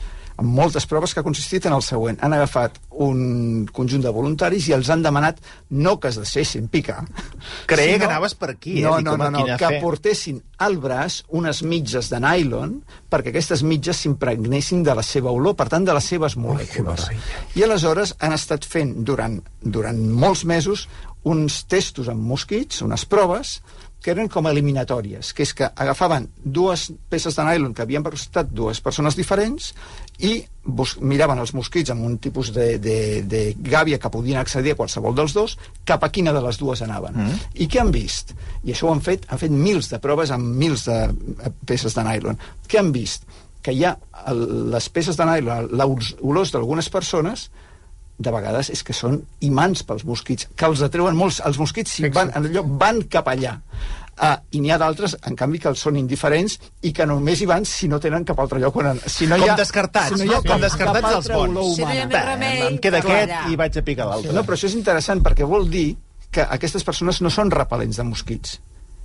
amb 0.41 0.57
moltes 0.57 0.87
proves 0.89 1.13
que 1.13 1.21
ha 1.21 1.27
consistit 1.27 1.67
en 1.69 1.75
el 1.77 1.83
següent. 1.85 2.19
Han 2.25 2.33
agafat 2.33 2.79
un 3.05 3.67
conjunt 3.77 4.05
de 4.05 4.13
voluntaris 4.15 4.69
i 4.71 4.75
els 4.77 4.89
han 4.93 5.05
demanat 5.05 5.41
no 5.77 5.99
que 6.01 6.09
es 6.09 6.17
deixessin 6.21 6.71
picar. 6.73 7.03
Creia 7.71 7.99
que 8.01 8.09
anaves 8.09 8.35
per 8.41 8.55
aquí, 8.55 8.79
eh? 8.81 8.87
No, 8.87 8.97
no, 9.05 9.17
no, 9.21 9.29
no, 9.35 9.45
quina 9.45 9.59
que 9.61 9.75
fe. 9.77 9.81
portessin 9.85 10.41
al 10.65 10.79
braç 10.81 11.21
unes 11.37 11.61
mitges 11.63 12.09
de 12.13 12.23
nylon 12.25 12.79
perquè 13.13 13.35
aquestes 13.35 13.65
mitges 13.67 14.01
s'impregnessin 14.01 14.85
de 14.87 14.97
la 14.97 15.05
seva 15.05 15.33
olor, 15.35 15.57
per 15.59 15.69
tant, 15.73 15.85
de 15.85 15.97
les 15.97 16.09
seves 16.15 16.39
molècules. 16.41 17.11
I 17.59 17.67
aleshores 17.67 18.17
han 18.21 18.37
estat 18.37 18.65
fent 18.65 18.97
durant, 19.05 19.39
durant 19.61 20.01
molts 20.25 20.47
mesos 20.49 20.89
uns 21.29 21.65
testos 21.69 22.09
amb 22.09 22.25
mosquits, 22.25 22.81
unes 22.81 23.05
proves, 23.05 23.59
que 24.01 24.15
eren 24.15 24.31
com 24.33 24.49
eliminatòries, 24.49 25.35
que 25.37 25.45
és 25.45 25.53
que 25.57 25.69
agafaven 25.69 26.31
dues 26.41 26.89
peces 27.13 27.37
de 27.37 27.45
nylon 27.45 27.75
que 27.77 27.85
havien 27.85 28.05
prestat 28.05 28.49
dues 28.49 28.81
persones 28.81 29.17
diferents 29.19 29.75
i 30.27 30.33
bus 30.65 30.97
miraven 31.01 31.41
els 31.41 31.53
mosquits 31.57 31.91
amb 31.93 32.05
un 32.05 32.19
tipus 32.23 32.51
de, 32.55 32.75
de, 32.83 32.97
de 33.27 33.41
gàbia 33.65 33.99
que 33.99 34.11
podien 34.13 34.39
accedir 34.41 34.75
a 34.75 34.79
qualsevol 34.79 35.17
dels 35.17 35.35
dos, 35.37 35.57
cap 35.89 36.05
a 36.05 36.11
quina 36.13 36.35
de 36.37 36.43
les 36.45 36.61
dues 36.61 36.83
anaven. 36.85 37.17
Mm. 37.17 37.39
I 37.65 37.69
què 37.71 37.81
han 37.81 37.93
vist? 37.95 38.35
I 38.65 38.75
això 38.75 38.89
ho 38.89 38.93
han 38.95 39.03
fet, 39.05 39.25
han 39.31 39.41
fet 39.41 39.55
mils 39.55 39.89
de 39.93 40.01
proves 40.03 40.33
amb 40.35 40.53
mils 40.61 40.85
de 40.89 40.99
eh, 41.09 41.55
peces 41.67 41.97
de 41.97 42.05
nylon. 42.07 42.39
Què 42.69 42.83
han 42.83 42.93
vist? 42.95 43.25
Que 43.65 43.75
hi 43.77 43.87
ha 43.89 43.97
el, 44.31 44.45
les 44.75 44.89
peces 44.93 45.17
de 45.17 45.27
nylon, 45.29 45.73
les 45.81 46.15
olors 46.21 46.53
d'algunes 46.55 46.93
persones, 46.93 47.49
de 48.21 48.33
vegades 48.35 48.69
és 48.73 48.83
que 48.85 48.93
són 48.97 49.17
imants 49.47 49.83
pels 49.89 50.05
mosquits, 50.05 50.51
que 50.53 50.69
els 50.69 50.83
atreuen 50.85 51.17
molts. 51.17 51.41
Els 51.47 51.57
mosquits 51.61 51.97
si 51.97 52.11
van, 52.13 52.33
allò, 52.37 52.67
van 52.81 53.01
cap 53.09 53.31
allà. 53.33 53.57
Uh, 54.21 54.37
I 54.53 54.61
n'hi 54.61 54.69
ha 54.69 54.77
d'altres, 54.77 55.15
en 55.25 55.37
canvi, 55.39 55.59
que 55.63 55.71
els 55.71 55.81
són 55.81 55.97
indiferents 55.97 56.59
i 56.85 56.91
que 56.93 57.07
només 57.09 57.41
hi 57.41 57.47
van 57.49 57.65
si 57.65 57.89
no 57.89 57.97
tenen 58.05 58.27
cap 58.29 58.41
altre 58.43 58.61
lloc 58.61 58.77
on. 58.77 58.99
Si 59.07 59.25
no 59.31 59.39
Com 59.41 59.47
hi 59.47 59.49
ha, 59.49 59.55
descartats, 59.57 60.13
si 60.13 60.19
no 60.21 60.27
hi 60.27 60.35
ha 60.35 60.43
no? 60.43 60.45
Com 60.45 60.61
descartats 60.61 61.15
els 61.15 61.31
bons. 61.33 61.77
Si 61.79 61.87
no 61.87 61.95
hi 61.95 62.03
ha 62.03 62.09
més 62.11 62.27
remei, 62.27 62.61
Em 62.67 62.77
queda 62.85 63.01
clar, 63.01 63.23
aquest 63.23 63.33
allà. 63.39 63.53
i 63.55 63.57
vaig 63.57 63.79
a 63.81 63.85
picar 63.87 64.09
l'altre. 64.11 64.35
No, 64.37 64.43
però 64.45 64.59
això 64.59 64.69
és 64.69 64.77
interessant 64.77 65.25
perquè 65.25 65.49
vol 65.49 65.65
dir 65.73 65.87
que 66.31 66.45
aquestes 66.45 66.85
persones 66.85 67.23
no 67.25 67.33
són 67.33 67.49
repel·lents 67.51 67.97
de 67.97 68.07
mosquits 68.07 68.61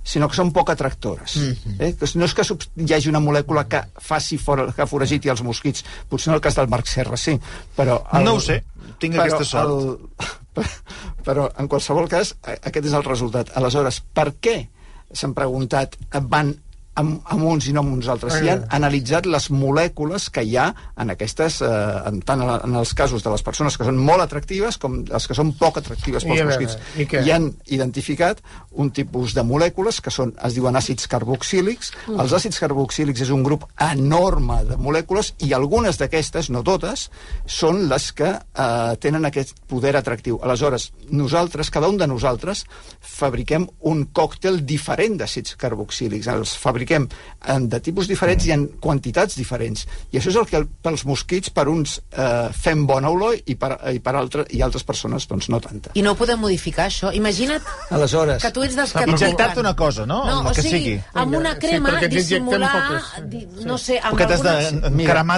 sinó 0.06 0.28
que 0.30 0.36
són 0.38 0.52
poc 0.54 0.70
atractores. 0.70 1.34
Mm 1.36 1.52
-hmm. 1.52 1.80
eh? 1.82 1.96
Que 1.98 2.06
no 2.18 2.24
és 2.24 2.34
que 2.34 2.42
hi 2.76 2.92
hagi 2.94 3.08
una 3.08 3.18
molècula 3.20 3.66
que 3.66 3.82
faci 3.98 4.38
fora, 4.38 4.70
que 4.72 4.86
foragiti 4.86 5.28
els 5.28 5.42
mosquits. 5.42 5.84
Potser 6.08 6.30
en 6.30 6.34
el 6.34 6.40
cas 6.40 6.54
del 6.54 6.68
Marc 6.68 6.86
Serra 6.86 7.16
sí, 7.16 7.40
però... 7.76 8.02
No 8.22 8.34
ho 8.34 8.40
sé, 8.40 8.62
tinc 8.98 9.16
aquesta 9.16 9.44
sort. 9.44 9.68
El, 9.68 10.64
però, 11.26 11.50
en 11.58 11.66
qualsevol 11.66 12.08
cas, 12.08 12.36
a- 12.44 12.52
aquest 12.68 12.86
és 12.86 12.92
el 12.92 13.02
resultat. 13.02 13.50
Aleshores, 13.56 14.00
per 14.00 14.34
què 14.40 14.68
s'han 15.12 15.34
preguntat 15.36 15.96
van 16.30 16.54
amb, 17.00 17.20
amb 17.32 17.46
uns 17.52 17.68
i 17.68 17.74
no 17.76 17.82
amb 17.84 17.94
uns 17.96 18.08
altres. 18.12 18.38
I 18.42 18.50
han 18.52 18.64
analitzat 18.78 19.28
les 19.28 19.48
molècules 19.52 20.28
que 20.32 20.44
hi 20.46 20.56
ha 20.58 20.66
en 20.96 21.12
aquestes, 21.12 21.60
eh, 21.64 21.70
en, 22.08 22.20
tant 22.26 22.42
en, 22.42 22.52
en 22.68 22.78
els 22.80 22.92
casos 22.96 23.24
de 23.24 23.32
les 23.32 23.44
persones 23.46 23.76
que 23.76 23.86
són 23.86 23.98
molt 24.00 24.24
atractives 24.24 24.80
com 24.80 25.02
les 25.06 25.28
que 25.28 25.36
són 25.36 25.52
poc 25.60 25.80
atractives 25.82 26.24
I 26.24 26.30
pels 26.30 26.40
veure, 26.40 26.48
mosquits. 26.50 26.78
i 26.96 27.08
què? 27.10 27.22
I 27.26 27.34
han 27.34 27.50
identificat 27.76 28.40
un 28.72 28.90
tipus 28.96 29.36
de 29.36 29.44
molècules 29.46 30.00
que 30.00 30.12
són, 30.14 30.32
es 30.46 30.56
diuen 30.56 30.76
àcids 30.78 31.08
carboxílics. 31.12 31.92
Mm. 32.06 32.20
Els 32.24 32.36
àcids 32.40 32.60
carboxílics 32.62 33.26
és 33.26 33.32
un 33.34 33.44
grup 33.46 33.68
enorme 33.90 34.62
de 34.70 34.80
molècules 34.80 35.34
i 35.44 35.52
algunes 35.56 36.00
d'aquestes, 36.00 36.50
no 36.54 36.64
totes, 36.66 37.08
són 37.44 37.84
les 37.90 38.08
que 38.16 38.32
eh, 38.32 38.96
tenen 39.02 39.28
aquest 39.28 39.56
poder 39.68 39.96
atractiu. 40.00 40.40
Aleshores, 40.42 40.90
nosaltres, 41.12 41.70
cada 41.74 41.90
un 41.92 42.00
de 42.00 42.08
nosaltres, 42.08 42.64
fabriquem 43.00 43.68
un 43.90 44.06
còctel 44.16 44.62
diferent 44.64 45.20
d'àcids 45.20 45.56
carboxílics. 45.60 46.30
Els 46.32 46.56
fabriquem 46.56 46.85
en, 46.94 47.68
de 47.68 47.80
tipus 47.80 48.06
diferents 48.06 48.46
i 48.46 48.52
en 48.52 48.66
quantitats 48.80 49.34
diferents. 49.36 49.86
I 50.12 50.18
això 50.20 50.30
és 50.30 50.36
el 50.36 50.46
que 50.46 50.62
pels 50.82 51.04
mosquits, 51.04 51.50
per 51.50 51.66
uns 51.68 51.98
eh, 52.12 52.48
fem 52.52 52.86
bona 52.86 53.10
olor 53.10 53.34
i 53.46 53.54
per, 53.56 53.76
i 53.92 53.98
per 53.98 54.14
altre, 54.14 54.44
i 54.54 54.62
altres 54.62 54.84
persones 54.84 55.26
doncs 55.26 55.48
no 55.50 55.58
tanta. 55.60 55.90
I 55.94 56.02
no 56.02 56.12
ho 56.12 56.16
podem 56.16 56.38
modificar, 56.38 56.86
això. 56.86 57.10
Imagina't 57.14 57.62
Aleshores, 57.90 58.42
que 58.42 58.50
tu 58.52 58.62
ets 58.62 58.76
dels 58.76 58.92
que 58.92 59.04
Injectar-te 59.16 59.60
una 59.60 59.74
cosa, 59.74 60.04
no? 60.06 60.24
No, 60.26 60.38
Amb 60.40 60.46
el 60.48 60.52
o 60.52 60.54
que 60.54 60.62
sigui, 60.62 60.78
sigui. 60.78 61.00
amb 61.14 61.34
una 61.34 61.52
Sí, 61.54 61.60
crema 61.66 61.88
t'injecten 61.90 62.10
dissimular, 62.16 62.70
poques. 62.74 63.28
di, 63.30 63.46
no 63.64 63.78
sé, 63.78 63.98
amb 63.98 64.14
Perquè 64.18 64.26
t'has 64.28 64.44
algunes... 64.44 64.92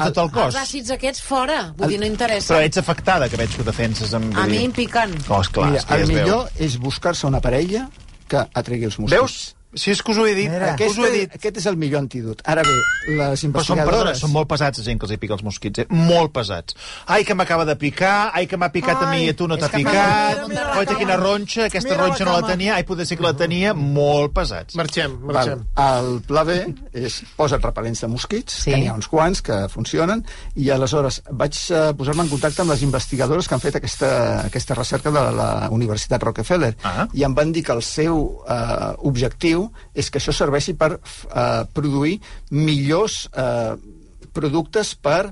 de 0.04 0.12
tot 0.12 0.24
el 0.24 0.30
cos. 0.32 0.44
Els 0.54 0.56
àcids 0.62 0.90
aquests 0.90 1.22
fora, 1.22 1.58
vull 1.76 1.88
dir, 1.88 2.00
no 2.00 2.06
interessa. 2.06 2.54
Però 2.54 2.64
ets 2.66 2.78
afectada, 2.78 3.28
que 3.28 3.36
veig 3.36 3.54
que 3.54 3.62
ho 3.62 3.64
defenses. 3.64 4.14
Amb... 4.14 4.34
A 4.36 4.46
mi 4.46 4.64
em 4.64 4.72
piquen. 4.72 5.14
Oh, 5.28 5.40
esclar, 5.40 5.70
Mira, 5.70 5.84
el 5.94 6.02
es 6.02 6.08
veu. 6.08 6.16
millor 6.16 6.48
és 6.58 6.76
buscar-se 6.78 7.26
una 7.26 7.40
parella 7.40 7.88
que 8.28 8.42
atregui 8.54 8.84
els 8.88 8.98
mosquits. 8.98 9.18
Veus? 9.20 9.38
Si 9.74 9.90
és 9.92 10.00
que 10.02 10.12
us 10.14 10.16
ho 10.18 10.24
he 10.26 10.32
dit, 10.34 10.48
Mira, 10.48 10.70
us 10.80 10.96
ho 10.96 11.04
he 11.04 11.10
dit. 11.12 11.34
Aquest 11.36 11.58
és 11.60 11.66
el 11.68 11.76
millor 11.76 12.00
antídot. 12.00 12.40
Ara 12.48 12.62
bé, 12.64 12.72
les 12.72 13.18
Però 13.18 13.36
són, 13.36 13.52
perdona, 13.52 13.74
investigadores... 13.76 14.20
són 14.22 14.30
molt 14.32 14.48
pesats, 14.48 14.78
la 14.80 14.84
gent 14.86 14.98
que 15.00 15.04
els 15.04 15.12
hi 15.12 15.18
pica 15.20 15.34
els 15.36 15.42
mosquits, 15.44 15.82
eh? 15.82 15.86
Molt 15.92 16.32
pesats. 16.32 16.76
Ai, 17.06 17.24
que 17.28 17.34
m'acaba 17.36 17.66
de 17.68 17.74
picar, 17.76 18.30
ai, 18.32 18.46
que 18.48 18.56
m'ha 18.56 18.70
picat 18.72 19.02
a 19.04 19.10
mi 19.12 19.26
i 19.26 19.34
a 19.34 19.36
tu 19.36 19.44
no 19.50 19.58
t'ha 19.60 19.68
picat, 19.68 20.40
oi, 20.48 20.86
quina 20.96 21.18
ronxa, 21.20 21.66
aquesta 21.68 21.90
Mira 21.92 22.00
la 22.00 22.06
ronxa 22.08 22.24
no 22.24 22.38
la 22.40 22.46
tenia, 22.48 22.78
ai, 22.78 22.86
poder 22.88 23.04
ser 23.10 23.18
que 23.20 23.26
la 23.26 23.34
tenia, 23.36 23.74
molt 23.76 24.32
pesats. 24.38 24.74
Marxem, 24.80 25.18
Val. 25.20 25.34
marxem. 25.36 25.66
El 25.84 26.10
pla 26.32 26.46
B 26.48 26.56
és 27.04 27.18
posa't 27.36 27.60
repel·lents 27.68 28.00
de 28.06 28.10
mosquits, 28.14 28.56
Sí. 28.62 28.62
sí. 28.62 28.72
que 28.72 28.80
n'hi 28.80 28.88
ha 28.88 28.96
uns 28.96 29.08
quants 29.12 29.44
que 29.44 29.60
funcionen, 29.68 30.24
i 30.56 30.70
aleshores 30.72 31.20
vaig 31.30 31.60
eh, 31.76 31.92
posar-me 31.98 32.24
en 32.24 32.32
contacte 32.32 32.64
amb 32.64 32.72
les 32.72 32.86
investigadores 32.88 33.46
que 33.46 33.54
han 33.58 33.60
fet 33.66 33.76
aquesta, 33.82 34.10
aquesta 34.48 34.74
recerca 34.80 35.12
de 35.12 35.26
la 35.42 35.68
Universitat 35.76 36.22
Rockefeller, 36.24 36.72
Ah. 36.88 37.06
i 37.12 37.22
em 37.28 37.34
van 37.36 37.52
dir 37.52 37.62
que 37.68 37.72
el 37.76 37.82
seu 37.82 38.24
eh, 38.48 38.94
objectiu 39.04 39.57
és 39.94 40.10
que 40.10 40.20
això 40.20 40.34
serveixi 40.36 40.74
per 40.78 40.94
eh, 40.96 41.62
produir 41.76 42.18
millors 42.54 43.24
eh, 43.32 43.74
productes 44.34 44.94
per 44.94 45.22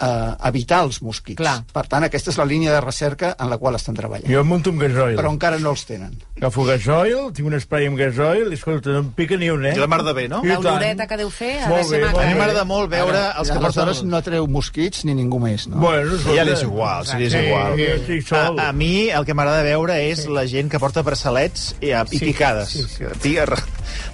eh, 0.00 0.48
evitar 0.48 0.82
els 0.84 1.00
mosquits. 1.02 1.38
Clar. 1.38 1.62
Per 1.72 1.86
tant, 1.88 2.04
aquesta 2.04 2.30
és 2.30 2.38
la 2.38 2.44
línia 2.44 2.72
de 2.74 2.80
recerca 2.80 3.34
en 3.40 3.50
la 3.50 3.58
qual 3.58 3.74
estan 3.78 3.94
treballant. 3.96 4.28
Jo 4.30 4.40
em 4.44 4.48
munto 4.48 4.70
un 4.70 4.78
gasoil. 4.78 5.16
Però 5.16 5.30
encara 5.32 5.58
no 5.58 5.70
els 5.74 5.84
tenen. 5.88 6.14
Agafo 6.36 6.64
gasoil, 6.68 7.30
tinc 7.32 7.48
un 7.48 7.58
spray 7.60 7.86
amb 7.88 7.96
gasoil, 7.98 8.50
i 8.52 8.54
escolta, 8.58 8.90
no 8.92 8.98
em 9.04 9.10
pica 9.16 9.36
ni 9.40 9.48
un, 9.50 9.64
eh? 9.66 9.74
I 9.76 9.80
la 9.80 9.86
mar 9.88 10.02
de 10.04 10.12
bé, 10.12 10.26
no? 10.28 10.42
I 10.44 10.50
tant. 10.52 10.62
L'oloreta 10.64 11.06
que 11.08 11.16
deu 11.16 11.30
fer 11.30 11.52
ha 11.62 11.68
de 11.68 11.74
Molt 11.74 11.88
ser 11.88 12.00
bé, 12.00 12.06
maca. 12.10 12.20
A 12.20 12.26
mi 12.26 12.34
molt 12.34 12.40
m'agrada 12.42 12.64
molt 12.68 12.90
veure 12.92 13.22
els 13.38 13.48
que 13.48 13.58
porten... 13.58 13.66
Aleshores 13.66 14.02
no 14.04 14.20
treu 14.26 14.46
mosquits 14.48 15.04
ni 15.08 15.14
ningú 15.16 15.40
més, 15.40 15.66
no? 15.68 15.78
Bueno, 15.80 16.12
A 16.12 16.14
escolta. 16.16 16.32
ella 16.34 16.44
li 16.44 16.52
és 16.56 16.62
igual, 16.66 17.06
si 17.06 17.16
li 17.16 17.26
és 17.26 17.32
Sí, 17.32 17.44
igual. 17.48 17.72
jo 17.80 17.88
estic 17.96 18.26
sol. 18.28 18.58
A, 18.60 18.68
a 18.68 18.72
mi 18.72 19.08
el 19.08 19.24
que 19.24 19.34
m'agrada 19.34 19.62
veure 19.64 19.96
és 20.10 20.26
la 20.28 20.44
gent 20.46 20.68
que 20.70 20.78
porta 20.82 21.02
braçalets 21.06 21.74
i, 21.80 21.90
i 21.92 22.20
picades. 22.20 22.76
Que 22.98 23.10
Pica, 23.22 23.46
re- 23.48 23.62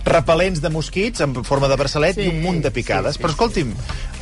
repel·lents 0.06 0.60
de 0.62 0.70
mosquits 0.70 1.20
en 1.24 1.34
forma 1.44 1.68
de 1.70 1.76
braçalet 1.80 2.18
i 2.22 2.28
un 2.30 2.40
munt 2.42 2.62
de 2.64 2.70
picades. 2.74 3.18
Però 3.18 3.30
escolti'm, 3.32 3.72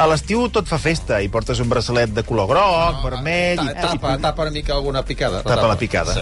a 0.01 0.07
l'estiu 0.11 0.47
tot 0.53 0.69
fa 0.71 0.79
festa 0.81 1.21
i 1.23 1.29
portes 1.51 1.61
un 1.65 1.71
braçalet 1.71 2.15
de 2.15 2.23
color 2.23 2.47
groc, 2.47 3.03
vermell... 3.05 3.59
Ta- 3.59 3.73
i, 3.73 3.99
Tapa, 3.99 4.17
tapa 4.23 4.47
una 4.47 4.55
mica 4.55 4.75
alguna 4.75 5.03
picada. 5.05 5.43
Tapa 5.43 5.67
la 5.67 5.77
picada. 5.79 6.15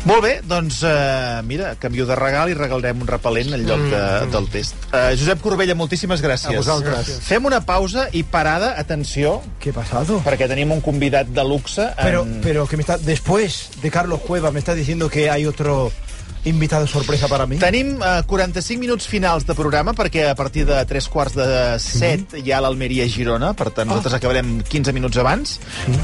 Molt 0.00 0.22
bé, 0.24 0.30
doncs, 0.48 0.78
uh, 0.86 1.42
mira, 1.44 1.74
canvio 1.76 2.06
de 2.08 2.16
regal 2.16 2.48
i 2.48 2.54
regalarem 2.56 3.02
un 3.04 3.08
repel·lent 3.10 3.52
en 3.52 3.66
lloc 3.66 3.82
de, 3.90 4.04
del 4.32 4.46
test. 4.48 4.86
Uh, 4.88 5.10
Josep 5.12 5.42
Corbella, 5.44 5.74
moltíssimes 5.76 6.22
gràcies. 6.24 6.54
A 6.54 6.56
vosaltres. 6.56 7.10
Fem 7.26 7.44
una 7.44 7.60
pausa 7.68 8.06
i 8.16 8.22
parada, 8.24 8.72
atenció, 8.80 9.40
¿Qué 9.60 9.74
ha 9.74 9.76
pasado? 9.76 10.22
perquè 10.24 10.48
tenim 10.48 10.72
un 10.72 10.80
convidat 10.80 11.28
de 11.28 11.44
luxe. 11.44 11.90
Pero, 12.00 12.22
en... 12.24 12.38
pero 12.40 12.64
que 12.70 12.78
me 12.80 12.86
está 12.86 12.96
después 12.96 13.68
de 13.82 13.90
Carlos 13.90 14.20
Cueva 14.24 14.52
me 14.52 14.62
está 14.62 14.74
diciendo 14.74 15.10
que 15.10 15.28
hay 15.28 15.44
otro 15.44 15.90
invitado 16.44 16.86
sorpresa 16.86 17.28
para 17.28 17.46
mí. 17.46 17.58
Tenim 17.58 17.96
uh, 17.98 18.22
45 18.26 18.80
minuts 18.80 19.06
finals 19.10 19.46
de 19.46 19.56
programa 19.58 19.94
perquè 19.96 20.28
a 20.30 20.36
partir 20.38 20.66
de 20.68 20.78
3 20.86 21.08
quarts 21.12 21.36
de 21.36 21.48
7 21.84 22.40
hi 22.40 22.52
ha 22.52 22.60
l'Almeria-Girona, 22.64 23.52
per 23.58 23.70
tant 23.76 23.90
nosaltres 23.90 24.18
acabarem 24.20 24.60
15 24.64 24.96
minuts 24.96 25.20
abans, 25.20 25.58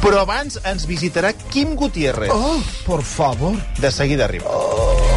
però 0.04 0.22
abans 0.24 0.60
ens 0.64 0.88
visitarà 0.88 1.32
Quim 1.48 1.76
Gutiérrez. 1.76 2.32
Oh, 2.32 2.60
por 2.84 3.02
favor. 3.02 3.56
De 3.80 3.92
seguida 3.92 4.24
arriba. 4.28 5.15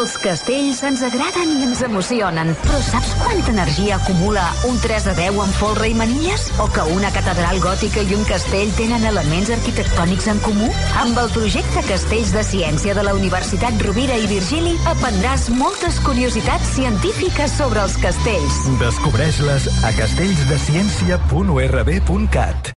Els 0.00 0.14
castells 0.16 0.78
ens 0.88 1.02
agraden 1.04 1.50
i 1.58 1.66
ens 1.66 1.82
emocionen, 1.84 2.54
però 2.62 2.78
saps 2.86 3.10
quanta 3.20 3.50
energia 3.52 3.98
acumula 3.98 4.46
un 4.64 4.78
3 4.80 5.04
de 5.10 5.12
10 5.18 5.36
amb 5.44 5.58
folre 5.58 5.90
i 5.90 5.96
manilles? 5.98 6.46
O 6.64 6.66
que 6.72 6.80
una 6.94 7.10
catedral 7.12 7.60
gòtica 7.60 8.00
i 8.08 8.14
un 8.16 8.24
castell 8.24 8.72
tenen 8.78 9.04
elements 9.10 9.50
arquitectònics 9.58 10.30
en 10.32 10.40
comú? 10.46 10.70
Amb 11.02 11.20
el 11.20 11.28
projecte 11.36 11.84
Castells 11.90 12.32
de 12.32 12.40
Ciència 12.48 12.96
de 12.96 13.04
la 13.04 13.12
Universitat 13.18 13.76
Rovira 13.84 14.16
i 14.16 14.24
Virgili 14.32 14.72
aprendràs 14.88 15.52
moltes 15.52 16.00
curiositats 16.08 16.72
científiques 16.80 17.52
sobre 17.60 17.84
els 17.84 18.00
castells. 18.00 18.72
Descobreix-les 18.80 19.68
a 19.84 19.92
castellsdeciència.urb.cat. 20.00 22.72